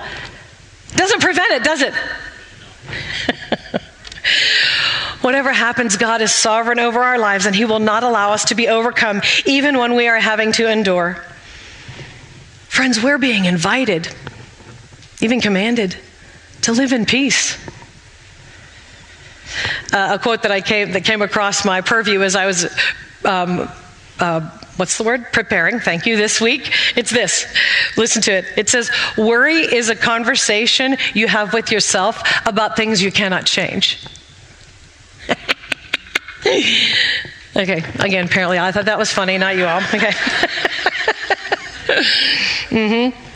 doesn't 0.94 1.20
prevent 1.20 1.50
it, 1.50 1.64
does 1.64 1.82
it? 1.82 1.92
Whatever 5.22 5.52
happens, 5.52 5.96
God 5.96 6.22
is 6.22 6.32
sovereign 6.32 6.78
over 6.78 7.00
our 7.00 7.18
lives 7.18 7.44
and 7.44 7.54
He 7.54 7.64
will 7.64 7.80
not 7.80 8.04
allow 8.04 8.30
us 8.30 8.44
to 8.46 8.54
be 8.54 8.68
overcome, 8.68 9.22
even 9.44 9.76
when 9.76 9.96
we 9.96 10.06
are 10.06 10.20
having 10.20 10.52
to 10.52 10.70
endure. 10.70 11.14
Friends, 12.68 13.02
we're 13.02 13.18
being 13.18 13.46
invited, 13.46 14.08
even 15.20 15.40
commanded, 15.40 15.96
to 16.62 16.70
live 16.70 16.92
in 16.92 17.06
peace 17.06 17.58
uh, 19.92 20.14
a 20.14 20.18
quote 20.18 20.42
that 20.42 20.52
I 20.52 20.60
came 20.60 20.92
that 20.92 21.04
came 21.04 21.22
across 21.22 21.64
my 21.64 21.80
purview 21.80 22.22
as 22.22 22.36
I 22.36 22.46
was. 22.46 22.66
Um, 23.24 23.68
uh, 24.18 24.40
what's 24.76 24.98
the 24.98 25.04
word? 25.04 25.26
Preparing. 25.32 25.80
Thank 25.80 26.06
you. 26.06 26.16
This 26.16 26.40
week, 26.40 26.72
it's 26.96 27.10
this. 27.10 27.46
Listen 27.96 28.22
to 28.22 28.32
it. 28.32 28.44
It 28.56 28.68
says, 28.68 28.90
"Worry 29.16 29.60
is 29.60 29.88
a 29.88 29.96
conversation 29.96 30.96
you 31.14 31.28
have 31.28 31.52
with 31.52 31.72
yourself 31.72 32.22
about 32.46 32.76
things 32.76 33.02
you 33.02 33.12
cannot 33.12 33.46
change." 33.46 33.98
okay. 36.46 37.82
Again, 37.98 38.26
apparently, 38.26 38.58
I 38.58 38.72
thought 38.72 38.86
that 38.86 38.98
was 38.98 39.12
funny, 39.12 39.38
not 39.38 39.56
you 39.56 39.66
all. 39.66 39.78
Okay. 39.78 40.12
mm-hmm. 42.70 43.31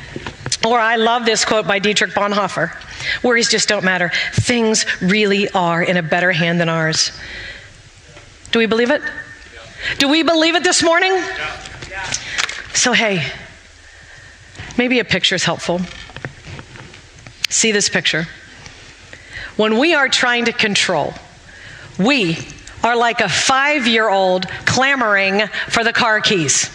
Or 0.66 0.80
I 0.80 0.96
love 0.96 1.24
this 1.24 1.44
quote 1.44 1.64
by 1.64 1.78
Dietrich 1.78 2.10
Bonhoeffer. 2.10 2.72
Worries 3.22 3.48
just 3.48 3.68
don't 3.68 3.84
matter. 3.84 4.10
Things 4.32 4.84
really 5.00 5.48
are 5.50 5.80
in 5.80 5.96
a 5.96 6.02
better 6.02 6.32
hand 6.32 6.60
than 6.60 6.68
ours. 6.68 7.12
Do 8.50 8.58
we 8.58 8.66
believe 8.66 8.90
it? 8.90 9.00
Do 9.98 10.08
we 10.08 10.24
believe 10.24 10.56
it 10.56 10.64
this 10.64 10.82
morning? 10.82 11.12
So, 12.74 12.92
hey, 12.92 13.24
maybe 14.76 14.98
a 14.98 15.04
picture 15.04 15.36
is 15.36 15.44
helpful. 15.44 15.80
See 17.48 17.70
this 17.70 17.88
picture. 17.88 18.26
When 19.54 19.78
we 19.78 19.94
are 19.94 20.08
trying 20.08 20.46
to 20.46 20.52
control, 20.52 21.14
we 21.96 22.38
are 22.82 22.96
like 22.96 23.20
a 23.20 23.28
five 23.28 23.86
year 23.86 24.08
old 24.08 24.48
clamoring 24.64 25.46
for 25.68 25.84
the 25.84 25.92
car 25.92 26.20
keys. 26.20 26.68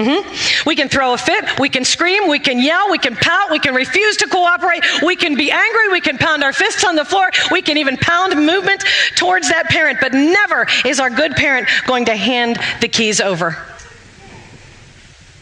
Mm-hmm. 0.00 0.66
We 0.66 0.76
can 0.76 0.88
throw 0.88 1.12
a 1.12 1.18
fit, 1.18 1.58
we 1.60 1.68
can 1.68 1.84
scream, 1.84 2.26
we 2.26 2.38
can 2.38 2.58
yell, 2.58 2.90
we 2.90 2.96
can 2.96 3.14
pout, 3.16 3.50
we 3.50 3.58
can 3.58 3.74
refuse 3.74 4.16
to 4.18 4.26
cooperate, 4.28 4.82
we 5.02 5.14
can 5.14 5.36
be 5.36 5.50
angry, 5.50 5.88
we 5.92 6.00
can 6.00 6.16
pound 6.16 6.42
our 6.42 6.54
fists 6.54 6.84
on 6.84 6.96
the 6.96 7.04
floor, 7.04 7.28
we 7.50 7.60
can 7.60 7.76
even 7.76 7.98
pound 7.98 8.34
movement 8.34 8.82
towards 9.16 9.50
that 9.50 9.66
parent, 9.66 9.98
but 10.00 10.14
never 10.14 10.66
is 10.86 11.00
our 11.00 11.10
good 11.10 11.32
parent 11.32 11.68
going 11.86 12.06
to 12.06 12.16
hand 12.16 12.58
the 12.80 12.88
keys 12.88 13.20
over. 13.20 13.58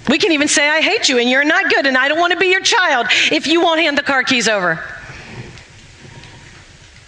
We 0.09 0.18
can 0.18 0.32
even 0.32 0.48
say, 0.48 0.68
I 0.68 0.80
hate 0.80 1.09
you 1.09 1.18
and 1.18 1.30
you're 1.30 1.44
not 1.44 1.70
good 1.70 1.86
and 1.86 1.96
I 1.96 2.09
don't 2.09 2.18
want 2.18 2.32
to 2.32 2.38
be 2.38 2.46
your 2.46 2.62
child 2.62 3.06
if 3.30 3.46
you 3.46 3.61
won't 3.61 3.78
hand 3.78 3.96
the 3.96 4.02
car 4.02 4.24
keys 4.24 4.48
over. 4.48 4.82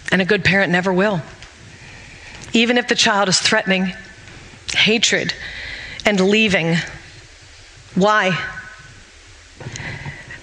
And 0.09 0.21
a 0.21 0.25
good 0.25 0.45
parent 0.45 0.71
never 0.71 0.93
will. 0.93 1.21
Even 2.53 2.77
if 2.77 2.87
the 2.87 2.95
child 2.95 3.27
is 3.27 3.39
threatening, 3.39 3.93
hatred, 4.73 5.33
and 6.05 6.17
leaving. 6.17 6.77
Why? 7.95 8.37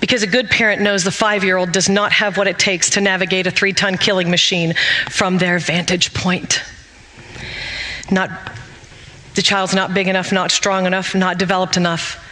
Because 0.01 0.23
a 0.23 0.27
good 0.27 0.49
parent 0.49 0.81
knows 0.81 1.05
the 1.05 1.11
five 1.11 1.45
year 1.45 1.57
old 1.57 1.73
does 1.73 1.89
not 1.89 2.13
have 2.13 2.37
what 2.37 2.47
it 2.47 2.59
takes 2.59 2.91
to 2.91 3.01
navigate 3.01 3.47
a 3.47 3.51
three 3.51 3.73
ton 3.73 3.97
killing 3.97 4.31
machine 4.31 4.75
from 5.11 5.39
their 5.39 5.59
vantage 5.59 6.15
point. 6.15 6.63
Not, 8.11 8.31
the 9.35 9.43
child's 9.43 9.75
not 9.75 9.93
big 9.93 10.09
enough, 10.09 10.33
not 10.33 10.51
strong 10.51 10.87
enough, 10.87 11.15
not 11.15 11.39
developed 11.39 11.77
enough. 11.77 12.25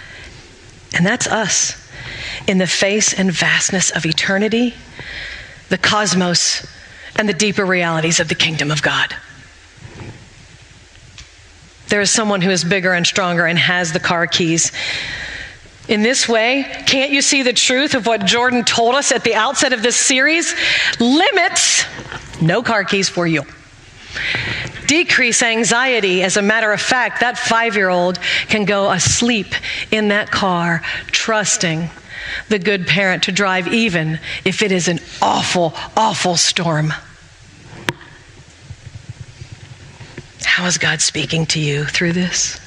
And 0.95 1.05
that's 1.05 1.27
us 1.27 1.91
in 2.47 2.59
the 2.59 2.67
face 2.67 3.13
and 3.13 3.31
vastness 3.31 3.91
of 3.91 4.07
eternity, 4.07 4.75
the 5.69 5.79
cosmos, 5.79 6.67
and 7.17 7.29
the 7.29 7.35
deeper 7.35 7.65
realities 7.65 8.21
of 8.21 8.29
the 8.29 8.35
kingdom 8.35 8.71
of 8.71 8.83
God. 8.83 9.15
There 11.89 12.01
is 12.01 12.11
someone 12.11 12.41
who 12.41 12.51
is 12.51 12.65
bigger 12.65 12.93
and 12.93 13.07
stronger 13.07 13.47
and 13.47 13.59
has 13.59 13.93
the 13.93 14.01
car 14.01 14.27
keys. 14.27 14.73
In 15.89 16.03
this 16.03 16.29
way, 16.29 16.65
can't 16.87 17.13
you 17.13 17.23
see 17.23 17.43
the 17.43 17.53
truth 17.53 17.95
of 17.95 18.07
what 18.07 18.25
Jordan 18.25 18.65
told 18.65 18.97
us 18.97 19.13
at 19.13 19.23
the 19.23 19.37
outset 19.37 19.73
of 19.73 19.83
this 19.83 19.97
series? 19.97 20.55
Limits, 20.99 21.85
no 22.41 22.63
car 22.63 22.83
keys 22.83 23.09
for 23.09 23.27
you. 23.27 23.45
Decrease 24.87 25.43
anxiety. 25.43 26.23
As 26.23 26.37
a 26.37 26.43
matter 26.43 26.73
of 26.73 26.81
fact, 26.81 27.21
that 27.21 27.39
five 27.39 27.77
year 27.77 27.89
old 27.89 28.19
can 28.49 28.65
go 28.65 28.91
asleep 28.91 29.55
in 29.93 30.09
that 30.09 30.31
car, 30.31 30.83
trusting 31.09 31.89
the 32.49 32.59
good 32.59 32.87
parent 32.87 33.25
to 33.25 33.33
drive, 33.33 33.69
even 33.69 34.19
if 34.45 34.63
it 34.63 34.73
is 34.73 34.89
an 34.89 34.99
awful, 35.23 35.73
awful 35.97 36.37
storm. 36.37 36.93
How 40.57 40.65
is 40.65 40.79
God 40.79 41.03
speaking 41.03 41.45
to 41.49 41.61
you 41.61 41.85
through 41.85 42.15
this? 42.15 42.59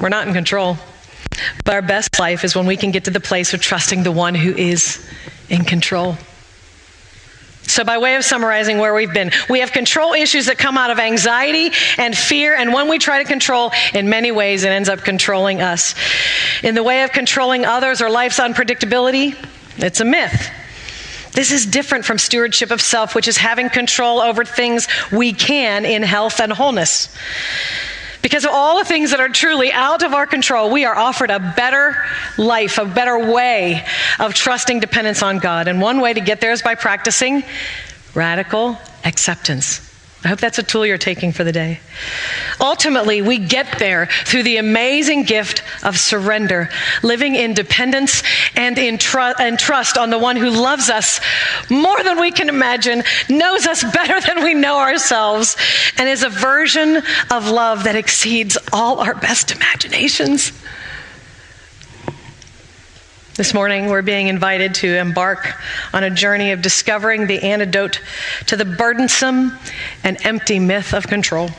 We're 0.00 0.08
not 0.08 0.26
in 0.26 0.34
control. 0.34 0.76
But 1.64 1.74
our 1.74 1.82
best 1.82 2.18
life 2.18 2.42
is 2.42 2.56
when 2.56 2.66
we 2.66 2.76
can 2.76 2.90
get 2.90 3.04
to 3.04 3.12
the 3.12 3.20
place 3.20 3.54
of 3.54 3.60
trusting 3.60 4.02
the 4.02 4.10
one 4.10 4.34
who 4.34 4.52
is 4.52 5.08
in 5.48 5.64
control. 5.64 6.16
So, 7.62 7.84
by 7.84 7.98
way 7.98 8.16
of 8.16 8.24
summarizing 8.24 8.78
where 8.78 8.92
we've 8.92 9.14
been, 9.14 9.30
we 9.48 9.60
have 9.60 9.70
control 9.70 10.14
issues 10.14 10.46
that 10.46 10.58
come 10.58 10.76
out 10.76 10.90
of 10.90 10.98
anxiety 10.98 11.70
and 11.96 12.18
fear, 12.18 12.56
and 12.56 12.72
when 12.72 12.88
we 12.88 12.98
try 12.98 13.22
to 13.22 13.28
control, 13.28 13.70
in 13.94 14.08
many 14.08 14.32
ways, 14.32 14.64
it 14.64 14.70
ends 14.70 14.88
up 14.88 15.02
controlling 15.02 15.62
us. 15.62 15.94
In 16.64 16.74
the 16.74 16.82
way 16.82 17.04
of 17.04 17.12
controlling 17.12 17.64
others 17.64 18.02
or 18.02 18.10
life's 18.10 18.40
unpredictability, 18.40 19.36
it's 19.76 20.00
a 20.00 20.04
myth. 20.04 20.50
This 21.34 21.50
is 21.50 21.66
different 21.66 22.04
from 22.04 22.16
stewardship 22.16 22.70
of 22.70 22.80
self, 22.80 23.14
which 23.14 23.28
is 23.28 23.36
having 23.36 23.68
control 23.68 24.20
over 24.20 24.44
things 24.44 24.86
we 25.12 25.32
can 25.32 25.84
in 25.84 26.02
health 26.02 26.40
and 26.40 26.52
wholeness. 26.52 27.14
Because 28.22 28.44
of 28.44 28.52
all 28.52 28.78
the 28.78 28.86
things 28.86 29.10
that 29.10 29.20
are 29.20 29.28
truly 29.28 29.70
out 29.70 30.02
of 30.02 30.14
our 30.14 30.26
control, 30.26 30.70
we 30.70 30.86
are 30.86 30.96
offered 30.96 31.30
a 31.30 31.38
better 31.56 32.02
life, 32.38 32.78
a 32.78 32.86
better 32.86 33.18
way 33.32 33.84
of 34.18 34.32
trusting 34.32 34.80
dependence 34.80 35.22
on 35.22 35.40
God. 35.40 35.68
And 35.68 35.80
one 35.80 36.00
way 36.00 36.14
to 36.14 36.20
get 36.20 36.40
there 36.40 36.52
is 36.52 36.62
by 36.62 36.74
practicing 36.74 37.42
radical 38.14 38.78
acceptance. 39.04 39.83
I 40.24 40.28
hope 40.28 40.40
that's 40.40 40.58
a 40.58 40.62
tool 40.62 40.86
you're 40.86 40.96
taking 40.96 41.32
for 41.32 41.44
the 41.44 41.52
day. 41.52 41.80
Ultimately, 42.58 43.20
we 43.20 43.38
get 43.38 43.78
there 43.78 44.06
through 44.24 44.44
the 44.44 44.56
amazing 44.56 45.24
gift 45.24 45.62
of 45.82 45.98
surrender, 45.98 46.70
living 47.02 47.34
in 47.34 47.52
dependence 47.52 48.22
and 48.56 48.78
in 48.78 48.98
and 49.14 49.58
trust 49.58 49.98
on 49.98 50.08
the 50.08 50.18
one 50.18 50.36
who 50.36 50.48
loves 50.48 50.88
us 50.88 51.20
more 51.68 52.02
than 52.02 52.18
we 52.20 52.30
can 52.30 52.48
imagine, 52.48 53.02
knows 53.28 53.66
us 53.66 53.84
better 53.92 54.18
than 54.26 54.42
we 54.42 54.54
know 54.54 54.78
ourselves, 54.78 55.56
and 55.98 56.08
is 56.08 56.22
a 56.22 56.30
version 56.30 57.02
of 57.30 57.50
love 57.50 57.84
that 57.84 57.96
exceeds 57.96 58.56
all 58.72 59.00
our 59.00 59.14
best 59.14 59.52
imaginations. 59.52 60.52
This 63.36 63.52
morning, 63.52 63.86
we're 63.86 64.02
being 64.02 64.28
invited 64.28 64.76
to 64.76 64.96
embark 64.96 65.60
on 65.92 66.04
a 66.04 66.10
journey 66.10 66.52
of 66.52 66.62
discovering 66.62 67.26
the 67.26 67.42
antidote 67.42 68.00
to 68.46 68.56
the 68.56 68.64
burdensome 68.64 69.58
and 70.04 70.24
empty 70.24 70.60
myth 70.60 70.94
of 70.94 71.08
control. 71.08 71.50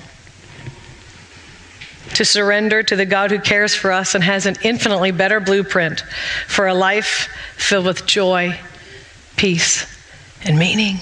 To 2.14 2.24
surrender 2.24 2.82
to 2.82 2.96
the 2.96 3.06
God 3.06 3.32
who 3.32 3.40
cares 3.40 3.76
for 3.76 3.92
us 3.92 4.16
and 4.16 4.24
has 4.24 4.46
an 4.46 4.56
infinitely 4.64 5.12
better 5.12 5.42
blueprint 5.42 6.06
for 6.48 6.66
a 6.66 6.74
life 6.74 7.28
filled 7.58 7.88
with 7.88 8.06
joy, 8.06 8.58
peace, 9.36 9.86
and 10.46 10.58
meaning. 10.58 11.00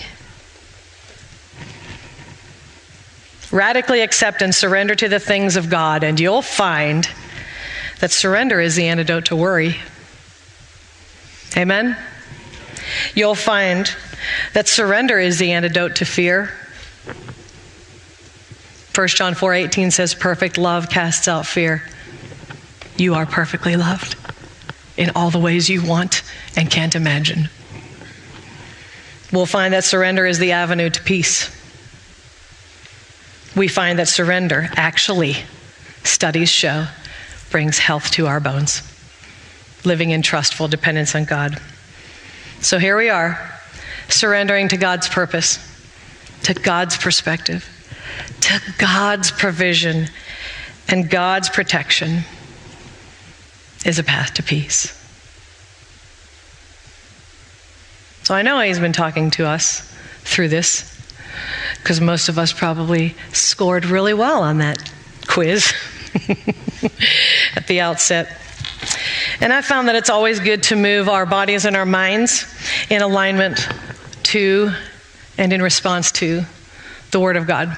Radically 3.52 4.02
accept 4.02 4.42
and 4.42 4.56
surrender 4.56 4.96
to 4.96 5.08
the 5.08 5.20
things 5.20 5.56
of 5.56 5.70
God, 5.70 6.04
and 6.04 6.20
you'll 6.20 6.42
find 6.42 7.08
that 8.00 8.10
surrender 8.10 8.60
is 8.60 8.76
the 8.76 8.88
antidote 8.88 9.26
to 9.26 9.36
worry. 9.36 9.76
Amen? 11.56 11.98
You'll 13.14 13.36
find 13.36 13.94
that 14.54 14.68
surrender 14.68 15.20
is 15.20 15.38
the 15.38 15.52
antidote 15.52 15.98
to 15.98 16.06
fear. 16.06 16.52
1 18.96 19.08
John 19.10 19.34
4:18 19.36 19.92
says 19.92 20.14
perfect 20.14 20.58
love 20.58 20.90
casts 20.90 21.28
out 21.28 21.46
fear. 21.46 21.84
You 22.98 23.16
are 23.16 23.26
perfectly 23.26 23.76
loved 23.76 24.16
in 24.98 25.12
all 25.16 25.32
the 25.32 25.40
ways 25.40 25.70
you 25.70 25.82
want 25.82 26.22
and 26.56 26.70
can't 26.70 26.96
imagine. 26.96 27.50
We'll 29.32 29.48
find 29.48 29.74
that 29.74 29.84
surrender 29.84 30.28
is 30.28 30.38
the 30.38 30.52
avenue 30.52 30.92
to 30.92 31.02
peace. 31.02 31.50
We 33.56 33.68
find 33.68 33.98
that 33.98 34.08
surrender 34.08 34.70
actually, 34.76 35.38
studies 36.04 36.50
show, 36.50 36.88
brings 37.50 37.80
health 37.80 38.12
to 38.12 38.28
our 38.28 38.40
bones 38.40 38.93
living 39.86 40.12
in 40.12 40.22
trustful 40.22 40.68
dependence 40.68 41.16
on 41.16 41.26
God. 41.26 41.60
So 42.62 42.80
here 42.80 42.98
we 42.98 43.10
are, 43.10 43.60
surrendering 44.10 44.70
to 44.70 44.78
God's 44.78 45.10
purpose, 45.10 45.60
to 46.44 46.54
God's 46.54 46.98
perspective, 46.98 47.68
to 48.42 48.62
God's 48.78 49.32
provision, 49.32 50.08
and 50.88 51.10
God's 51.10 51.50
protection 51.50 52.22
is 53.86 54.00
a 54.00 54.04
path 54.04 54.34
to 54.36 54.44
peace. 54.44 55.00
So 58.24 58.34
I 58.34 58.42
know 58.42 58.60
He's 58.62 58.80
been 58.80 58.94
talking 58.94 59.32
to 59.32 59.46
us 59.46 59.82
through 60.22 60.48
this 60.48 60.90
because 61.78 62.00
most 62.00 62.30
of 62.30 62.40
us 62.40 62.54
probably 62.54 63.16
scored 63.34 63.86
really 63.86 64.14
well 64.14 64.42
on 64.44 64.60
that 64.60 64.92
quiz 65.28 65.74
at 67.56 67.68
the 67.68 67.82
outset. 67.82 68.40
And 69.40 69.52
I 69.52 69.62
found 69.62 69.88
that 69.88 69.96
it's 69.96 70.10
always 70.10 70.40
good 70.40 70.64
to 70.64 70.76
move 70.76 71.10
our 71.10 71.26
bodies 71.26 71.66
and 71.66 71.76
our 71.76 71.86
minds 71.86 72.46
in 72.90 73.02
alignment 73.02 73.68
to 74.24 74.72
and 75.38 75.52
in 75.52 75.62
response 75.62 76.12
to 76.14 76.44
the 77.12 77.20
Word 77.20 77.38
of 77.38 77.48
God. 77.48 77.76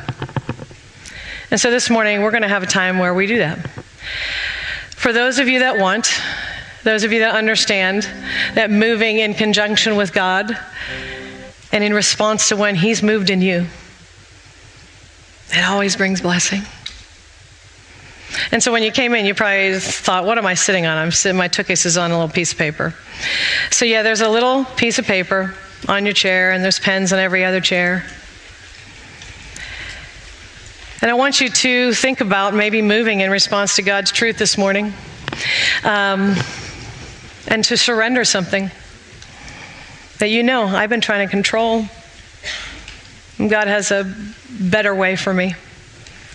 And 1.51 1.60
so 1.60 1.72
this 1.72 1.89
morning, 1.89 2.22
we're 2.22 2.32
going 2.32 2.43
to 2.43 2.49
have 2.49 2.64
a 2.64 2.68
time 2.68 2.99
where 2.99 3.14
we 3.14 3.28
do 3.28 3.38
that. 3.38 3.60
For 4.95 5.14
those 5.14 5.39
of 5.39 5.47
you 5.47 5.60
that 5.60 5.78
want, 5.78 6.10
those 6.84 7.03
of 7.03 7.12
you 7.12 7.20
that 7.20 7.36
understand 7.36 8.03
that 8.56 8.70
moving 8.70 9.20
in 9.20 9.34
conjunction 9.34 9.95
with 9.95 10.14
God 10.14 10.58
and 11.72 11.84
in 11.84 11.93
response 11.93 12.49
to 12.49 12.56
when 12.56 12.76
He's 12.76 13.01
moved 13.01 13.30
in 13.30 13.41
you, 13.41 13.68
it 15.51 15.64
always 15.64 15.95
brings 15.95 16.22
blessing. 16.22 16.62
And 18.52 18.62
so 18.62 18.72
when 18.72 18.84
you 18.84 18.92
came 18.92 19.14
in, 19.14 19.26
you 19.26 19.34
probably 19.34 19.80
thought, 19.80 20.26
what 20.26 20.38
am 20.38 20.46
I 20.46 20.54
sitting 20.54 20.86
on? 20.86 20.98
I'm 20.98 21.12
sitting, 21.12 21.38
my 21.38 21.48
tuchus 21.48 21.86
is 21.86 21.98
on 21.98 22.12
a 22.12 22.16
little 22.18 22.34
piece 22.34 22.52
of 22.52 22.58
paper. 22.58 22.94
So 23.72 23.86
yeah, 23.86 24.04
there's 24.04 24.22
a 24.22 24.30
little 24.30 24.66
piece 24.66 25.00
of 25.00 25.06
paper 25.06 25.56
on 25.88 26.06
your 26.06 26.14
chair, 26.14 26.52
and 26.52 26.64
there's 26.64 26.80
pens 26.80 27.14
on 27.14 27.20
every 27.20 27.46
other 27.46 27.62
chair. 27.62 28.06
And 31.02 31.12
I 31.12 31.14
want 31.14 31.40
you 31.40 31.50
to 31.50 31.94
think 31.94 32.22
about 32.22 32.54
maybe 32.54 32.82
moving 32.82 33.20
in 33.20 33.30
response 33.30 33.76
to 33.76 33.84
God's 33.84 34.12
truth 34.12 34.38
this 34.38 34.58
morning 34.58 34.94
um, 35.84 36.36
and 37.48 37.64
to 37.66 37.78
surrender 37.78 38.26
something 38.26 38.72
that 40.20 40.30
you 40.30 40.42
know 40.42 40.64
I've 40.64 40.90
been 40.90 41.02
trying 41.02 41.28
to 41.28 41.32
control. 41.32 41.86
God 43.38 43.68
has 43.68 43.92
a 43.92 44.16
better 44.50 44.96
way 44.96 45.16
for 45.16 45.34
me. 45.34 45.54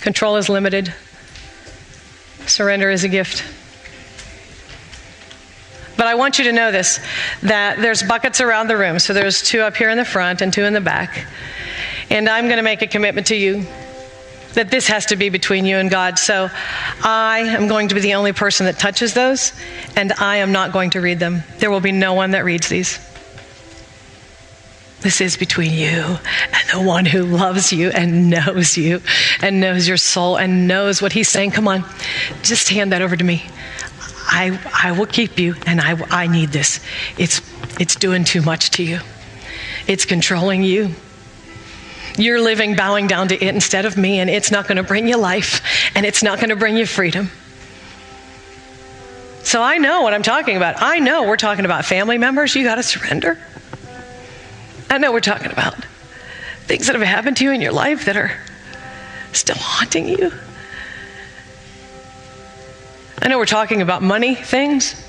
Control 0.03 0.37
is 0.37 0.49
limited. 0.49 0.95
Surrender 2.51 2.91
is 2.91 3.05
a 3.05 3.09
gift. 3.09 3.45
But 5.97 6.07
I 6.07 6.15
want 6.15 6.39
you 6.39 6.45
to 6.45 6.53
know 6.53 6.73
this 6.73 6.99
that 7.43 7.79
there's 7.79 8.03
buckets 8.03 8.41
around 8.41 8.69
the 8.69 8.77
room. 8.77 8.99
So 8.99 9.13
there's 9.13 9.43
two 9.43 9.61
up 9.61 9.77
here 9.77 9.91
in 9.91 9.99
the 9.99 10.05
front 10.05 10.41
and 10.41 10.53
two 10.53 10.65
in 10.65 10.73
the 10.73 10.81
back. 10.81 11.27
And 12.09 12.29
I'm 12.29 12.47
going 12.47 12.57
to 12.57 12.63
make 12.63 12.83
a 12.83 12.87
commitment 12.87 13.29
to 13.29 13.37
you 13.37 13.67
that 14.55 14.71
this 14.71 14.89
has 14.89 15.07
to 15.07 15.17
be 15.17 15.29
between 15.29 15.65
you 15.65 15.77
and 15.77 15.91
God. 15.91 16.19
So 16.19 16.51
I 17.03 17.41
am 17.41 17.69
going 17.69 17.89
to 17.89 17.95
be 17.95 18.01
the 18.01 18.15
only 18.15 18.33
person 18.33 18.67
that 18.67 18.79
touches 18.79 19.15
those, 19.15 19.53
and 19.95 20.13
I 20.15 20.37
am 20.37 20.53
not 20.53 20.73
going 20.73 20.91
to 20.91 21.01
read 21.01 21.19
them. 21.19 21.43
There 21.59 21.71
will 21.71 21.81
be 21.81 21.93
no 21.93 22.15
one 22.15 22.33
that 22.33 22.45
reads 22.45 22.69
these. 22.69 22.99
This 25.01 25.23
is 25.23 25.37
between 25.37 25.73
you 25.73 26.19
and 26.53 26.69
the 26.73 26.81
one 26.81 27.07
who 27.07 27.23
loves 27.23 27.73
you 27.73 27.89
and 27.91 28.29
knows 28.29 28.77
you 28.77 29.01
and 29.41 29.61
knows 29.61 29.89
your 29.89 29.97
soul 29.97 30.37
and 30.37 30.69
knows 30.69 31.01
what 31.01 31.13
he's 31.13 31.29
saying. 31.29 31.53
Come 31.53 31.69
on, 31.69 31.85
just 32.43 32.69
hand 32.69 32.93
that 32.93 33.01
over 33.01 33.17
to 33.17 33.25
me. 33.25 33.45
I, 34.33 34.61
I 34.85 34.93
will 34.93 35.07
keep 35.07 35.39
you, 35.39 35.57
and 35.67 35.81
I, 35.81 35.99
I 36.11 36.27
need 36.27 36.51
this. 36.51 36.81
It's, 37.19 37.41
it's 37.81 37.97
doing 37.97 38.25
too 38.25 38.43
much 38.43 38.71
to 38.73 38.83
you, 38.83 39.01
it's 39.87 40.05
controlling 40.05 40.63
you. 40.63 40.91
You're 42.19 42.41
living 42.41 42.77
bowing 42.77 43.07
down 43.07 43.29
to 43.29 43.35
it 43.35 43.55
instead 43.55 43.87
of 43.87 43.97
me, 43.97 44.21
and 44.21 44.29
it's 44.29 44.51
not 44.51 44.69
going 44.69 44.77
to 44.77 44.83
bring 44.83 45.09
you 45.09 45.17
life, 45.17 45.63
and 45.97 46.05
it's 46.05 46.23
not 46.23 46.39
going 46.39 46.51
to 46.51 46.57
bring 46.57 46.77
you 46.77 46.87
freedom. 46.87 47.31
So 49.43 49.63
I 49.63 49.79
know 49.79 50.03
what 50.03 50.13
I'm 50.13 50.23
talking 50.23 50.57
about. 50.57 50.77
I 50.83 50.99
know 50.99 51.27
we're 51.27 51.37
talking 51.37 51.65
about 51.65 51.85
family 51.85 52.19
members. 52.19 52.55
You 52.55 52.63
got 52.63 52.75
to 52.77 52.83
surrender. 52.83 53.39
I 54.91 54.99
know 54.99 55.13
we're 55.13 55.21
talking 55.21 55.53
about 55.53 55.77
things 56.63 56.89
that 56.89 56.97
have 56.97 57.07
happened 57.07 57.37
to 57.37 57.45
you 57.45 57.53
in 57.53 57.61
your 57.61 57.73
life 57.73 58.07
that 58.07 58.17
are 58.17 58.33
still 59.33 59.57
haunting 59.57 60.09
you. 60.09 60.33
I 63.23 63.29
know 63.29 63.39
we're 63.39 63.47
talking 63.47 63.83
about 63.83 64.03
money 64.03 64.35
things. 64.35 65.01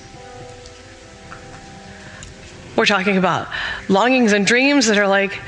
We're 2.76 2.86
talking 2.86 3.18
about 3.18 3.48
longings 3.90 4.34
and 4.34 4.46
dreams 4.46 4.86
that 4.86 5.00
are 5.00 5.08
like 5.08 5.40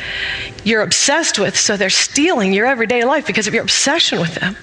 you're 0.63 0.81
obsessed 0.81 1.37
with, 1.37 1.55
so 1.55 1.77
they're 1.77 1.91
stealing 1.91 2.53
your 2.53 2.65
everyday 2.65 3.03
life 3.03 3.27
because 3.27 3.47
of 3.47 3.53
your 3.53 3.63
obsession 3.63 4.19
with 4.19 4.33
them. 4.35 4.55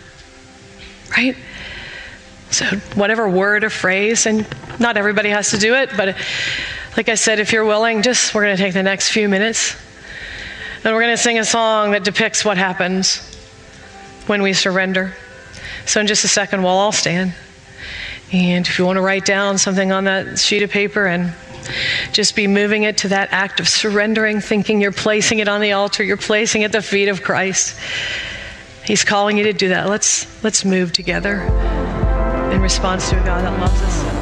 Right? 1.16 1.36
So, 2.50 2.64
whatever 2.96 3.28
word 3.28 3.62
or 3.62 3.70
phrase, 3.70 4.26
and 4.26 4.46
not 4.80 4.96
everybody 4.96 5.28
has 5.28 5.50
to 5.50 5.58
do 5.58 5.74
it, 5.74 5.90
but 5.96 6.16
like 6.96 7.08
I 7.08 7.14
said, 7.14 7.38
if 7.38 7.52
you're 7.52 7.64
willing, 7.64 8.02
just 8.02 8.34
we're 8.34 8.44
going 8.44 8.56
to 8.56 8.62
take 8.62 8.74
the 8.74 8.82
next 8.82 9.10
few 9.10 9.28
minutes 9.28 9.76
and 10.82 10.94
we're 10.94 11.02
going 11.02 11.16
to 11.16 11.22
sing 11.22 11.38
a 11.38 11.44
song 11.44 11.92
that 11.92 12.04
depicts 12.04 12.44
what 12.44 12.56
happens 12.56 13.18
when 14.26 14.42
we 14.42 14.52
surrender. 14.52 15.14
So, 15.86 16.00
in 16.00 16.06
just 16.06 16.24
a 16.24 16.28
second, 16.28 16.62
we'll 16.62 16.72
all 16.72 16.92
stand. 16.92 17.34
And 18.32 18.66
if 18.66 18.78
you 18.78 18.86
want 18.86 18.96
to 18.96 19.02
write 19.02 19.24
down 19.24 19.58
something 19.58 19.92
on 19.92 20.04
that 20.04 20.38
sheet 20.38 20.62
of 20.62 20.70
paper 20.70 21.06
and 21.06 21.34
Just 22.12 22.36
be 22.36 22.46
moving 22.46 22.84
it 22.84 22.98
to 22.98 23.08
that 23.08 23.28
act 23.32 23.60
of 23.60 23.68
surrendering, 23.68 24.40
thinking 24.40 24.80
you're 24.80 24.92
placing 24.92 25.38
it 25.38 25.48
on 25.48 25.60
the 25.60 25.72
altar, 25.72 26.02
you're 26.02 26.16
placing 26.16 26.62
it 26.62 26.66
at 26.66 26.72
the 26.72 26.82
feet 26.82 27.08
of 27.08 27.22
Christ. 27.22 27.78
He's 28.84 29.04
calling 29.04 29.36
you 29.36 29.44
to 29.44 29.52
do 29.52 29.68
that. 29.68 29.88
Let's, 29.88 30.42
let's 30.42 30.64
move 30.64 30.92
together 30.92 31.42
in 32.52 32.60
response 32.60 33.10
to 33.10 33.20
a 33.20 33.24
God 33.24 33.44
that 33.44 33.60
loves 33.60 33.80
us. 33.82 34.19